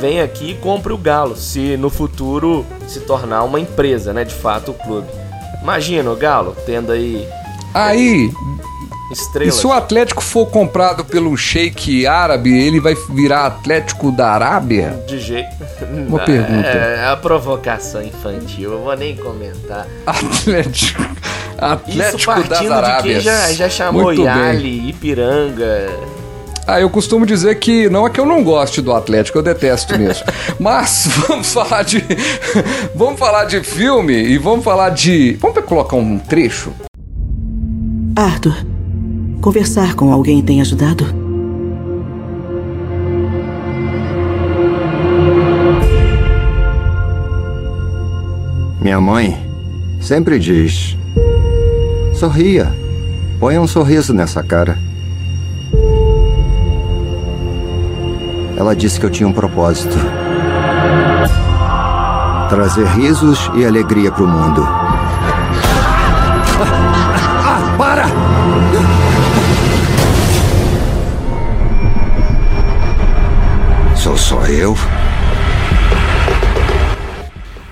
venha 0.00 0.24
aqui 0.24 0.50
e 0.50 0.54
compre 0.54 0.92
o 0.92 0.98
Galo, 0.98 1.36
se 1.36 1.76
no 1.76 1.88
futuro 1.90 2.64
se 2.88 3.00
tornar 3.00 3.42
uma 3.44 3.60
empresa, 3.60 4.12
né? 4.12 4.24
De 4.24 4.34
fato, 4.34 4.70
o 4.70 4.74
clube. 4.74 5.08
Imagina 5.62 6.10
o 6.10 6.16
Galo 6.16 6.56
tendo 6.66 6.90
aí 6.92 7.26
Aí, 7.74 8.30
E 9.10 9.12
estrelas. 9.12 9.54
se 9.54 9.66
o 9.66 9.72
Atlético 9.72 10.22
for 10.22 10.46
comprado 10.46 11.04
pelo 11.04 11.34
sheik 11.36 12.06
árabe, 12.06 12.50
ele 12.52 12.80
vai 12.80 12.94
virar 13.10 13.46
Atlético 13.46 14.10
da 14.12 14.30
Arábia? 14.32 15.02
De 15.06 15.18
jeito. 15.20 15.48
Uma 16.08 16.18
pergunta. 16.18 16.66
É, 16.68 17.06
a 17.06 17.16
provocação 17.16 18.02
infantil, 18.02 18.72
eu 18.72 18.82
vou 18.82 18.96
nem 18.96 19.16
comentar. 19.16 19.86
Atlético. 20.06 21.02
Isso 21.02 21.64
Atlético 21.64 22.10
das 22.12 22.24
partindo 22.48 22.66
de 22.68 22.72
Arábias. 22.72 23.14
quem 23.14 23.20
já, 23.20 23.52
já 23.52 23.70
chamou 23.70 24.02
Muito 24.04 24.22
bem. 24.24 24.28
Yali, 24.32 24.88
Ipiranga. 24.90 25.86
Ah, 26.66 26.80
eu 26.80 26.88
costumo 26.88 27.26
dizer 27.26 27.56
que 27.56 27.90
não 27.90 28.06
é 28.06 28.10
que 28.10 28.20
eu 28.20 28.26
não 28.26 28.44
goste 28.44 28.80
do 28.80 28.92
Atlético, 28.92 29.38
eu 29.38 29.42
detesto 29.42 29.98
mesmo. 29.98 30.24
Mas 30.60 31.08
vamos 31.26 31.52
falar 31.52 31.82
de. 31.82 32.04
vamos 32.94 33.18
falar 33.18 33.46
de 33.46 33.62
filme 33.64 34.14
e 34.14 34.38
vamos 34.38 34.64
falar 34.64 34.90
de. 34.90 35.36
Vamos 35.40 35.64
colocar 35.64 35.96
um 35.96 36.18
trecho? 36.18 36.72
Arthur, 38.14 38.54
conversar 39.40 39.94
com 39.94 40.12
alguém 40.12 40.40
tem 40.40 40.60
ajudado? 40.60 41.04
Minha 48.80 49.00
mãe 49.00 49.36
sempre 50.00 50.38
diz: 50.38 50.96
sorria, 52.14 52.72
ponha 53.40 53.60
um 53.60 53.66
sorriso 53.66 54.14
nessa 54.14 54.44
cara. 54.44 54.91
Ela 58.62 58.76
disse 58.76 59.00
que 59.00 59.04
eu 59.04 59.10
tinha 59.10 59.28
um 59.28 59.32
propósito: 59.32 59.96
trazer 62.48 62.86
risos 62.86 63.50
e 63.56 63.64
alegria 63.64 64.12
pro 64.12 64.24
mundo. 64.24 64.64
Ah, 67.44 67.74
para! 67.76 68.04
Sou 73.96 74.16
só 74.16 74.46
eu? 74.46 74.76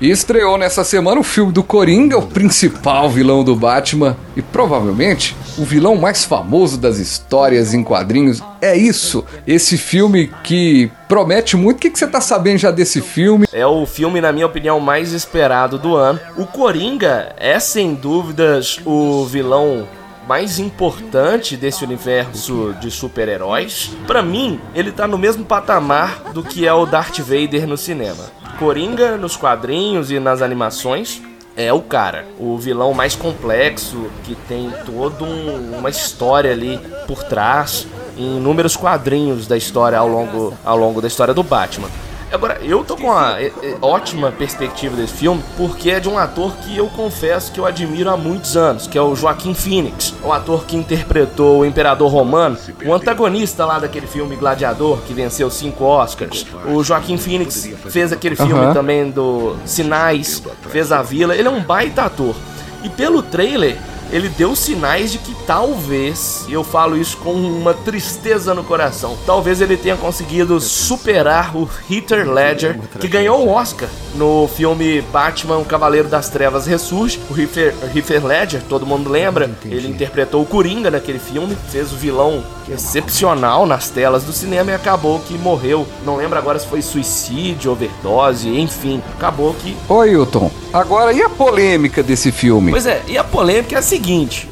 E 0.00 0.10
estreou 0.10 0.58
nessa 0.58 0.82
semana 0.82 1.20
o 1.20 1.22
filme 1.22 1.52
do 1.52 1.62
Coringa, 1.62 2.18
o 2.18 2.26
principal 2.26 3.08
vilão 3.08 3.44
do 3.44 3.54
Batman 3.54 4.16
e 4.34 4.42
provavelmente 4.42 5.36
o 5.58 5.64
vilão 5.64 5.96
mais 5.96 6.24
famoso 6.24 6.78
das 6.78 6.98
histórias 6.98 7.74
em 7.74 7.82
quadrinhos. 7.82 8.42
É 8.60 8.76
isso, 8.76 9.24
esse 9.46 9.76
filme 9.76 10.30
que 10.42 10.90
promete 11.08 11.56
muito. 11.56 11.78
O 11.78 11.80
que, 11.80 11.90
que 11.90 11.98
você 11.98 12.06
tá 12.06 12.20
sabendo 12.20 12.58
já 12.58 12.70
desse 12.70 13.00
filme? 13.00 13.46
É 13.52 13.66
o 13.66 13.84
filme, 13.86 14.20
na 14.20 14.32
minha 14.32 14.46
opinião, 14.46 14.80
mais 14.80 15.12
esperado 15.12 15.78
do 15.78 15.96
ano. 15.96 16.20
O 16.36 16.46
Coringa 16.46 17.34
é, 17.36 17.58
sem 17.58 17.94
dúvidas, 17.94 18.80
o 18.84 19.24
vilão 19.24 19.88
mais 20.28 20.60
importante 20.60 21.56
desse 21.56 21.82
universo 21.82 22.74
de 22.80 22.90
super-heróis. 22.90 23.90
Pra 24.06 24.22
mim, 24.22 24.60
ele 24.74 24.92
tá 24.92 25.06
no 25.08 25.18
mesmo 25.18 25.44
patamar 25.44 26.32
do 26.32 26.42
que 26.42 26.66
é 26.66 26.72
o 26.72 26.86
Darth 26.86 27.18
Vader 27.18 27.66
no 27.66 27.76
cinema. 27.76 28.30
Coringa, 28.56 29.16
nos 29.16 29.36
quadrinhos 29.36 30.10
e 30.10 30.20
nas 30.20 30.42
animações, 30.42 31.20
é 31.60 31.72
o 31.72 31.80
cara, 31.80 32.24
o 32.38 32.56
vilão 32.56 32.94
mais 32.94 33.14
complexo, 33.14 34.06
que 34.24 34.34
tem 34.34 34.72
toda 34.86 35.24
um- 35.24 35.78
uma 35.78 35.90
história 35.90 36.50
ali 36.50 36.80
por 37.06 37.22
trás, 37.22 37.86
em 38.16 38.36
inúmeros 38.38 38.76
quadrinhos 38.76 39.46
da 39.46 39.56
história 39.56 39.98
ao 39.98 40.08
longo, 40.08 40.54
ao 40.64 40.76
longo 40.76 41.00
da 41.00 41.08
história 41.08 41.34
do 41.34 41.42
Batman. 41.42 41.88
Agora, 42.32 42.58
eu 42.62 42.84
tô 42.84 42.96
com 42.96 43.08
uma 43.08 43.36
ótima 43.82 44.30
perspectiva 44.30 44.94
desse 44.94 45.14
filme, 45.14 45.42
porque 45.56 45.90
é 45.90 46.00
de 46.00 46.08
um 46.08 46.16
ator 46.16 46.52
que 46.58 46.76
eu 46.76 46.86
confesso 46.88 47.50
que 47.50 47.58
eu 47.58 47.66
admiro 47.66 48.08
há 48.08 48.16
muitos 48.16 48.56
anos, 48.56 48.86
que 48.86 48.96
é 48.96 49.02
o 49.02 49.16
Joaquim 49.16 49.52
Phoenix, 49.52 50.14
o 50.22 50.32
ator 50.32 50.64
que 50.64 50.76
interpretou 50.76 51.60
o 51.60 51.66
Imperador 51.66 52.10
Romano, 52.10 52.56
o 52.86 52.94
antagonista 52.94 53.64
lá 53.66 53.78
daquele 53.80 54.06
filme 54.06 54.36
Gladiador, 54.36 54.98
que 55.02 55.12
venceu 55.12 55.50
cinco 55.50 55.84
Oscars. 55.84 56.46
O 56.66 56.84
Joaquim 56.84 57.18
Phoenix 57.18 57.68
fez 57.88 58.12
aquele 58.12 58.36
filme 58.36 58.52
Aham. 58.52 58.74
também 58.74 59.10
do 59.10 59.56
Sinais, 59.64 60.42
fez 60.68 60.92
a 60.92 61.02
Vila, 61.02 61.34
ele 61.34 61.48
é 61.48 61.50
um 61.50 61.62
baita 61.62 62.02
ator. 62.02 62.36
E 62.84 62.88
pelo 62.88 63.22
trailer, 63.22 63.76
ele 64.12 64.28
deu 64.28 64.54
sinais 64.54 65.12
de 65.12 65.18
que 65.18 65.34
talvez, 65.46 66.44
e 66.48 66.52
eu 66.52 66.64
falo 66.64 66.96
isso 66.96 67.16
com 67.18 67.32
uma 67.32 67.74
tristeza 67.74 68.54
no 68.54 68.64
coração, 68.64 69.16
talvez 69.26 69.60
ele 69.60 69.76
tenha 69.76 69.96
conseguido 69.96 70.60
superar 70.60 71.56
o 71.56 71.68
Heath 71.90 72.10
Ledger, 72.10 72.78
que 72.98 73.08
ganhou 73.08 73.46
o 73.46 73.50
Oscar 73.50 73.88
no 74.14 74.48
filme 74.48 75.00
Batman, 75.12 75.58
o 75.58 75.64
Cavaleiro 75.64 76.08
das 76.08 76.28
Trevas 76.28 76.66
Ressurge. 76.66 77.20
O 77.30 77.38
Heath 77.38 78.24
Ledger, 78.24 78.62
todo 78.68 78.86
mundo 78.86 79.10
lembra, 79.10 79.50
ele 79.64 79.88
interpretou 79.88 80.42
o 80.42 80.46
Coringa 80.46 80.90
naquele 80.90 81.18
filme, 81.18 81.56
fez 81.70 81.92
o 81.92 81.96
vilão 81.96 82.42
excepcional 82.68 83.66
nas 83.66 83.88
telas 83.88 84.22
do 84.22 84.32
cinema 84.32 84.70
e 84.70 84.74
acabou 84.74 85.18
que 85.20 85.36
morreu. 85.36 85.86
Não 86.04 86.16
lembro 86.16 86.38
agora 86.38 86.58
se 86.58 86.66
foi 86.66 86.82
suicídio, 86.82 87.72
overdose, 87.72 88.48
enfim, 88.48 89.02
acabou 89.16 89.54
que 89.54 89.76
Ô 89.88 90.04
Hilton, 90.04 90.50
agora 90.72 91.12
e 91.12 91.22
a 91.22 91.28
polêmica 91.28 92.02
desse 92.02 92.30
filme? 92.30 92.70
Pois 92.70 92.86
é, 92.86 93.02
e 93.08 93.18
a 93.18 93.24
polêmica 93.24 93.76
é 93.76 93.78
a 93.78 93.82
seguinte, 93.82 93.99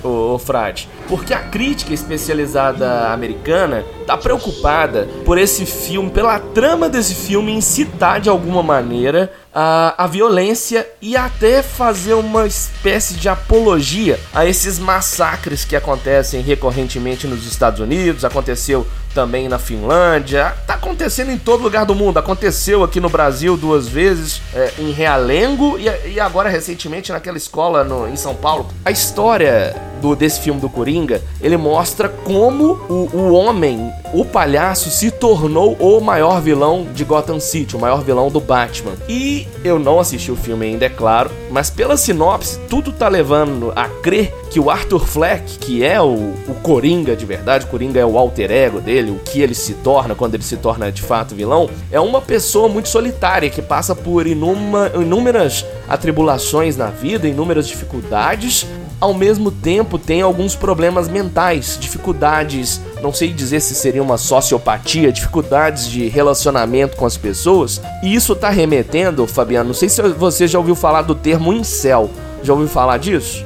ô, 0.04 0.34
ô 0.34 0.38
Frade, 0.38 0.88
porque 1.08 1.32
a 1.32 1.40
crítica 1.40 1.92
especializada 1.94 3.08
americana 3.12 3.84
tá 4.06 4.16
preocupada 4.16 5.08
por 5.24 5.38
esse 5.38 5.64
filme, 5.66 6.10
pela 6.10 6.38
trama 6.38 6.88
desse 6.88 7.14
filme 7.14 7.52
incitar 7.52 8.20
de 8.20 8.28
alguma 8.28 8.62
maneira 8.62 9.32
a, 9.54 10.04
a 10.04 10.06
violência 10.06 10.86
e 11.00 11.16
até 11.16 11.62
fazer 11.62 12.14
uma 12.14 12.46
espécie 12.46 13.14
de 13.14 13.28
apologia 13.28 14.18
a 14.34 14.46
esses 14.46 14.78
massacres 14.78 15.64
que 15.64 15.74
acontecem 15.74 16.40
recorrentemente 16.42 17.26
nos 17.26 17.46
Estados 17.46 17.80
Unidos, 17.80 18.24
aconteceu 18.24 18.86
também 19.14 19.48
na 19.48 19.58
Finlândia, 19.58 20.54
tá 20.66 20.74
acontecendo 20.74 21.30
em 21.32 21.38
todo 21.38 21.62
lugar 21.62 21.84
do 21.84 21.94
mundo. 21.94 22.18
Aconteceu 22.18 22.84
aqui 22.84 23.00
no 23.00 23.08
Brasil 23.08 23.56
duas 23.56 23.88
vezes, 23.88 24.40
é, 24.54 24.72
em 24.78 24.92
Realengo 24.92 25.76
e, 25.78 26.12
e 26.14 26.20
agora 26.20 26.48
recentemente 26.48 27.10
naquela 27.10 27.36
escola 27.36 27.82
no- 27.82 28.06
em 28.06 28.14
São 28.16 28.34
Paulo. 28.34 28.68
A 28.84 28.90
história 28.90 29.74
do, 30.00 30.16
desse 30.16 30.40
filme 30.40 30.60
do 30.60 30.68
Coringa, 30.68 31.22
ele 31.40 31.56
mostra 31.56 32.08
como 32.08 32.78
o, 32.88 33.08
o 33.12 33.32
homem, 33.32 33.90
o 34.12 34.24
palhaço, 34.24 34.90
se 34.90 35.10
tornou 35.10 35.74
o 35.74 36.00
maior 36.00 36.40
vilão 36.40 36.86
de 36.94 37.04
Gotham 37.04 37.40
City, 37.40 37.76
o 37.76 37.80
maior 37.80 38.02
vilão 38.02 38.30
do 38.30 38.40
Batman. 38.40 38.92
E 39.08 39.46
eu 39.64 39.78
não 39.78 40.00
assisti 40.00 40.30
o 40.30 40.36
filme 40.36 40.66
ainda, 40.66 40.86
é 40.86 40.88
claro, 40.88 41.30
mas 41.50 41.70
pela 41.70 41.96
sinopse, 41.96 42.58
tudo 42.68 42.92
tá 42.92 43.08
levando 43.08 43.72
a 43.76 43.88
crer 43.88 44.34
que 44.50 44.58
o 44.58 44.70
Arthur 44.70 45.06
Fleck, 45.06 45.58
que 45.58 45.84
é 45.84 46.00
o, 46.00 46.32
o 46.48 46.54
Coringa 46.62 47.14
de 47.14 47.26
verdade, 47.26 47.66
o 47.66 47.68
Coringa 47.68 48.00
é 48.00 48.06
o 48.06 48.16
alter 48.16 48.50
ego 48.50 48.80
dele, 48.80 49.10
o 49.10 49.18
que 49.18 49.40
ele 49.40 49.54
se 49.54 49.74
torna 49.74 50.14
quando 50.14 50.34
ele 50.34 50.42
se 50.42 50.56
torna 50.56 50.90
de 50.90 51.02
fato 51.02 51.34
vilão, 51.34 51.68
é 51.92 52.00
uma 52.00 52.20
pessoa 52.20 52.68
muito 52.68 52.88
solitária 52.88 53.50
que 53.50 53.60
passa 53.60 53.94
por 53.94 54.26
inuma- 54.26 54.90
inúmeras 54.94 55.64
atribulações 55.88 56.76
na 56.76 56.86
vida, 56.86 57.28
inúmeras 57.28 57.66
dificuldades, 57.68 58.66
ao 59.00 59.14
mesmo 59.14 59.50
tempo 59.50 59.98
tem 59.98 60.20
alguns 60.20 60.56
problemas 60.56 61.08
mentais, 61.08 61.78
dificuldades, 61.80 62.80
não 63.00 63.12
sei 63.12 63.32
dizer 63.32 63.60
se 63.60 63.74
seria 63.74 64.02
uma 64.02 64.18
sociopatia, 64.18 65.12
dificuldades 65.12 65.88
de 65.88 66.08
relacionamento 66.08 66.96
com 66.96 67.06
as 67.06 67.16
pessoas. 67.16 67.80
E 68.02 68.14
isso 68.14 68.34
tá 68.34 68.50
remetendo, 68.50 69.26
Fabiano, 69.26 69.68
não 69.68 69.74
sei 69.74 69.88
se 69.88 70.02
você 70.02 70.48
já 70.48 70.58
ouviu 70.58 70.74
falar 70.74 71.02
do 71.02 71.14
termo 71.14 71.52
incel. 71.52 72.10
Já 72.42 72.52
ouviu 72.52 72.68
falar 72.68 72.98
disso? 72.98 73.44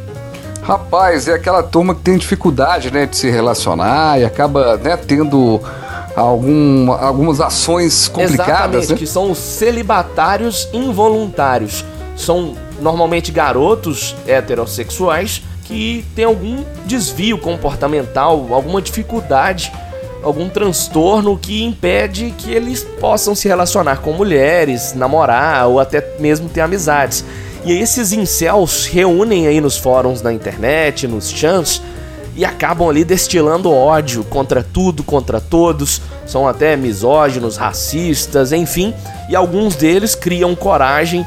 Rapaz, 0.63 1.27
é 1.29 1.33
aquela 1.33 1.63
turma 1.63 1.95
que 1.95 2.03
tem 2.03 2.17
dificuldade, 2.17 2.91
né, 2.93 3.05
de 3.05 3.17
se 3.17 3.29
relacionar 3.29 4.21
e 4.21 4.25
acaba, 4.25 4.77
né, 4.77 4.97
tendo 4.97 5.61
algum, 6.15 6.93
algumas 6.93 7.41
ações 7.41 8.09
complicadas, 8.09 8.47
Exatamente, 8.47 8.93
né? 8.93 8.97
que 8.97 9.07
são 9.07 9.31
os 9.31 9.39
celibatários 9.39 10.69
involuntários. 10.73 11.85
São 12.17 12.55
normalmente 12.83 13.33
garotos 13.33 14.15
heterossexuais 14.27 15.43
que 15.65 16.05
têm 16.15 16.25
algum 16.25 16.65
desvio 16.85 17.39
comportamental, 17.39 18.49
alguma 18.53 18.83
dificuldade, 18.83 19.73
algum 20.23 20.49
transtorno 20.49 21.39
que 21.39 21.63
impede 21.63 22.35
que 22.37 22.51
eles 22.51 22.85
possam 23.01 23.35
se 23.35 23.49
relacionar 23.49 23.99
com 23.99 24.13
mulheres, 24.13 24.93
namorar 24.95 25.69
ou 25.69 25.81
até 25.81 26.17
mesmo 26.19 26.49
ter 26.49 26.61
amizades. 26.61 27.25
E 27.65 27.73
esses 27.73 28.13
incels 28.13 28.87
reúnem 28.87 29.47
aí 29.47 29.61
nos 29.61 29.77
fóruns 29.77 30.21
da 30.21 30.33
internet, 30.33 31.07
nos 31.07 31.31
chans, 31.31 31.81
e 32.35 32.45
acabam 32.45 32.89
ali 32.89 33.05
destilando 33.05 33.71
ódio 33.71 34.25
contra 34.25 34.63
tudo, 34.63 35.05
contra 35.05 35.41
todos. 35.41 36.01
São 36.27 36.49
até 36.49 36.77
misóginos, 36.77 37.57
racistas, 37.57 38.53
enfim. 38.53 38.93
E 39.29 39.37
alguns 39.37 39.77
deles 39.77 40.15
criam 40.15 40.55
coragem 40.57 41.25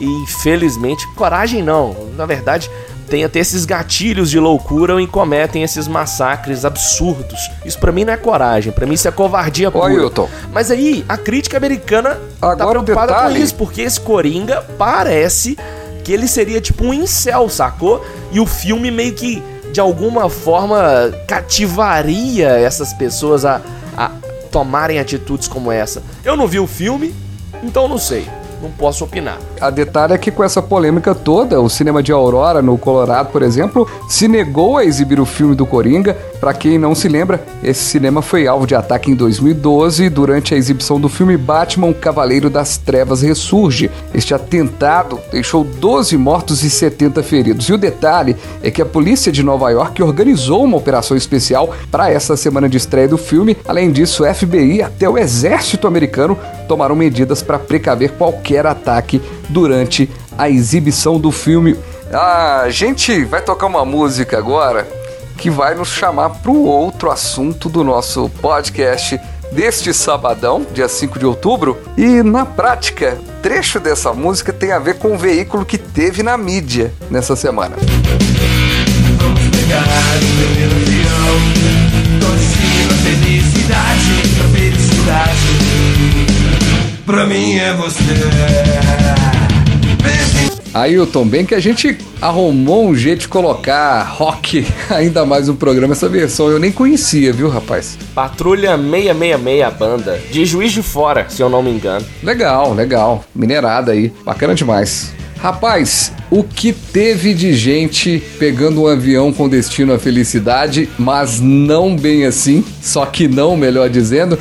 e 0.00 0.04
infelizmente, 0.22 1.06
coragem 1.14 1.62
não, 1.62 1.94
na 2.16 2.24
verdade, 2.26 2.70
tem 3.08 3.24
até 3.24 3.38
esses 3.38 3.64
gatilhos 3.64 4.28
de 4.30 4.38
loucura 4.38 5.00
e 5.00 5.06
cometem 5.06 5.62
esses 5.62 5.88
massacres 5.88 6.64
absurdos. 6.64 7.38
Isso 7.64 7.78
pra 7.78 7.90
mim 7.90 8.04
não 8.04 8.12
é 8.12 8.16
coragem, 8.18 8.70
pra 8.70 8.86
mim 8.86 8.92
isso 8.94 9.08
é 9.08 9.10
covardia 9.10 9.70
pura. 9.70 9.86
Ailton. 9.86 10.28
Mas 10.52 10.70
aí, 10.70 11.04
a 11.08 11.16
crítica 11.16 11.56
americana 11.56 12.18
tá 12.38 12.48
Agora 12.52 12.80
o 12.80 12.84
preocupada 12.84 13.12
com 13.14 13.18
detalhe- 13.20 13.42
isso, 13.42 13.54
porque 13.54 13.80
esse 13.80 13.98
Coringa 14.00 14.62
parece 14.76 15.56
que 16.04 16.12
ele 16.12 16.28
seria 16.28 16.60
tipo 16.60 16.84
um 16.84 16.92
incel, 16.92 17.48
sacou? 17.48 18.04
E 18.30 18.40
o 18.40 18.44
filme 18.46 18.90
meio 18.90 19.14
que, 19.14 19.42
de 19.72 19.80
alguma 19.80 20.28
forma, 20.28 21.10
cativaria 21.26 22.48
essas 22.50 22.92
pessoas 22.92 23.44
a, 23.44 23.60
a 23.96 24.10
tomarem 24.50 24.98
atitudes 24.98 25.48
como 25.48 25.70
essa. 25.72 26.02
Eu 26.24 26.36
não 26.36 26.46
vi 26.46 26.58
o 26.58 26.66
filme, 26.66 27.14
então 27.62 27.88
não 27.88 27.98
sei. 27.98 28.26
Não 28.60 28.70
posso 28.70 29.04
opinar. 29.04 29.38
A 29.60 29.70
detalhe 29.70 30.12
é 30.12 30.18
que 30.18 30.30
com 30.30 30.42
essa 30.42 30.60
polêmica 30.60 31.14
toda, 31.14 31.60
o 31.60 31.68
cinema 31.68 32.02
de 32.02 32.10
Aurora, 32.10 32.60
no 32.60 32.76
Colorado, 32.76 33.30
por 33.30 33.42
exemplo, 33.42 33.88
se 34.08 34.26
negou 34.26 34.76
a 34.76 34.84
exibir 34.84 35.20
o 35.20 35.24
filme 35.24 35.54
do 35.54 35.64
Coringa. 35.64 36.16
Pra 36.40 36.54
quem 36.54 36.78
não 36.78 36.94
se 36.94 37.08
lembra, 37.08 37.44
esse 37.62 37.84
cinema 37.84 38.22
foi 38.22 38.46
alvo 38.46 38.66
de 38.66 38.74
ataque 38.74 39.10
em 39.10 39.14
2012 39.14 40.08
durante 40.08 40.54
a 40.54 40.56
exibição 40.56 41.00
do 41.00 41.08
filme 41.08 41.36
Batman, 41.36 41.92
Cavaleiro 41.92 42.48
das 42.50 42.76
Trevas 42.76 43.22
Ressurge. 43.22 43.90
Este 44.14 44.34
atentado 44.34 45.20
deixou 45.30 45.64
12 45.64 46.16
mortos 46.16 46.62
e 46.62 46.70
70 46.70 47.22
feridos. 47.22 47.68
E 47.68 47.72
o 47.72 47.78
detalhe 47.78 48.36
é 48.62 48.70
que 48.70 48.82
a 48.82 48.86
polícia 48.86 49.30
de 49.30 49.42
Nova 49.42 49.70
York 49.70 50.02
organizou 50.02 50.64
uma 50.64 50.76
operação 50.76 51.16
especial 51.16 51.74
para 51.90 52.10
essa 52.10 52.36
semana 52.36 52.68
de 52.68 52.76
estreia 52.76 53.08
do 53.08 53.18
filme. 53.18 53.56
Além 53.66 53.90
disso, 53.90 54.24
o 54.24 54.34
FBI 54.34 54.82
até 54.82 55.08
o 55.08 55.18
exército 55.18 55.86
americano 55.86 56.38
tomaram 56.66 56.94
medidas 56.94 57.42
para 57.42 57.58
precaver 57.58 58.12
qualquer 58.12 58.47
ataque 58.56 59.20
durante 59.48 60.08
a 60.36 60.48
exibição 60.48 61.18
do 61.18 61.32
filme. 61.32 61.76
A 62.12 62.66
gente 62.70 63.24
vai 63.24 63.42
tocar 63.42 63.66
uma 63.66 63.84
música 63.84 64.38
agora 64.38 64.88
que 65.36 65.50
vai 65.50 65.74
nos 65.74 65.88
chamar 65.88 66.30
para 66.30 66.50
o 66.50 66.64
outro 66.64 67.10
assunto 67.10 67.68
do 67.68 67.84
nosso 67.84 68.28
podcast 68.40 69.20
deste 69.52 69.92
sabadão, 69.94 70.66
dia 70.72 70.88
5 70.88 71.18
de 71.18 71.26
outubro. 71.26 71.78
E 71.96 72.22
na 72.22 72.44
prática, 72.44 73.18
trecho 73.42 73.80
dessa 73.80 74.12
música 74.12 74.52
tem 74.52 74.72
a 74.72 74.78
ver 74.78 74.94
com 74.94 75.14
o 75.14 75.18
veículo 75.18 75.64
que 75.64 75.78
teve 75.78 76.22
na 76.22 76.36
mídia 76.36 76.92
nessa 77.10 77.36
semana. 77.36 77.76
Vamos 79.18 79.40
pegar 79.48 79.84
o 79.84 80.48
Torcida, 82.20 82.94
felicidade, 83.02 84.22
felicidade 84.52 85.37
Pra 87.08 87.24
mim 87.24 87.56
é 87.56 87.72
você 87.72 88.02
Ailton, 90.74 91.26
bem 91.26 91.46
que 91.46 91.54
a 91.54 91.58
gente 91.58 91.96
arrumou 92.20 92.86
um 92.86 92.94
jeito 92.94 93.20
de 93.20 93.28
colocar 93.28 94.02
rock 94.02 94.66
ainda 94.90 95.24
mais 95.24 95.48
no 95.48 95.56
programa, 95.56 95.94
essa 95.94 96.06
versão 96.06 96.50
eu 96.50 96.58
nem 96.58 96.70
conhecia, 96.70 97.32
viu, 97.32 97.48
rapaz? 97.48 97.96
Patrulha 98.14 98.76
666 98.76 99.62
a 99.62 99.70
banda, 99.70 100.20
de 100.30 100.44
Juiz 100.44 100.70
de 100.70 100.82
Fora, 100.82 101.24
se 101.30 101.40
eu 101.40 101.48
não 101.48 101.62
me 101.62 101.70
engano. 101.70 102.04
Legal, 102.22 102.74
legal. 102.74 103.24
Minerada 103.34 103.92
aí. 103.92 104.12
Bacana 104.22 104.54
demais. 104.54 105.14
Rapaz, 105.38 106.12
o 106.30 106.42
que 106.42 106.72
teve 106.72 107.32
de 107.32 107.54
gente 107.54 108.22
pegando 108.38 108.82
um 108.82 108.86
avião 108.86 109.32
com 109.32 109.48
destino 109.48 109.94
à 109.94 109.98
felicidade, 109.98 110.88
mas 110.98 111.40
não 111.40 111.96
bem 111.96 112.26
assim, 112.26 112.64
só 112.82 113.06
que 113.06 113.26
não, 113.28 113.56
melhor 113.56 113.88
dizendo, 113.88 114.38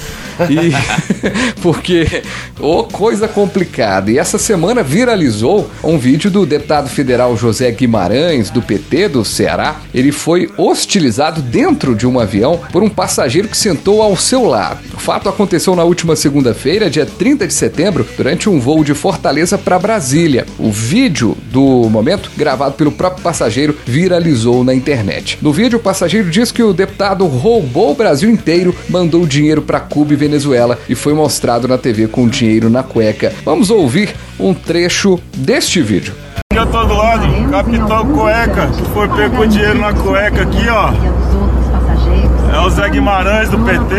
e 0.49 0.71
porque 1.61 2.23
ô 2.59 2.83
coisa 2.83 3.27
complicada. 3.27 4.11
E 4.11 4.17
essa 4.17 4.37
semana 4.37 4.83
viralizou 4.83 5.69
um 5.83 5.97
vídeo 5.97 6.29
do 6.29 6.45
deputado 6.45 6.89
federal 6.89 7.37
José 7.37 7.71
Guimarães, 7.71 8.49
do 8.49 8.61
PT 8.61 9.09
do 9.09 9.25
Ceará. 9.25 9.77
Ele 9.93 10.11
foi 10.11 10.49
hostilizado 10.57 11.41
dentro 11.41 11.95
de 11.95 12.05
um 12.05 12.19
avião 12.19 12.59
por 12.71 12.83
um 12.83 12.89
passageiro 12.89 13.47
que 13.47 13.57
sentou 13.57 14.01
ao 14.01 14.17
seu 14.17 14.45
lado. 14.45 14.79
O 14.93 14.99
fato 14.99 15.29
aconteceu 15.29 15.75
na 15.75 15.83
última 15.83 16.15
segunda-feira, 16.15 16.89
dia 16.89 17.05
30 17.05 17.47
de 17.47 17.53
setembro, 17.53 18.05
durante 18.17 18.49
um 18.49 18.59
voo 18.59 18.83
de 18.83 18.93
Fortaleza 18.93 19.57
para 19.57 19.79
Brasília. 19.79 20.45
O 20.59 20.71
vídeo 20.87 21.35
do 21.51 21.89
momento, 21.89 22.31
gravado 22.37 22.75
pelo 22.75 22.93
próprio 22.93 23.21
passageiro, 23.21 23.75
viralizou 23.85 24.63
na 24.63 24.73
internet. 24.73 25.37
No 25.41 25.51
vídeo, 25.51 25.77
o 25.77 25.81
passageiro 25.81 26.29
diz 26.29 26.49
que 26.49 26.63
o 26.63 26.71
deputado 26.71 27.25
roubou 27.27 27.91
o 27.91 27.95
Brasil 27.95 28.29
inteiro, 28.29 28.73
mandou 28.89 29.25
dinheiro 29.25 29.61
para 29.61 29.81
Cuba 29.81 30.13
e 30.13 30.15
Venezuela 30.15 30.79
e 30.87 30.95
foi 30.95 31.13
mostrado 31.13 31.67
na 31.67 31.77
TV 31.77 32.07
com 32.07 32.29
dinheiro 32.29 32.69
na 32.69 32.83
cueca. 32.83 33.33
Vamos 33.43 33.69
ouvir 33.69 34.15
um 34.39 34.53
trecho 34.53 35.19
deste 35.35 35.81
vídeo. 35.81 36.13
Eu 36.55 36.65
tô 36.67 36.85
do 36.85 36.93
lado, 36.93 37.27
Capitão 37.51 38.07
Cueca, 38.07 38.67
que 38.67 38.81
foi 38.93 39.09
pego 39.09 39.35
com 39.35 39.45
dinheiro 39.45 39.79
na 39.79 39.93
cueca 39.93 40.43
aqui, 40.43 40.69
ó. 40.69 40.91
É 42.55 42.59
o 42.65 42.69
Zé 42.69 42.89
Guimarães 42.89 43.49
do 43.49 43.59
PT, 43.59 43.95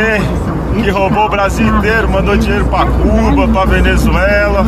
que 0.74 0.90
roubou 0.90 1.26
o 1.26 1.28
Brasil 1.28 1.66
inteiro, 1.66 2.08
mandou 2.08 2.36
dinheiro 2.36 2.64
pra 2.66 2.86
Cuba, 2.86 3.48
pra 3.48 3.64
Venezuela. 3.64 4.64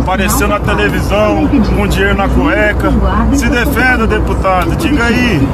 Apareceu 0.00 0.48
na 0.48 0.58
televisão 0.58 1.48
com 1.76 1.86
dinheiro 1.86 2.16
na 2.16 2.28
cueca. 2.28 2.92
Se 3.34 3.48
defenda, 3.48 4.06
deputado, 4.06 4.74
diga 4.76 5.04
aí. 5.04 5.46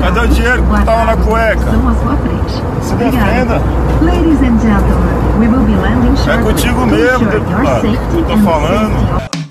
Cadê 0.00 0.20
o 0.20 0.28
dinheiro 0.28 0.62
que 0.62 0.84
tava 0.84 1.04
na 1.04 1.16
cueca? 1.16 1.64
Se 2.82 2.94
defenda. 2.94 3.60
É 6.28 6.36
contigo 6.42 6.86
mesmo, 6.86 7.26
deputado, 7.26 7.98
tô 8.28 8.36
falando. 8.38 9.41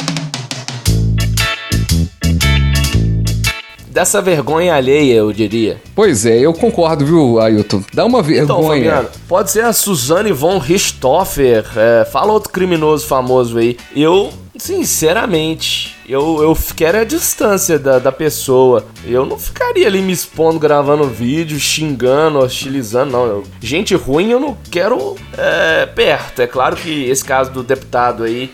Dessa 3.91 4.21
vergonha 4.21 4.73
alheia, 4.73 5.15
eu 5.15 5.33
diria. 5.33 5.81
Pois 5.93 6.25
é, 6.25 6.39
eu 6.39 6.53
concordo, 6.53 7.05
viu, 7.05 7.39
Ailton? 7.41 7.83
Dá 7.93 8.05
uma 8.05 8.19
Então, 8.19 8.23
vergonha. 8.61 8.91
Fabiano, 8.91 9.09
pode 9.27 9.51
ser 9.51 9.65
a 9.65 9.73
Suzane 9.73 10.31
von 10.31 10.57
Richthofen, 10.59 11.61
é, 11.75 12.05
fala 12.09 12.31
outro 12.31 12.51
criminoso 12.53 13.05
famoso 13.05 13.57
aí. 13.57 13.75
Eu, 13.93 14.31
sinceramente, 14.57 15.95
eu, 16.07 16.41
eu 16.41 16.57
quero 16.75 16.99
a 16.99 17.03
distância 17.03 17.77
da, 17.77 17.99
da 17.99 18.11
pessoa. 18.13 18.85
Eu 19.05 19.25
não 19.25 19.37
ficaria 19.37 19.87
ali 19.87 20.01
me 20.01 20.13
expondo, 20.13 20.57
gravando 20.57 21.03
vídeo, 21.05 21.59
xingando, 21.59 22.39
hostilizando, 22.39 23.11
não. 23.11 23.25
Eu- 23.25 23.43
gente 23.61 23.93
ruim 23.95 24.31
eu 24.31 24.39
não 24.39 24.57
quero 24.71 25.15
é, 25.37 25.85
perto. 25.85 26.41
É 26.41 26.47
claro 26.47 26.77
que 26.77 27.09
esse 27.09 27.25
caso 27.25 27.51
do 27.51 27.61
deputado 27.61 28.23
aí 28.23 28.51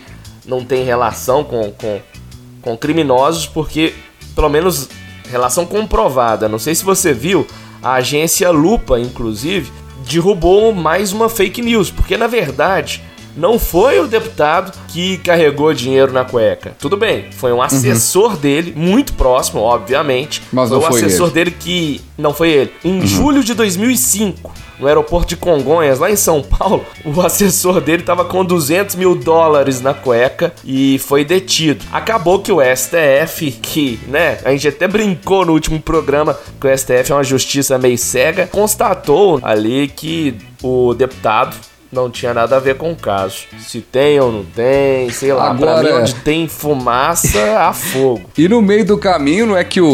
não 0.47 0.63
tem 0.63 0.83
relação 0.83 1.43
com, 1.43 1.71
com, 1.73 1.99
com 2.61 2.75
criminosos, 2.77 3.45
porque, 3.45 3.93
pelo 4.33 4.49
menos, 4.49 4.89
relação 5.29 5.65
comprovada. 5.65 6.49
Não 6.49 6.59
sei 6.59 6.73
se 6.75 6.83
você 6.83 7.13
viu, 7.13 7.45
a 7.81 7.93
agência 7.93 8.49
Lupa, 8.49 8.99
inclusive, 8.99 9.71
derrubou 10.09 10.73
mais 10.73 11.11
uma 11.11 11.29
fake 11.29 11.61
news, 11.61 11.91
porque 11.91 12.17
na 12.17 12.27
verdade 12.27 13.03
não 13.37 13.59
foi 13.59 13.99
o 13.99 14.07
deputado 14.07 14.71
que 14.87 15.17
carregou 15.19 15.73
dinheiro 15.73 16.11
na 16.11 16.25
cueca. 16.25 16.75
Tudo 16.79 16.97
bem, 16.97 17.25
foi 17.31 17.53
um 17.53 17.61
assessor 17.61 18.35
dele, 18.35 18.73
muito 18.75 19.13
próximo, 19.13 19.61
obviamente. 19.61 20.39
Uhum. 20.41 20.47
Mas 20.53 20.69
foi 20.69 20.77
não 20.79 20.83
o 20.83 20.91
foi 20.91 20.99
assessor 21.01 21.27
ele. 21.27 21.33
dele 21.33 21.51
que. 21.51 22.01
Não 22.17 22.33
foi 22.33 22.49
ele. 22.49 22.71
Em 22.83 22.99
Uhum. 22.99 23.05
julho 23.05 23.43
de 23.43 23.53
2005. 23.53 24.51
No 24.79 24.85
aeroporto 24.87 25.29
de 25.29 25.35
Congonhas, 25.37 25.97
lá 25.97 26.09
em 26.11 26.15
São 26.15 26.41
Paulo, 26.41 26.85
o 27.03 27.19
assessor 27.21 27.81
dele 27.81 28.03
tava 28.03 28.25
com 28.25 28.43
200 28.45 28.95
mil 28.95 29.15
dólares 29.15 29.81
na 29.81 29.93
cueca 29.93 30.53
e 30.63 30.99
foi 30.99 31.23
detido. 31.25 31.83
Acabou 31.91 32.39
que 32.39 32.51
o 32.51 32.59
STF, 32.61 33.51
que, 33.51 33.99
né, 34.07 34.37
a 34.45 34.51
gente 34.51 34.67
até 34.67 34.87
brincou 34.87 35.45
no 35.45 35.53
último 35.53 35.79
programa 35.81 36.37
que 36.59 36.67
o 36.67 36.77
STF 36.77 37.11
é 37.11 37.15
uma 37.15 37.23
justiça 37.23 37.77
meio 37.77 37.97
cega, 37.97 38.47
constatou 38.47 39.39
ali 39.41 39.87
que 39.87 40.35
o 40.61 40.93
deputado 40.93 41.55
não 41.91 42.09
tinha 42.09 42.33
nada 42.33 42.55
a 42.57 42.59
ver 42.59 42.75
com 42.75 42.91
o 42.91 42.95
caso. 42.95 43.43
Se 43.59 43.79
tem 43.81 44.19
ou 44.19 44.31
não 44.31 44.43
tem, 44.43 45.09
sei 45.09 45.31
lá. 45.33 45.53
pra 45.53 45.71
Agora- 45.77 45.83
mim, 45.95 46.01
onde 46.01 46.15
tem 46.15 46.47
fumaça, 46.47 47.59
há 47.59 47.73
fogo. 47.73 48.29
E 48.37 48.47
no 48.47 48.61
meio 48.61 48.85
do 48.85 48.97
caminho, 48.97 49.45
não 49.47 49.57
é 49.57 49.63
que 49.63 49.79
o, 49.81 49.87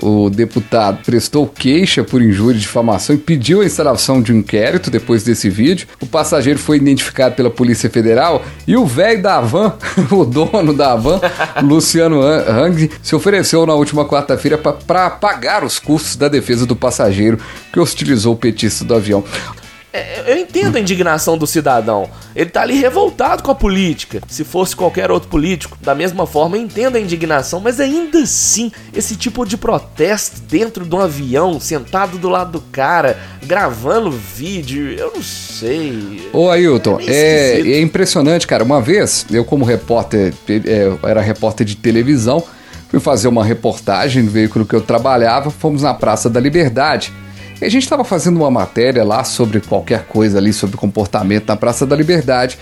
o, 0.00 0.24
o 0.26 0.30
deputado 0.30 0.98
prestou 1.04 1.46
queixa 1.46 2.02
por 2.04 2.22
injúria 2.22 2.56
e 2.56 2.60
difamação 2.60 3.14
e 3.14 3.18
pediu 3.18 3.60
a 3.60 3.64
instalação 3.64 4.20
de 4.22 4.32
um 4.32 4.36
inquérito 4.38 4.90
depois 4.90 5.22
desse 5.22 5.48
vídeo. 5.50 5.86
O 6.00 6.06
passageiro 6.06 6.58
foi 6.58 6.76
identificado 6.76 7.34
pela 7.34 7.50
Polícia 7.50 7.88
Federal 7.90 8.42
e 8.66 8.76
o 8.76 8.86
velho 8.86 9.22
da 9.22 9.40
van, 9.40 9.74
o 10.10 10.24
dono 10.24 10.72
da 10.72 10.94
van, 10.96 11.20
Luciano 11.62 12.20
Han- 12.22 12.44
Hang, 12.48 12.90
se 13.02 13.14
ofereceu 13.14 13.66
na 13.66 13.74
última 13.74 14.04
quarta-feira 14.04 14.58
para 14.58 15.10
pagar 15.10 15.64
os 15.64 15.78
custos 15.78 16.16
da 16.16 16.28
defesa 16.28 16.66
do 16.66 16.76
passageiro 16.76 17.38
que 17.72 17.80
hostilizou 17.80 18.34
o 18.34 18.36
petista 18.36 18.84
do 18.84 18.94
avião. 18.94 19.24
É, 19.94 20.24
Eu 20.26 20.36
entendo 20.36 20.74
a 20.74 20.80
indignação 20.80 21.38
do 21.38 21.46
cidadão. 21.46 22.10
Ele 22.34 22.50
tá 22.50 22.62
ali 22.62 22.74
revoltado 22.74 23.44
com 23.44 23.52
a 23.52 23.54
política. 23.54 24.20
Se 24.26 24.42
fosse 24.42 24.74
qualquer 24.74 25.08
outro 25.08 25.28
político, 25.28 25.78
da 25.80 25.94
mesma 25.94 26.26
forma, 26.26 26.56
eu 26.56 26.62
entendo 26.62 26.96
a 26.96 27.00
indignação, 27.00 27.60
mas 27.60 27.78
ainda 27.78 28.18
assim, 28.18 28.72
esse 28.92 29.14
tipo 29.14 29.46
de 29.46 29.56
protesto 29.56 30.40
dentro 30.40 30.84
de 30.84 30.92
um 30.92 31.00
avião, 31.00 31.60
sentado 31.60 32.18
do 32.18 32.28
lado 32.28 32.50
do 32.50 32.60
cara, 32.60 33.16
gravando 33.44 34.10
vídeo, 34.10 34.90
eu 34.98 35.12
não 35.14 35.22
sei. 35.22 36.28
Ô 36.32 36.50
Ailton, 36.50 36.98
é, 37.06 37.50
esquisito. 37.52 37.74
é 37.74 37.80
impressionante, 37.80 38.46
cara. 38.48 38.64
Uma 38.64 38.82
vez, 38.82 39.24
eu 39.30 39.44
como 39.44 39.64
repórter, 39.64 40.34
é, 40.48 40.86
eu 40.86 40.98
era 41.04 41.20
repórter 41.20 41.64
de 41.64 41.76
televisão, 41.76 42.42
fui 42.88 42.98
fazer 42.98 43.28
uma 43.28 43.44
reportagem 43.44 44.24
no 44.24 44.30
veículo 44.30 44.66
que 44.66 44.74
eu 44.74 44.80
trabalhava, 44.80 45.50
fomos 45.50 45.82
na 45.82 45.94
Praça 45.94 46.28
da 46.28 46.40
Liberdade. 46.40 47.12
A 47.60 47.68
gente 47.68 47.84
estava 47.84 48.04
fazendo 48.04 48.36
uma 48.36 48.50
matéria 48.50 49.04
lá 49.04 49.24
sobre 49.24 49.60
qualquer 49.60 50.04
coisa 50.06 50.38
ali, 50.38 50.52
sobre 50.52 50.76
comportamento 50.76 51.48
na 51.48 51.56
Praça 51.56 51.86
da 51.86 51.96
Liberdade. 51.96 52.58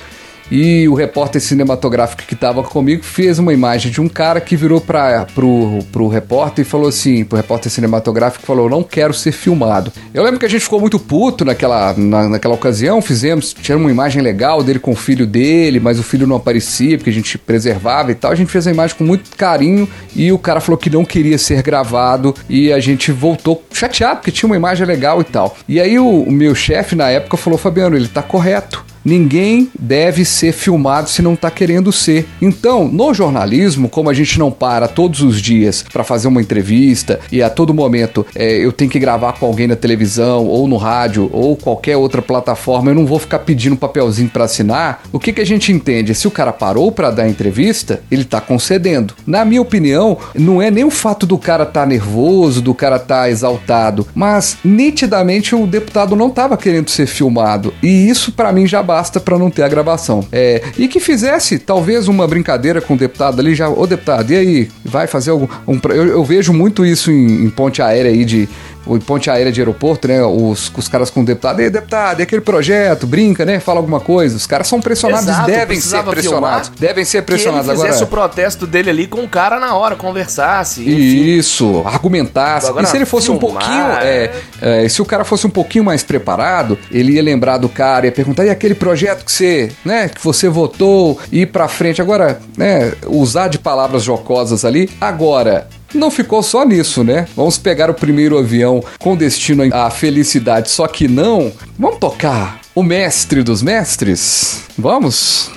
E 0.50 0.86
o 0.88 0.94
repórter 0.94 1.40
cinematográfico 1.40 2.22
que 2.24 2.34
estava 2.34 2.62
comigo 2.62 3.02
fez 3.02 3.38
uma 3.38 3.52
imagem 3.52 3.90
de 3.90 4.00
um 4.00 4.08
cara 4.08 4.40
que 4.40 4.56
virou 4.56 4.80
para 4.80 5.26
pro, 5.34 5.78
pro 5.90 6.08
repórter 6.08 6.64
e 6.64 6.68
falou 6.68 6.88
assim, 6.88 7.24
pro 7.24 7.36
repórter 7.36 7.70
cinematográfico 7.72 8.44
falou: 8.44 8.68
"Não 8.68 8.82
quero 8.82 9.14
ser 9.14 9.32
filmado". 9.32 9.92
Eu 10.12 10.22
lembro 10.22 10.38
que 10.38 10.46
a 10.46 10.48
gente 10.48 10.62
ficou 10.62 10.80
muito 10.80 10.98
puto 10.98 11.44
naquela, 11.44 11.94
na- 11.96 12.28
naquela 12.28 12.54
ocasião, 12.54 13.00
fizemos, 13.00 13.54
tiramos 13.54 13.86
uma 13.86 13.90
imagem 13.90 14.20
legal 14.22 14.62
dele 14.62 14.78
com 14.78 14.90
o 14.92 14.96
filho 14.96 15.26
dele, 15.26 15.80
mas 15.80 15.98
o 15.98 16.02
filho 16.02 16.26
não 16.26 16.36
aparecia 16.36 16.98
porque 16.98 17.10
a 17.10 17.14
gente 17.14 17.38
preservava 17.38 18.10
e 18.12 18.14
tal. 18.14 18.30
A 18.30 18.34
gente 18.34 18.50
fez 18.50 18.66
a 18.66 18.70
imagem 18.70 18.96
com 18.96 19.04
muito 19.04 19.30
carinho 19.36 19.88
e 20.14 20.30
o 20.32 20.38
cara 20.38 20.60
falou 20.60 20.76
que 20.76 20.90
não 20.90 21.04
queria 21.04 21.38
ser 21.38 21.62
gravado 21.62 22.34
e 22.48 22.72
a 22.72 22.80
gente 22.80 23.10
voltou 23.10 23.62
chateado 23.72 24.16
porque 24.16 24.30
tinha 24.30 24.46
uma 24.48 24.56
imagem 24.56 24.86
legal 24.86 25.20
e 25.20 25.24
tal. 25.24 25.56
E 25.66 25.80
aí 25.80 25.98
o, 25.98 26.06
o 26.24 26.30
meu 26.32 26.54
chefe 26.54 26.94
na 26.94 27.08
época 27.08 27.36
falou: 27.38 27.58
"Fabiano, 27.58 27.96
ele 27.96 28.08
tá 28.08 28.22
correto". 28.22 28.84
Ninguém 29.04 29.68
deve 29.78 30.24
ser 30.24 30.52
filmado 30.52 31.10
se 31.10 31.22
não 31.22 31.34
tá 31.34 31.50
querendo 31.50 31.92
ser. 31.92 32.26
Então, 32.40 32.88
no 32.88 33.12
jornalismo, 33.12 33.88
como 33.88 34.10
a 34.10 34.14
gente 34.14 34.38
não 34.38 34.50
para 34.50 34.88
todos 34.88 35.20
os 35.22 35.40
dias 35.40 35.84
para 35.92 36.04
fazer 36.04 36.28
uma 36.28 36.40
entrevista 36.40 37.20
e 37.30 37.42
a 37.42 37.50
todo 37.50 37.74
momento 37.74 38.24
é, 38.34 38.56
eu 38.64 38.72
tenho 38.72 38.90
que 38.90 38.98
gravar 38.98 39.32
com 39.34 39.46
alguém 39.46 39.66
na 39.66 39.76
televisão 39.76 40.46
ou 40.46 40.68
no 40.68 40.76
rádio 40.76 41.28
ou 41.32 41.56
qualquer 41.56 41.96
outra 41.96 42.22
plataforma, 42.22 42.90
eu 42.90 42.94
não 42.94 43.06
vou 43.06 43.18
ficar 43.18 43.40
pedindo 43.40 43.76
papelzinho 43.76 44.28
para 44.28 44.44
assinar. 44.44 45.02
O 45.12 45.18
que, 45.18 45.32
que 45.32 45.40
a 45.40 45.46
gente 45.46 45.72
entende? 45.72 46.14
Se 46.14 46.28
o 46.28 46.30
cara 46.30 46.52
parou 46.52 46.92
para 46.92 47.10
dar 47.10 47.28
entrevista, 47.28 48.00
ele 48.10 48.24
tá 48.24 48.40
concedendo. 48.40 49.14
Na 49.26 49.44
minha 49.44 49.62
opinião, 49.62 50.18
não 50.34 50.60
é 50.60 50.70
nem 50.70 50.84
o 50.84 50.90
fato 50.90 51.26
do 51.26 51.38
cara 51.38 51.66
tá 51.66 51.84
nervoso, 51.86 52.60
do 52.60 52.74
cara 52.74 52.98
tá 52.98 53.28
exaltado, 53.28 54.06
mas 54.14 54.56
nitidamente 54.64 55.54
o 55.54 55.66
deputado 55.66 56.14
não 56.14 56.30
tava 56.30 56.56
querendo 56.56 56.90
ser 56.90 57.06
filmado. 57.06 57.72
E 57.82 58.08
isso 58.08 58.32
para 58.32 58.52
mim 58.52 58.66
já 58.66 58.82
basta 58.92 59.18
para 59.18 59.38
não 59.38 59.50
ter 59.50 59.62
a 59.62 59.68
gravação. 59.68 60.22
É, 60.30 60.62
e 60.76 60.86
que 60.86 61.00
fizesse 61.00 61.58
talvez 61.58 62.08
uma 62.08 62.28
brincadeira 62.28 62.78
com 62.78 62.92
o 62.92 62.96
deputado 62.96 63.40
ali 63.40 63.54
já, 63.54 63.70
ô 63.70 63.86
deputado, 63.86 64.30
e 64.30 64.36
aí, 64.36 64.68
vai 64.84 65.06
fazer 65.06 65.30
algum 65.30 65.48
um, 65.66 65.80
eu, 65.88 66.08
eu 66.08 66.24
vejo 66.24 66.52
muito 66.52 66.84
isso 66.84 67.10
em, 67.10 67.44
em 67.44 67.48
ponte 67.48 67.80
aérea 67.80 68.10
aí 68.10 68.22
de 68.22 68.46
em 68.86 68.98
ponte 68.98 69.30
aérea 69.30 69.52
de 69.52 69.60
aeroporto, 69.60 70.08
né? 70.08 70.22
Os, 70.22 70.72
os 70.76 70.88
caras 70.88 71.10
com 71.10 71.20
o 71.20 71.24
deputado, 71.24 71.60
ei, 71.60 71.70
deputado, 71.70 72.20
e 72.20 72.22
aquele 72.22 72.40
projeto, 72.40 73.06
brinca, 73.06 73.44
né? 73.44 73.60
Fala 73.60 73.78
alguma 73.78 74.00
coisa. 74.00 74.36
Os 74.36 74.46
caras 74.46 74.66
são 74.66 74.80
pressionados, 74.80 75.28
Exato, 75.28 75.50
devem 75.50 75.80
ser 75.80 76.02
pressionados. 76.02 76.68
Devem 76.78 77.04
ser 77.04 77.22
pressionados. 77.22 77.66
Que 77.66 77.70
ele 77.72 77.80
fizesse 77.80 78.02
Agora, 78.02 78.24
o 78.24 78.28
protesto 78.28 78.66
dele 78.66 78.90
ali 78.90 79.06
com 79.06 79.22
o 79.22 79.28
cara 79.28 79.60
na 79.60 79.74
hora, 79.74 79.94
conversasse. 79.96 80.82
enfim. 80.82 81.36
Isso, 81.38 81.82
argumentasse. 81.84 82.68
Agora, 82.68 82.84
e 82.84 82.86
se 82.88 82.96
ele 82.96 83.06
fosse 83.06 83.30
um 83.30 83.38
filmar, 83.38 83.62
pouquinho. 83.62 83.84
é, 84.02 84.32
é, 84.60 84.88
se 84.88 85.00
o 85.00 85.04
cara 85.04 85.24
fosse 85.24 85.46
um 85.46 85.50
pouquinho 85.50 85.84
mais 85.84 86.02
preparado, 86.02 86.78
ele 86.90 87.12
ia 87.12 87.22
lembrar 87.22 87.58
do 87.58 87.68
cara, 87.68 88.06
ia 88.06 88.12
perguntar: 88.12 88.44
e 88.44 88.50
aquele 88.50 88.74
projeto 88.74 89.24
que 89.24 89.32
você, 89.32 89.70
né, 89.84 90.08
que 90.08 90.22
você 90.22 90.48
votou, 90.48 91.18
ir 91.30 91.46
pra 91.46 91.68
frente. 91.68 92.00
Agora, 92.02 92.40
né, 92.56 92.92
usar 93.06 93.48
de 93.48 93.58
palavras 93.58 94.02
jocosas 94.02 94.64
ali. 94.64 94.90
Agora. 95.00 95.68
Não 95.94 96.10
ficou 96.10 96.42
só 96.42 96.64
nisso, 96.64 97.04
né? 97.04 97.26
Vamos 97.36 97.58
pegar 97.58 97.90
o 97.90 97.94
primeiro 97.94 98.38
avião 98.38 98.82
com 98.98 99.16
destino 99.16 99.62
à 99.72 99.90
felicidade, 99.90 100.70
só 100.70 100.86
que 100.86 101.06
não. 101.06 101.52
Vamos 101.78 101.98
tocar 101.98 102.60
o 102.74 102.82
mestre 102.82 103.42
dos 103.42 103.62
mestres? 103.62 104.64
Vamos? 104.78 105.50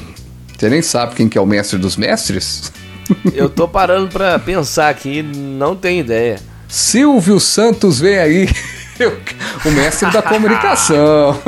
Você 0.57 0.69
nem 0.69 0.81
sabe 0.81 1.15
quem 1.15 1.29
que 1.29 1.37
é 1.37 1.41
o 1.41 1.45
mestre 1.45 1.77
dos 1.77 1.95
mestres? 1.95 2.71
Eu 3.33 3.49
tô 3.49 3.67
parando 3.67 4.09
pra 4.09 4.37
pensar 4.39 4.89
aqui, 4.89 5.21
não 5.21 5.75
tenho 5.75 6.01
ideia. 6.01 6.39
Silvio 6.67 7.39
Santos 7.39 7.99
vem 7.99 8.17
aí. 8.17 8.49
O 9.65 9.71
mestre 9.71 10.09
da 10.09 10.21
comunicação. 10.21 11.37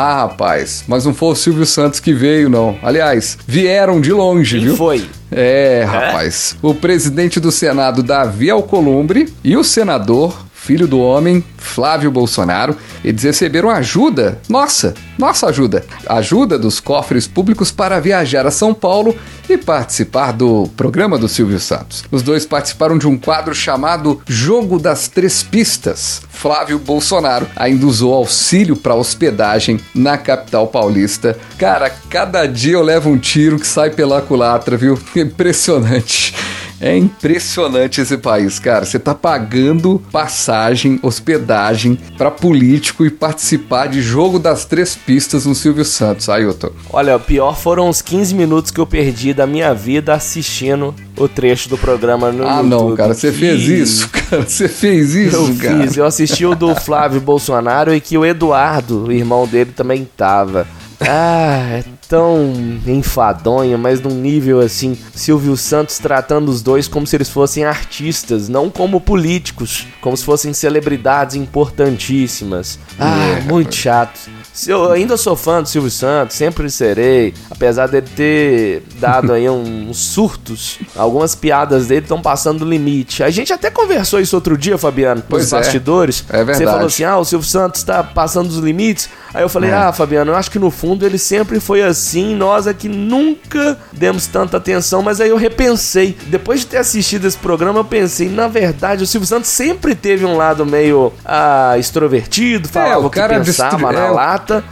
Ah, 0.00 0.14
rapaz, 0.22 0.84
mas 0.86 1.04
não 1.04 1.12
foi 1.12 1.30
o 1.30 1.34
Silvio 1.34 1.66
Santos 1.66 1.98
que 1.98 2.12
veio, 2.12 2.48
não. 2.48 2.78
Aliás, 2.84 3.36
vieram 3.48 4.00
de 4.00 4.12
longe, 4.12 4.56
Quem 4.56 4.66
viu? 4.66 4.76
foi? 4.76 5.04
É, 5.30 5.84
rapaz. 5.84 6.56
O 6.62 6.72
presidente 6.72 7.40
do 7.40 7.50
Senado, 7.50 8.00
Davi 8.00 8.48
Alcolumbre, 8.48 9.28
e 9.42 9.56
o 9.56 9.64
senador, 9.64 10.46
filho 10.68 10.86
do 10.86 11.00
homem, 11.00 11.42
Flávio 11.56 12.10
Bolsonaro, 12.10 12.76
eles 13.02 13.22
receberam 13.22 13.70
ajuda, 13.70 14.38
nossa, 14.50 14.92
nossa 15.16 15.46
ajuda, 15.46 15.82
ajuda 16.06 16.58
dos 16.58 16.78
cofres 16.78 17.26
públicos 17.26 17.70
para 17.70 17.98
viajar 17.98 18.46
a 18.46 18.50
São 18.50 18.74
Paulo 18.74 19.16
e 19.48 19.56
participar 19.56 20.30
do 20.30 20.68
programa 20.76 21.16
do 21.16 21.26
Silvio 21.26 21.58
Santos. 21.58 22.04
Os 22.10 22.22
dois 22.22 22.44
participaram 22.44 22.98
de 22.98 23.08
um 23.08 23.16
quadro 23.16 23.54
chamado 23.54 24.20
Jogo 24.26 24.78
das 24.78 25.08
Três 25.08 25.42
Pistas. 25.42 26.20
Flávio 26.28 26.78
Bolsonaro 26.78 27.46
ainda 27.56 27.86
usou 27.86 28.12
auxílio 28.12 28.76
para 28.76 28.94
hospedagem 28.94 29.80
na 29.94 30.18
capital 30.18 30.66
paulista. 30.66 31.38
Cara, 31.56 31.88
cada 32.10 32.44
dia 32.44 32.74
eu 32.74 32.82
levo 32.82 33.08
um 33.08 33.16
tiro 33.16 33.58
que 33.58 33.66
sai 33.66 33.88
pela 33.88 34.20
culatra, 34.20 34.76
viu? 34.76 35.00
Impressionante. 35.16 36.34
É 36.80 36.96
impressionante 36.96 38.00
esse 38.00 38.16
país, 38.16 38.58
cara. 38.60 38.84
Você 38.84 38.98
tá 39.00 39.14
pagando 39.14 40.00
passagem, 40.12 40.98
hospedagem 41.02 41.98
pra 42.16 42.30
político 42.30 43.04
e 43.04 43.10
participar 43.10 43.88
de 43.88 44.00
jogo 44.00 44.38
das 44.38 44.64
três 44.64 44.94
pistas 44.94 45.44
no 45.44 45.54
Silvio 45.54 45.84
Santos, 45.84 46.28
Ailton. 46.28 46.70
Olha, 46.92 47.16
o 47.16 47.20
pior 47.20 47.56
foram 47.58 47.88
os 47.88 48.00
15 48.00 48.34
minutos 48.34 48.70
que 48.70 48.78
eu 48.80 48.86
perdi 48.86 49.34
da 49.34 49.46
minha 49.46 49.74
vida 49.74 50.14
assistindo 50.14 50.94
o 51.16 51.26
trecho 51.28 51.68
do 51.68 51.76
programa 51.76 52.30
no 52.30 52.46
Ah, 52.46 52.56
YouTube. 52.62 52.68
não, 52.68 52.94
cara, 52.96 53.12
você 53.12 53.32
fez 53.32 53.62
isso, 53.62 54.08
cara. 54.30 54.42
Você 54.42 54.68
fez 54.68 55.14
isso, 55.16 55.36
Eu 55.36 55.56
cara. 55.56 55.82
fiz, 55.82 55.96
eu 55.96 56.06
assisti 56.06 56.46
o 56.46 56.54
do 56.54 56.74
Flávio 56.76 57.20
Bolsonaro 57.20 57.92
e 57.92 58.00
que 58.00 58.16
o 58.16 58.24
Eduardo, 58.24 59.06
o 59.06 59.12
irmão 59.12 59.46
dele, 59.48 59.72
também 59.74 60.08
tava. 60.16 60.64
Ah, 61.00 61.78
é 61.78 61.84
tão 62.08 62.52
enfadonho, 62.86 63.78
mas 63.78 64.00
num 64.00 64.14
nível 64.14 64.60
assim, 64.60 64.96
Silvio 65.14 65.56
Santos 65.56 65.98
tratando 65.98 66.48
os 66.48 66.62
dois 66.62 66.88
como 66.88 67.06
se 67.06 67.14
eles 67.16 67.28
fossem 67.28 67.64
artistas, 67.64 68.48
não 68.48 68.70
como 68.70 69.00
políticos, 69.00 69.86
como 70.00 70.16
se 70.16 70.24
fossem 70.24 70.52
celebridades 70.52 71.36
importantíssimas. 71.36 72.78
Ah, 72.98 73.18
É, 73.18 73.40
muito 73.42 73.74
chato. 73.74 74.18
Se 74.58 74.72
Eu 74.72 74.90
ainda 74.90 75.16
sou 75.16 75.36
fã 75.36 75.62
do 75.62 75.68
Silvio 75.68 75.88
Santos, 75.88 76.34
sempre 76.36 76.68
serei. 76.68 77.32
Apesar 77.48 77.86
dele 77.86 78.08
ter 78.16 78.82
dado 78.98 79.32
aí 79.32 79.48
uns 79.48 79.96
surtos, 79.98 80.80
algumas 80.96 81.36
piadas 81.36 81.86
dele 81.86 82.00
estão 82.00 82.20
passando 82.20 82.58
do 82.58 82.64
limite. 82.68 83.22
A 83.22 83.30
gente 83.30 83.52
até 83.52 83.70
conversou 83.70 84.18
isso 84.18 84.34
outro 84.34 84.58
dia, 84.58 84.76
Fabiano, 84.76 85.22
Pois 85.28 85.44
nos 85.44 85.52
é. 85.52 85.56
bastidores. 85.58 86.24
É 86.28 86.38
verdade. 86.38 86.58
Você 86.58 86.64
falou 86.64 86.86
assim: 86.88 87.04
ah, 87.04 87.16
o 87.18 87.24
Silvio 87.24 87.46
Santos 87.48 87.84
tá 87.84 88.02
passando 88.02 88.48
dos 88.48 88.58
limites. 88.58 89.08
Aí 89.32 89.42
eu 89.44 89.48
falei: 89.48 89.70
É. 89.70 89.74
ah, 89.74 89.92
Fabiano, 89.92 90.32
eu 90.32 90.36
acho 90.36 90.50
que 90.50 90.58
no 90.58 90.72
fundo 90.72 91.06
ele 91.06 91.18
sempre 91.18 91.60
foi 91.60 91.80
assim. 91.82 92.34
Nós 92.34 92.66
é 92.66 92.74
que 92.74 92.88
nunca 92.88 93.78
demos 93.92 94.26
tanta 94.26 94.56
atenção. 94.56 95.02
Mas 95.02 95.20
aí 95.20 95.28
eu 95.28 95.36
repensei. 95.36 96.16
Depois 96.26 96.60
de 96.60 96.66
ter 96.66 96.78
assistido 96.78 97.26
esse 97.26 97.38
programa, 97.38 97.78
eu 97.78 97.84
pensei: 97.84 98.28
na 98.28 98.48
verdade, 98.48 99.04
o 99.04 99.06
Silvio 99.06 99.28
Santos 99.28 99.50
sempre 99.50 99.94
teve 99.94 100.24
um 100.24 100.36
lado 100.36 100.66
meio 100.66 101.12
ah, 101.24 101.76
extrovertido, 101.78 102.68
falava 102.68 102.94
É, 102.94 102.96
o 102.96 103.06
o 103.06 103.10
que 103.10 103.20
pensava 103.20 103.76
destru- 103.76 103.92
na 103.92 104.06
é, 104.06 104.10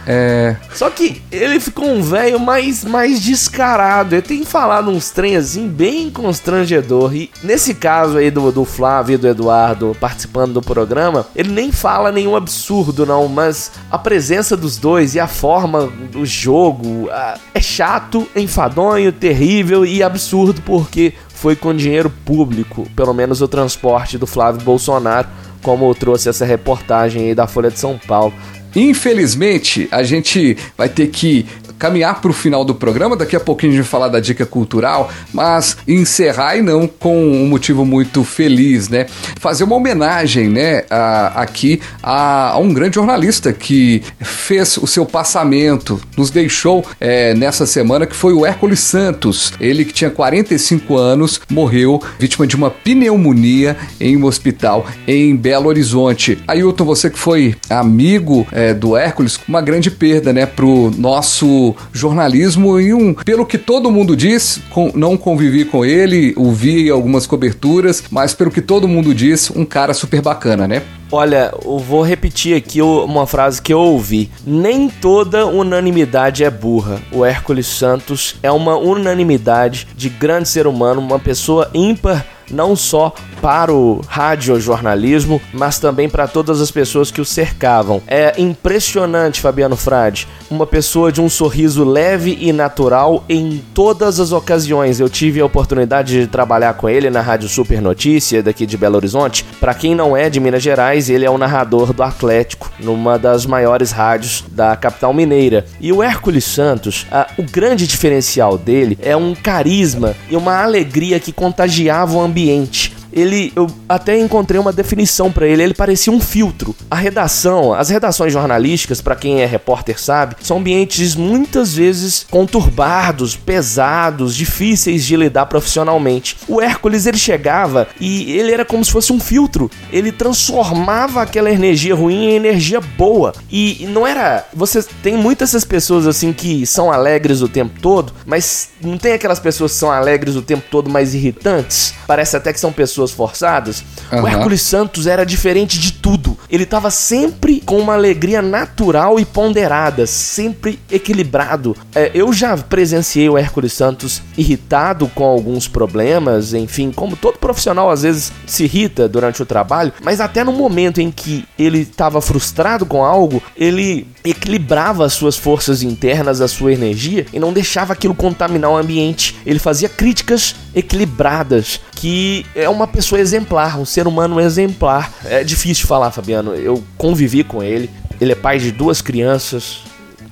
É. 0.05 0.55
Só 0.73 0.89
que 0.89 1.21
ele 1.31 1.59
ficou 1.59 1.87
um 1.87 2.01
velho 2.01 2.39
mais, 2.39 2.83
mais 2.83 3.21
descarado. 3.21 4.15
Ele 4.15 4.21
tem 4.21 4.45
falado 4.45 4.89
uns 4.89 5.09
trem 5.09 5.35
assim 5.35 5.67
bem 5.67 6.09
constrangedor. 6.09 7.15
E 7.15 7.29
nesse 7.43 7.73
caso 7.73 8.17
aí 8.17 8.31
do, 8.31 8.51
do 8.51 8.65
Flávio 8.65 9.15
e 9.15 9.17
do 9.17 9.27
Eduardo 9.27 9.95
participando 9.99 10.53
do 10.53 10.61
programa, 10.61 11.25
ele 11.35 11.51
nem 11.51 11.71
fala 11.71 12.11
nenhum 12.11 12.35
absurdo, 12.35 13.05
não. 13.05 13.27
Mas 13.27 13.71
a 13.91 13.97
presença 13.97 14.55
dos 14.55 14.77
dois 14.77 15.15
e 15.15 15.19
a 15.19 15.27
forma 15.27 15.89
do 16.11 16.25
jogo 16.25 17.09
ah, 17.11 17.37
é 17.53 17.61
chato, 17.61 18.27
enfadonho, 18.35 19.11
terrível 19.11 19.85
e 19.85 20.01
absurdo 20.01 20.61
porque 20.61 21.13
foi 21.37 21.55
com 21.55 21.73
dinheiro 21.73 22.09
público, 22.25 22.87
pelo 22.95 23.13
menos 23.13 23.41
o 23.41 23.47
transporte 23.47 24.17
do 24.17 24.25
Flávio 24.25 24.61
Bolsonaro, 24.61 25.27
como 25.61 25.93
trouxe 25.93 26.29
essa 26.29 26.45
reportagem 26.45 27.23
aí 27.25 27.35
da 27.35 27.45
Folha 27.45 27.69
de 27.69 27.79
São 27.79 27.99
Paulo. 28.07 28.33
Infelizmente, 28.77 29.87
a 29.89 30.03
gente 30.03 30.55
vai 30.77 30.87
ter 30.87 31.07
que 31.07 31.47
caminhar 31.77 32.21
para 32.21 32.29
o 32.31 32.33
final 32.33 32.63
do 32.65 32.73
programa. 32.75 33.15
Daqui 33.15 33.35
a 33.35 33.39
pouquinho 33.39 33.71
a 33.73 33.75
gente 33.75 33.83
vai 33.83 33.89
falar 33.91 34.07
da 34.07 34.19
dica 34.19 34.45
cultural, 34.45 35.11
mas 35.33 35.77
encerrar 35.87 36.57
e 36.57 36.61
não 36.61 36.87
com 36.87 37.17
um 37.25 37.47
motivo 37.47 37.85
muito 37.85 38.23
feliz, 38.23 38.89
né? 38.89 39.05
Fazer 39.39 39.63
uma 39.63 39.75
homenagem, 39.75 40.49
né, 40.49 40.83
a- 40.89 41.41
aqui 41.41 41.79
a, 42.01 42.51
a 42.51 42.57
um 42.57 42.73
grande 42.73 42.95
jornalista 42.95 43.51
que 43.53 44.01
fez 44.19 44.77
o 44.77 44.87
seu 44.87 45.05
passamento, 45.05 45.99
nos 46.17 46.29
deixou 46.29 46.85
é, 46.99 47.33
nessa 47.33 47.65
semana, 47.65 48.05
que 48.05 48.15
foi 48.15 48.33
o 48.33 48.45
Hércules 48.45 48.79
Santos. 48.79 49.53
Ele 49.59 49.85
que 49.85 49.93
tinha 49.93 50.09
45 50.09 50.95
anos, 50.97 51.39
morreu 51.49 52.01
vítima 52.19 52.45
de 52.47 52.55
uma 52.55 52.69
pneumonia 52.71 53.77
em 53.99 54.17
um 54.17 54.25
hospital 54.25 54.85
em 55.07 55.35
Belo 55.35 55.67
Horizonte. 55.67 56.37
Ailton, 56.47 56.85
você 56.85 57.09
que 57.09 57.19
foi 57.19 57.55
amigo 57.69 58.45
é, 58.51 58.73
do 58.73 58.95
Hércules, 58.97 59.39
uma 59.47 59.61
grande 59.61 59.89
perda, 59.91 60.33
né, 60.33 60.45
pro 60.45 60.91
nosso 60.97 61.66
jornalismo 61.93 62.79
e 62.79 62.93
um, 62.93 63.13
pelo 63.13 63.45
que 63.45 63.57
todo 63.57 63.91
mundo 63.91 64.15
diz, 64.15 64.59
com- 64.69 64.91
não 64.95 65.17
convivi 65.17 65.65
com 65.65 65.83
ele, 65.85 66.33
o 66.37 66.51
vi 66.51 66.87
em 66.87 66.89
algumas 66.89 67.25
coberturas, 67.25 68.03
mas 68.11 68.33
pelo 68.33 68.51
que 68.51 68.61
todo 68.61 68.87
mundo 68.87 69.13
diz, 69.13 69.49
um 69.55 69.65
cara 69.65 69.93
super 69.93 70.21
bacana, 70.21 70.67
né? 70.67 70.83
Olha, 71.11 71.53
eu 71.63 71.79
vou 71.79 72.01
repetir 72.01 72.55
aqui 72.55 72.81
uma 72.81 73.25
frase 73.25 73.61
que 73.61 73.71
eu 73.73 73.79
ouvi. 73.79 74.29
Nem 74.45 74.89
toda 74.89 75.45
unanimidade 75.45 76.43
é 76.43 76.49
burra. 76.49 76.99
O 77.13 77.23
Hércules 77.23 77.65
Santos 77.65 78.35
é 78.43 78.51
uma 78.51 78.75
unanimidade 78.77 79.87
de 79.95 80.09
grande 80.09 80.49
ser 80.49 80.67
humano, 80.67 80.99
uma 81.01 81.17
pessoa 81.19 81.69
ímpar 81.73 82.25
não 82.51 82.75
só 82.75 83.13
para 83.41 83.73
o 83.73 84.01
radiojornalismo, 84.07 85.41
mas 85.53 85.79
também 85.79 86.09
para 86.09 86.27
todas 86.27 86.61
as 86.61 86.71
pessoas 86.71 87.11
que 87.11 87.21
o 87.21 87.25
cercavam. 87.25 88.01
É 88.07 88.33
impressionante, 88.37 89.41
Fabiano 89.41 89.75
Frade, 89.75 90.27
uma 90.49 90.65
pessoa 90.65 91.11
de 91.11 91.21
um 91.21 91.29
sorriso 91.29 91.83
leve 91.83 92.37
e 92.41 92.51
natural 92.51 93.23
em 93.29 93.63
todas 93.73 94.19
as 94.19 94.31
ocasiões. 94.31 94.99
Eu 94.99 95.09
tive 95.09 95.39
a 95.39 95.45
oportunidade 95.45 96.21
de 96.21 96.27
trabalhar 96.27 96.73
com 96.73 96.89
ele 96.89 97.09
na 97.09 97.21
Rádio 97.21 97.49
Super 97.49 97.81
Notícia 97.81 98.41
daqui 98.41 98.65
de 98.65 98.77
Belo 98.77 98.95
Horizonte. 98.95 99.45
Para 99.59 99.73
quem 99.73 99.93
não 99.93 100.15
é 100.15 100.29
de 100.29 100.39
Minas 100.39 100.63
Gerais, 100.63 101.09
ele 101.09 101.25
é 101.25 101.29
o 101.29 101.37
narrador 101.37 101.93
do 101.93 102.03
Atlético, 102.03 102.71
numa 102.79 103.17
das 103.17 103.45
maiores 103.45 103.91
rádios 103.91 104.43
da 104.51 104.75
capital 104.75 105.13
mineira. 105.13 105.65
E 105.79 105.91
o 105.91 106.01
Hércules 106.01 106.45
Santos, 106.45 107.05
ah, 107.11 107.27
o 107.37 107.43
grande 107.43 107.85
diferencial 107.85 108.57
dele 108.57 108.97
é 109.01 109.15
um 109.15 109.35
carisma 109.35 110.15
e 110.29 110.35
uma 110.35 110.61
alegria 110.61 111.19
que 111.19 111.31
contagiava 111.31 112.13
o 112.13 112.21
ambiente 112.21 112.36
ambiente. 112.37 112.96
Ele, 113.11 113.51
eu 113.55 113.67
até 113.89 114.17
encontrei 114.17 114.59
uma 114.59 114.71
definição 114.71 115.31
pra 115.31 115.47
ele. 115.47 115.63
Ele 115.63 115.73
parecia 115.73 116.13
um 116.13 116.19
filtro. 116.19 116.75
A 116.89 116.95
redação, 116.95 117.73
as 117.73 117.89
redações 117.89 118.31
jornalísticas, 118.31 119.01
pra 119.01 119.15
quem 119.15 119.41
é 119.41 119.45
repórter 119.45 119.99
sabe, 119.99 120.35
são 120.41 120.57
ambientes 120.57 121.15
muitas 121.15 121.73
vezes 121.73 122.25
conturbados, 122.29 123.35
pesados, 123.35 124.35
difíceis 124.35 125.03
de 125.05 125.15
lidar 125.15 125.47
profissionalmente. 125.47 126.37
O 126.47 126.61
Hércules 126.61 127.05
ele 127.05 127.17
chegava 127.17 127.87
e 127.99 128.31
ele 128.37 128.51
era 128.51 128.65
como 128.65 128.85
se 128.85 128.91
fosse 128.91 129.11
um 129.11 129.19
filtro. 129.19 129.71
Ele 129.91 130.11
transformava 130.11 131.21
aquela 131.21 131.49
energia 131.49 131.95
ruim 131.95 132.25
em 132.25 132.35
energia 132.35 132.79
boa. 132.79 133.33
E 133.51 133.87
não 133.89 134.05
era. 134.05 134.45
Você 134.53 134.83
tem 135.01 135.17
muitas 135.17 135.47
essas 135.47 135.63
pessoas 135.63 136.05
assim 136.05 136.33
que 136.33 136.65
são 136.65 136.91
alegres 136.91 137.41
o 137.41 137.47
tempo 137.47 137.79
todo, 137.81 138.13
mas 138.25 138.69
não 138.81 138.97
tem 138.97 139.13
aquelas 139.13 139.39
pessoas 139.39 139.71
que 139.71 139.77
são 139.77 139.91
alegres 139.91 140.35
o 140.35 140.41
tempo 140.41 140.63
todo, 140.69 140.89
mais 140.89 141.13
irritantes. 141.13 141.93
Parece 142.05 142.35
até 142.35 142.51
que 142.51 142.59
são 142.59 142.71
pessoas 142.71 142.96
forçadas. 143.11 143.83
O 144.11 144.15
Aham. 144.15 144.27
Hércules 144.27 144.61
Santos 144.61 145.07
era 145.07 145.25
diferente 145.25 145.79
de 145.79 145.93
tudo. 145.93 146.37
Ele 146.49 146.65
tava 146.65 146.89
sempre 146.89 147.61
com 147.61 147.77
uma 147.77 147.93
alegria 147.93 148.41
natural 148.41 149.19
e 149.19 149.25
ponderada, 149.25 150.05
sempre 150.07 150.79
equilibrado. 150.89 151.75
É, 151.93 152.11
eu 152.13 152.31
já 152.33 152.57
presenciei 152.57 153.29
o 153.29 153.37
Hércules 153.37 153.73
Santos 153.73 154.21
irritado 154.37 155.07
com 155.13 155.25
alguns 155.25 155.67
problemas, 155.67 156.53
enfim, 156.53 156.91
como 156.91 157.15
todo 157.15 157.37
profissional 157.37 157.89
às 157.89 158.03
vezes 158.03 158.31
se 158.45 158.63
irrita 158.63 159.07
durante 159.07 159.41
o 159.41 159.45
trabalho, 159.45 159.93
mas 160.01 160.19
até 160.21 160.43
no 160.43 160.53
momento 160.53 161.01
em 161.01 161.11
que 161.11 161.45
ele 161.57 161.79
estava 161.79 162.21
frustrado 162.21 162.85
com 162.85 163.03
algo, 163.03 163.41
ele 163.55 164.07
equilibrava 164.23 165.05
as 165.05 165.13
suas 165.13 165.37
forças 165.37 165.83
internas, 165.83 166.41
a 166.41 166.47
sua 166.47 166.73
energia 166.73 167.25
e 167.31 167.39
não 167.39 167.53
deixava 167.53 167.93
aquilo 167.93 168.15
contaminar 168.15 168.71
o 168.71 168.77
ambiente. 168.77 169.35
Ele 169.45 169.59
fazia 169.59 169.89
críticas 169.89 170.55
equilibradas, 170.75 171.79
que 171.95 172.45
é 172.55 172.69
uma 172.69 172.86
pessoa 172.87 173.19
exemplar, 173.19 173.79
um 173.79 173.85
ser 173.85 174.07
humano 174.07 174.39
exemplar. 174.39 175.11
É 175.25 175.43
difícil 175.43 175.83
de 175.83 175.87
falar, 175.87 176.11
Fabiano. 176.11 176.53
Eu 176.55 176.83
convivi 176.97 177.43
com 177.43 177.61
ele. 177.61 177.89
Ele 178.19 178.31
é 178.31 178.35
pai 178.35 178.59
de 178.59 178.71
duas 178.71 179.01
crianças 179.01 179.83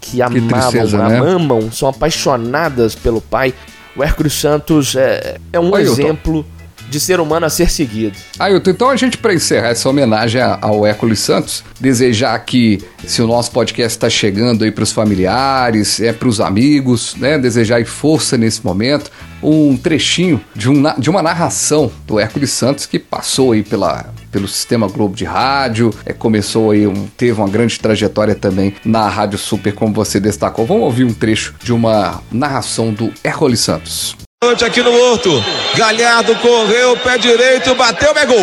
que 0.02 0.22
amavam, 0.22 0.48
tristeza, 0.48 0.98
né? 1.08 1.18
amam, 1.18 1.72
são 1.72 1.88
apaixonadas 1.90 2.96
pelo 2.96 3.22
pai. 3.22 3.54
O 3.96 4.04
Hércules 4.04 4.34
Santos 4.34 4.96
é, 4.96 5.38
é 5.54 5.60
um 5.60 5.74
Ailton. 5.74 5.92
exemplo 5.94 6.46
de 6.90 7.00
ser 7.00 7.20
humano 7.20 7.46
a 7.46 7.50
ser 7.50 7.70
seguido. 7.70 8.18
Ailton, 8.40 8.72
então 8.72 8.90
a 8.90 8.96
gente, 8.96 9.18
para 9.18 9.34
encerrar 9.34 9.70
essa 9.70 9.90
homenagem 9.90 10.42
ao 10.62 10.86
Hércules 10.86 11.20
Santos, 11.20 11.64
desejar 11.80 12.38
que, 12.40 12.82
se 13.06 13.22
o 13.22 13.28
nosso 13.28 13.52
podcast 13.52 13.96
está 13.98 14.10
chegando 14.10 14.64
aí 14.64 14.72
para 14.72 14.84
os 14.84 14.92
familiares, 14.92 16.00
é 16.00 16.14
para 16.14 16.28
os 16.28 16.40
amigos, 16.40 17.16
né? 17.16 17.38
Desejar 17.38 17.78
aí 17.78 17.86
força 17.86 18.38
nesse 18.38 18.64
momento, 18.66 19.12
um 19.42 19.78
trechinho 19.78 20.42
de, 20.56 20.70
um, 20.70 20.84
de 20.98 21.10
uma 21.10 21.22
narração 21.22 21.92
do 22.08 22.20
Hércules 22.20 22.52
Santos 22.52 22.86
que 22.86 22.98
passou 22.98 23.52
aí 23.52 23.64
pela, 23.64 24.14
pelo 24.32 24.48
Sistema 24.48 24.88
Globo 24.88 25.16
de 25.16 25.24
Rádio, 25.24 25.94
é, 26.06 26.14
começou 26.14 26.72
aí, 26.72 26.88
um, 26.88 27.08
teve 27.18 27.40
uma 27.40 27.50
grande 27.50 27.80
trajetória 27.80 28.36
também 28.36 28.74
na 28.84 29.08
Rádio 29.08 29.38
Super, 29.38 29.74
como 29.74 29.94
você 29.94 30.20
destacou. 30.20 30.66
Vamos 30.66 30.84
ouvir 30.84 31.06
um 31.06 31.14
trecho 31.14 31.56
de 31.64 31.72
uma 31.72 32.22
narração 32.32 32.92
do 32.92 33.12
Hércules 33.24 33.60
Santos. 33.60 34.25
Aqui 34.44 34.82
no 34.84 34.94
Horto. 34.94 35.44
Galhardo 35.76 36.36
correu, 36.36 36.96
pé 36.98 37.18
direito, 37.18 37.74
bateu, 37.74 38.14
é 38.16 38.26
gol. 38.28 38.38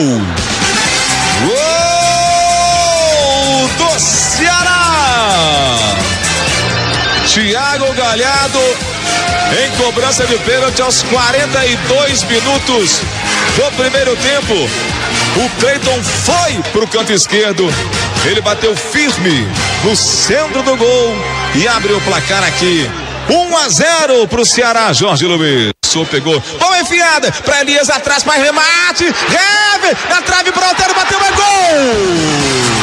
Gol 1.45 1.53
do 3.79 4.01
Ceará. 4.01 5.77
Thiago 7.33 7.93
Galhardo 7.95 8.59
em 9.65 9.71
cobrança 9.77 10.27
de 10.27 10.37
pênalti 10.39 10.83
aos 10.83 11.03
42 11.05 12.25
minutos 12.25 13.01
do 13.55 13.71
primeiro 13.77 14.17
tempo. 14.17 14.55
O 15.37 15.49
Cleiton 15.61 16.03
foi 16.03 16.61
pro 16.73 16.89
canto 16.89 17.13
esquerdo. 17.13 17.73
Ele 18.25 18.41
bateu 18.41 18.75
firme 18.75 19.47
no 19.85 19.95
centro 19.95 20.65
do 20.65 20.77
gol 20.77 21.15
e 21.55 21.69
abre 21.69 21.93
o 21.93 22.01
placar 22.01 22.43
aqui. 22.43 22.91
1 23.31 23.57
a 23.57 23.69
0 23.69 24.27
pro 24.27 24.45
Ceará, 24.45 24.93
Jorge 24.93 25.27
Luiz. 25.27 25.82
Sou 25.93 26.07
pegou. 26.07 26.41
Boa 26.59 26.81
enfiada 26.81 27.31
para 27.45 27.61
Elias 27.61 27.91
atrás 27.91 28.23
para 28.23 28.41
remate. 28.41 29.05
Reve 29.05 29.95
na 30.09 30.23
trave 30.23 30.51
para 30.51 30.71
Otero 30.71 30.95
bateu 30.95 31.19
é 31.21 31.31
gol. 31.33 32.82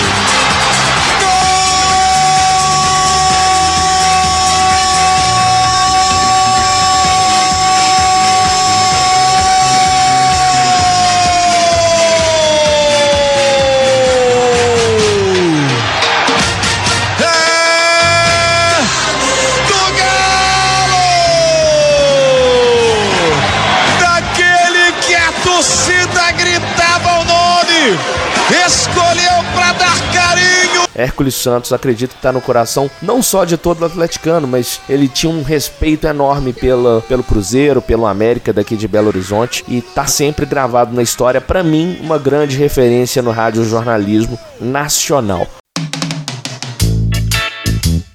Hércules 30.99 31.35
Santos 31.35 31.71
acredito 31.71 32.15
que 32.15 32.21
tá 32.21 32.31
no 32.31 32.41
coração 32.41 32.89
não 33.01 33.23
só 33.23 33.45
de 33.45 33.57
todo 33.57 33.85
atleticano, 33.85 34.47
mas 34.47 34.81
ele 34.89 35.07
tinha 35.07 35.31
um 35.31 35.43
respeito 35.43 36.05
enorme 36.05 36.51
pela, 36.53 37.01
pelo 37.01 37.23
Cruzeiro, 37.23 37.81
pelo 37.81 38.05
América 38.05 38.51
daqui 38.51 38.75
de 38.75 38.87
Belo 38.87 39.07
Horizonte 39.07 39.63
e 39.67 39.81
tá 39.81 40.05
sempre 40.05 40.45
gravado 40.45 40.93
na 40.93 41.01
história, 41.01 41.39
para 41.39 41.63
mim, 41.63 41.97
uma 42.01 42.17
grande 42.17 42.57
referência 42.57 43.21
no 43.21 43.31
rádio 43.31 43.63
jornalismo 43.63 44.37
nacional. 44.59 45.47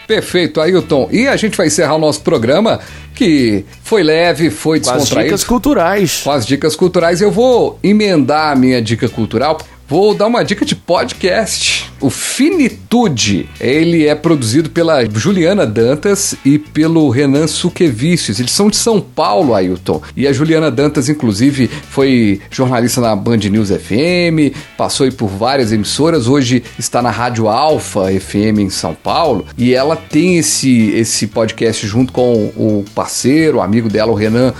Perfeito, 0.06 0.60
Ailton. 0.60 1.08
E 1.10 1.26
a 1.26 1.36
gente 1.36 1.56
vai 1.56 1.68
encerrar 1.68 1.94
o 1.94 1.98
nosso 1.98 2.20
programa 2.20 2.78
que 3.14 3.64
foi 3.82 4.02
leve, 4.02 4.50
foi 4.50 4.80
Com 4.80 4.90
as 4.90 4.96
descontraído. 4.96 5.28
dicas 5.28 5.44
culturais. 5.44 6.20
Com 6.22 6.30
as 6.30 6.46
dicas 6.46 6.76
culturais, 6.76 7.20
eu 7.20 7.30
vou 7.30 7.78
emendar 7.82 8.52
a 8.52 8.56
minha 8.56 8.82
dica 8.82 9.08
cultural. 9.08 9.58
Vou 9.86 10.14
dar 10.14 10.28
uma 10.28 10.42
dica 10.42 10.64
de 10.64 10.74
podcast. 10.74 11.92
O 12.00 12.08
Finitude. 12.08 13.46
Ele 13.60 14.06
é 14.06 14.14
produzido 14.14 14.70
pela 14.70 15.04
Juliana 15.04 15.66
Dantas 15.66 16.34
e 16.42 16.58
pelo 16.58 17.10
Renan 17.10 17.46
Suquevicius. 17.46 18.40
Eles 18.40 18.52
são 18.52 18.70
de 18.70 18.76
São 18.76 18.98
Paulo, 18.98 19.54
Ailton. 19.54 20.00
E 20.16 20.26
a 20.26 20.32
Juliana 20.32 20.70
Dantas, 20.70 21.10
inclusive, 21.10 21.68
foi 21.68 22.40
jornalista 22.50 22.98
na 23.02 23.14
Band 23.14 23.36
News 23.36 23.68
FM, 23.68 24.56
passou 24.76 25.10
por 25.12 25.28
várias 25.28 25.70
emissoras. 25.70 26.28
Hoje 26.28 26.62
está 26.78 27.02
na 27.02 27.10
Rádio 27.10 27.46
Alfa 27.46 28.06
FM 28.08 28.60
em 28.60 28.70
São 28.70 28.94
Paulo. 28.94 29.46
E 29.56 29.74
ela 29.74 29.96
tem 29.96 30.38
esse, 30.38 30.92
esse 30.92 31.26
podcast 31.26 31.86
junto 31.86 32.10
com 32.10 32.46
o 32.56 32.86
parceiro, 32.94 33.58
o 33.58 33.60
amigo 33.60 33.90
dela, 33.90 34.10
o 34.10 34.14
Renan. 34.14 34.54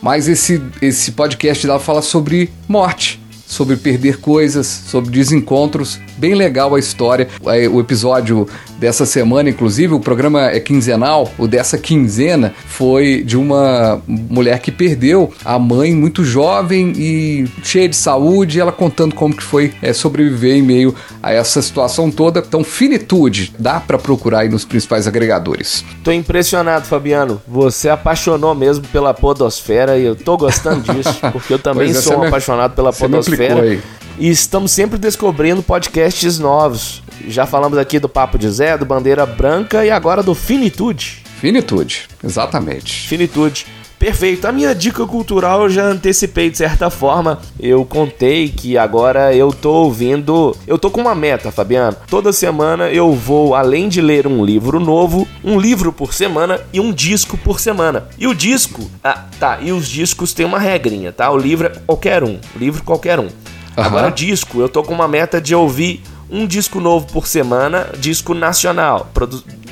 Mas 0.00 0.28
esse, 0.28 0.62
esse 0.80 1.10
podcast 1.12 1.66
dela 1.66 1.80
fala 1.80 2.00
sobre 2.00 2.48
morte 2.68 3.20
sobre 3.48 3.76
perder 3.76 4.20
coisas, 4.20 4.66
sobre 4.66 5.10
desencontros. 5.10 5.98
Bem 6.18 6.34
legal 6.34 6.74
a 6.74 6.78
história. 6.78 7.26
É, 7.46 7.68
O 7.68 7.80
episódio 7.80 8.46
dessa 8.78 9.06
semana, 9.06 9.48
inclusive, 9.48 9.94
o 9.94 10.00
programa 10.00 10.50
é 10.50 10.60
quinzenal. 10.60 11.32
O 11.38 11.48
dessa 11.48 11.78
quinzena 11.78 12.54
foi 12.66 13.22
de 13.24 13.36
uma 13.36 14.00
mulher 14.06 14.58
que 14.60 14.70
perdeu 14.70 15.32
a 15.44 15.58
mãe 15.58 15.94
muito 15.94 16.24
jovem 16.24 16.92
e 16.96 17.48
cheia 17.62 17.88
de 17.88 17.96
saúde. 17.96 18.60
Ela 18.60 18.70
contando 18.70 19.14
como 19.14 19.34
que 19.34 19.42
foi 19.42 19.72
é, 19.80 19.92
sobreviver 19.92 20.54
em 20.56 20.62
meio 20.62 20.94
a 21.22 21.32
essa 21.32 21.62
situação 21.62 22.10
toda. 22.10 22.44
Então, 22.46 22.62
finitude, 22.62 23.54
dá 23.58 23.80
para 23.80 23.98
procurar 23.98 24.40
aí 24.40 24.48
nos 24.48 24.64
principais 24.64 25.06
agregadores. 25.06 25.84
Tô 26.04 26.12
impressionado, 26.12 26.86
Fabiano. 26.86 27.40
Você 27.48 27.88
apaixonou 27.88 28.54
mesmo 28.54 28.86
pela 28.88 29.14
podosfera 29.14 29.96
e 29.96 30.04
eu 30.04 30.14
tô 30.14 30.36
gostando 30.36 30.92
disso, 30.92 31.18
porque 31.32 31.54
eu 31.54 31.58
também 31.58 31.86
Pois 31.86 31.96
é, 31.96 32.00
sou 32.02 32.12
você 32.14 32.18
um 32.18 32.28
apaixonado 32.28 32.74
pela 32.74 32.90
me 32.92 32.98
podosfera. 32.98 33.37
Aí. 33.42 33.80
E 34.18 34.28
estamos 34.28 34.72
sempre 34.72 34.98
descobrindo 34.98 35.62
podcasts 35.62 36.38
novos. 36.38 37.02
Já 37.28 37.46
falamos 37.46 37.78
aqui 37.78 37.98
do 37.98 38.08
Papo 38.08 38.38
de 38.38 38.48
Zé, 38.50 38.76
do 38.76 38.84
Bandeira 38.84 39.24
Branca 39.24 39.84
e 39.84 39.90
agora 39.90 40.22
do 40.22 40.34
Finitude. 40.34 41.22
Finitude, 41.40 42.08
exatamente. 42.22 43.06
Finitude. 43.08 43.66
Perfeito. 43.98 44.46
A 44.46 44.52
minha 44.52 44.74
dica 44.74 45.04
cultural 45.06 45.62
eu 45.62 45.70
já 45.70 45.84
antecipei 45.84 46.50
de 46.50 46.56
certa 46.56 46.88
forma. 46.88 47.40
Eu 47.58 47.84
contei 47.84 48.48
que 48.48 48.78
agora 48.78 49.34
eu 49.34 49.52
tô 49.52 49.72
ouvindo. 49.72 50.56
Eu 50.66 50.78
tô 50.78 50.90
com 50.90 51.00
uma 51.00 51.14
meta, 51.14 51.50
Fabiano. 51.50 51.96
Toda 52.08 52.32
semana 52.32 52.88
eu 52.90 53.12
vou, 53.12 53.54
além 53.54 53.88
de 53.88 54.00
ler 54.00 54.26
um 54.26 54.44
livro 54.44 54.78
novo, 54.78 55.26
um 55.42 55.58
livro 55.58 55.92
por 55.92 56.14
semana 56.14 56.60
e 56.72 56.78
um 56.78 56.92
disco 56.92 57.36
por 57.36 57.58
semana. 57.58 58.08
E 58.18 58.26
o 58.26 58.34
disco. 58.34 58.88
Ah, 59.02 59.24
tá. 59.40 59.58
E 59.60 59.72
os 59.72 59.88
discos 59.88 60.32
tem 60.32 60.46
uma 60.46 60.58
regrinha, 60.58 61.12
tá? 61.12 61.30
O 61.30 61.36
livro 61.36 61.66
é 61.66 61.70
qualquer 61.86 62.22
um. 62.22 62.38
O 62.54 62.58
livro 62.58 62.82
qualquer 62.84 63.18
um. 63.18 63.28
Agora, 63.76 64.10
disco, 64.10 64.60
eu 64.60 64.68
tô 64.68 64.82
com 64.82 64.92
uma 64.92 65.06
meta 65.06 65.40
de 65.40 65.54
ouvir 65.54 66.02
um 66.30 66.46
disco 66.46 66.80
novo 66.80 67.06
por 67.12 67.26
semana, 67.26 67.88
disco 67.98 68.34
nacional, 68.34 69.10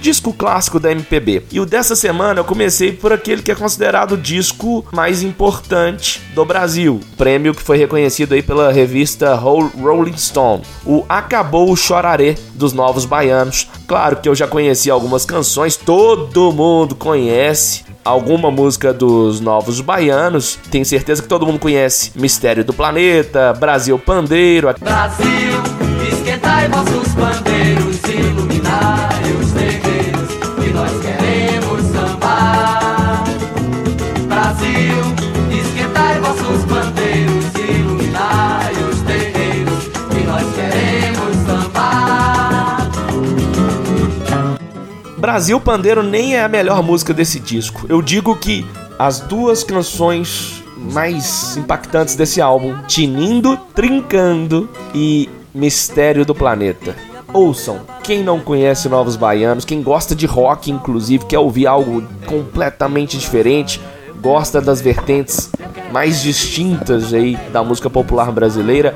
disco 0.00 0.32
clássico 0.32 0.78
da 0.78 0.90
MPB. 0.92 1.44
E 1.50 1.60
o 1.60 1.66
dessa 1.66 1.96
semana 1.96 2.40
eu 2.40 2.44
comecei 2.44 2.92
por 2.92 3.12
aquele 3.12 3.42
que 3.42 3.50
é 3.50 3.54
considerado 3.54 4.12
o 4.12 4.16
disco 4.16 4.84
mais 4.92 5.22
importante 5.22 6.20
do 6.34 6.44
Brasil, 6.44 7.00
prêmio 7.16 7.54
que 7.54 7.62
foi 7.62 7.76
reconhecido 7.78 8.34
aí 8.34 8.42
pela 8.42 8.70
revista 8.72 9.34
Ro- 9.34 9.70
Rolling 9.78 10.16
Stone, 10.16 10.62
o 10.84 11.04
Acabou 11.08 11.70
o 11.70 11.76
Choraré 11.76 12.36
dos 12.54 12.72
Novos 12.72 13.04
Baianos. 13.04 13.68
Claro 13.86 14.16
que 14.16 14.28
eu 14.28 14.34
já 14.34 14.46
conheci 14.46 14.90
algumas 14.90 15.24
canções, 15.24 15.76
todo 15.76 16.52
mundo 16.52 16.94
conhece 16.94 17.84
alguma 18.04 18.50
música 18.50 18.92
dos 18.92 19.40
Novos 19.40 19.80
Baianos. 19.80 20.58
Tenho 20.70 20.84
certeza 20.84 21.20
que 21.22 21.28
todo 21.28 21.44
mundo 21.46 21.58
conhece 21.58 22.12
Mistério 22.14 22.64
do 22.64 22.72
Planeta, 22.72 23.52
Brasil 23.54 23.98
Pandeiro, 23.98 24.72
Brasil, 24.78 25.26
esquentai 26.66 26.68
vossos 26.68 27.14
bandeiros, 27.14 28.00
iluminai 28.08 29.32
os 29.40 29.52
terreiros, 29.52 30.28
que 30.60 30.70
nós 30.72 30.92
queremos 31.00 31.82
sambar. 31.92 33.24
Brasil, 34.26 34.96
esquentai 35.50 36.20
vossos 36.20 36.64
bandeiros, 36.64 37.44
iluminai 37.54 38.72
os 38.90 39.00
terreiros, 39.02 39.84
que 40.10 40.26
nós 40.26 40.54
queremos 40.54 41.36
sambar. 41.46 42.90
Brasil 45.16 45.60
Pandeiro 45.60 46.02
nem 46.02 46.36
é 46.36 46.42
a 46.42 46.48
melhor 46.48 46.82
música 46.82 47.14
desse 47.14 47.38
disco. 47.38 47.86
Eu 47.88 48.02
digo 48.02 48.34
que 48.36 48.66
as 48.98 49.20
duas 49.20 49.62
canções 49.62 50.62
mais 50.76 51.56
impactantes 51.56 52.16
desse 52.16 52.40
álbum, 52.40 52.76
Tinindo, 52.86 53.56
Trincando 53.74 54.68
e 54.94 55.28
Mistério 55.56 56.26
do 56.26 56.34
Planeta. 56.34 56.94
Ouçam, 57.32 57.80
quem 58.02 58.22
não 58.22 58.38
conhece 58.38 58.90
Novos 58.90 59.16
Baianos, 59.16 59.64
quem 59.64 59.82
gosta 59.82 60.14
de 60.14 60.26
rock, 60.26 60.70
inclusive, 60.70 61.24
quer 61.24 61.38
ouvir 61.38 61.66
algo 61.66 62.02
completamente 62.26 63.16
diferente, 63.16 63.80
gosta 64.20 64.60
das 64.60 64.82
vertentes 64.82 65.50
mais 65.90 66.20
distintas 66.20 67.14
aí 67.14 67.36
da 67.52 67.64
música 67.64 67.88
popular 67.88 68.30
brasileira, 68.30 68.94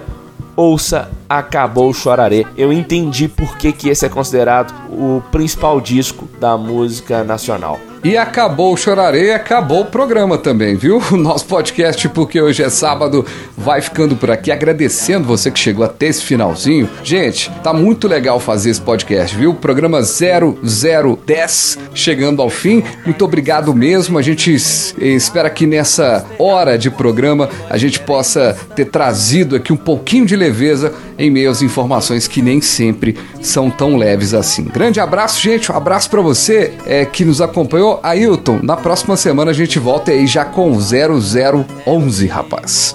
ouça 0.54 1.10
Acabou 1.26 1.88
o 1.88 1.94
Choraré. 1.94 2.44
Eu 2.56 2.72
entendi 2.72 3.26
por 3.26 3.56
que, 3.56 3.72
que 3.72 3.88
esse 3.88 4.04
é 4.04 4.08
considerado 4.08 4.74
o 4.90 5.22
principal 5.30 5.80
disco 5.80 6.28
da 6.38 6.58
música 6.58 7.24
nacional. 7.24 7.78
E 8.02 8.16
acabou 8.16 8.72
o 8.72 8.76
Chorarei, 8.78 9.30
acabou 9.32 9.82
o 9.82 9.84
programa 9.84 10.38
também, 10.38 10.74
viu? 10.74 11.02
O 11.12 11.16
nosso 11.16 11.44
podcast, 11.44 12.08
porque 12.08 12.40
hoje 12.40 12.62
é 12.62 12.70
sábado, 12.70 13.26
vai 13.56 13.82
ficando 13.82 14.16
por 14.16 14.30
aqui. 14.30 14.50
Agradecendo 14.50 15.26
você 15.26 15.50
que 15.50 15.58
chegou 15.58 15.84
até 15.84 16.06
esse 16.06 16.22
finalzinho. 16.22 16.88
Gente, 17.04 17.50
tá 17.62 17.72
muito 17.74 18.08
legal 18.08 18.40
fazer 18.40 18.70
esse 18.70 18.80
podcast, 18.80 19.36
viu? 19.36 19.52
Programa 19.52 20.00
0010 20.02 21.78
chegando 21.92 22.40
ao 22.40 22.48
fim. 22.48 22.82
Muito 23.04 23.22
obrigado 23.24 23.74
mesmo. 23.74 24.16
A 24.18 24.22
gente 24.22 24.54
es- 24.54 24.94
espera 24.98 25.50
que 25.50 25.66
nessa 25.66 26.24
hora 26.38 26.78
de 26.78 26.90
programa 26.90 27.50
a 27.68 27.76
gente 27.76 28.00
possa 28.00 28.56
ter 28.74 28.86
trazido 28.86 29.56
aqui 29.56 29.72
um 29.72 29.76
pouquinho 29.76 30.24
de 30.24 30.36
leveza 30.36 30.94
em 31.18 31.30
meio 31.30 31.50
às 31.50 31.60
informações 31.60 32.26
que 32.26 32.40
nem 32.40 32.62
sempre 32.62 33.18
são 33.42 33.68
tão 33.68 33.96
leves 33.96 34.32
assim. 34.32 34.64
Grande 34.64 35.00
abraço, 35.00 35.38
gente. 35.40 35.70
Um 35.70 35.76
abraço 35.76 36.08
pra 36.08 36.22
você 36.22 36.72
é, 36.86 37.04
que 37.04 37.24
nos 37.26 37.40
acompanhou. 37.42 37.89
Ailton, 38.02 38.60
na 38.62 38.76
próxima 38.76 39.16
semana 39.16 39.50
a 39.50 39.54
gente 39.54 39.78
volta 39.78 40.12
aí 40.12 40.26
já 40.26 40.44
com 40.44 40.70
0011, 40.78 42.26
rapaz. 42.26 42.94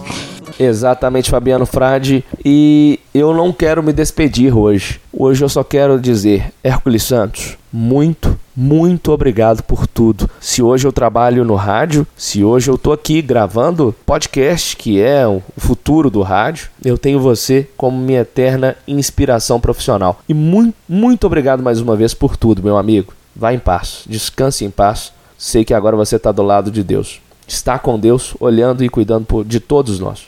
Exatamente, 0.59 1.29
Fabiano 1.29 1.65
Frade. 1.65 2.23
E 2.43 2.99
eu 3.13 3.33
não 3.33 3.51
quero 3.51 3.83
me 3.83 3.91
despedir 3.91 4.55
hoje. 4.55 4.99
Hoje 5.11 5.43
eu 5.43 5.49
só 5.49 5.63
quero 5.63 5.99
dizer, 5.99 6.51
Hércules 6.63 7.03
Santos, 7.03 7.57
muito, 7.71 8.37
muito 8.55 9.11
obrigado 9.11 9.63
por 9.63 9.87
tudo. 9.87 10.29
Se 10.39 10.61
hoje 10.61 10.87
eu 10.87 10.93
trabalho 10.93 11.43
no 11.43 11.55
rádio, 11.55 12.07
se 12.15 12.43
hoje 12.43 12.69
eu 12.69 12.77
tô 12.77 12.91
aqui 12.91 13.21
gravando 13.21 13.95
podcast, 14.05 14.75
que 14.75 15.01
é 15.01 15.27
o 15.27 15.41
futuro 15.57 16.09
do 16.09 16.21
rádio, 16.21 16.69
eu 16.83 16.97
tenho 16.97 17.19
você 17.19 17.67
como 17.75 17.97
minha 17.97 18.21
eterna 18.21 18.75
inspiração 18.87 19.59
profissional. 19.59 20.19
E 20.27 20.33
muito, 20.33 20.75
muito 20.87 21.27
obrigado 21.27 21.61
mais 21.61 21.81
uma 21.81 21.95
vez 21.95 22.13
por 22.13 22.37
tudo, 22.37 22.63
meu 22.63 22.77
amigo. 22.77 23.13
Vá 23.35 23.53
em 23.53 23.59
paz, 23.59 24.03
descanse 24.07 24.63
em 24.63 24.71
paz. 24.71 25.11
Sei 25.37 25.65
que 25.65 25.73
agora 25.73 25.97
você 25.97 26.15
está 26.15 26.31
do 26.31 26.41
lado 26.41 26.71
de 26.71 26.83
Deus. 26.83 27.19
Está 27.45 27.77
com 27.77 27.99
Deus, 27.99 28.33
olhando 28.39 28.83
e 28.83 28.89
cuidando 28.89 29.43
de 29.43 29.59
todos 29.59 29.99
nós. 29.99 30.27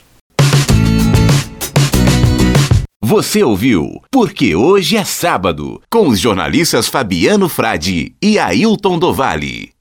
Você 3.00 3.42
ouviu 3.42 4.02
Porque 4.10 4.54
Hoje 4.54 4.96
é 4.98 5.04
Sábado, 5.04 5.80
com 5.90 6.08
os 6.08 6.20
jornalistas 6.20 6.88
Fabiano 6.88 7.48
Frade 7.48 8.14
e 8.20 8.38
Ailton 8.38 8.98
Dovale. 8.98 9.77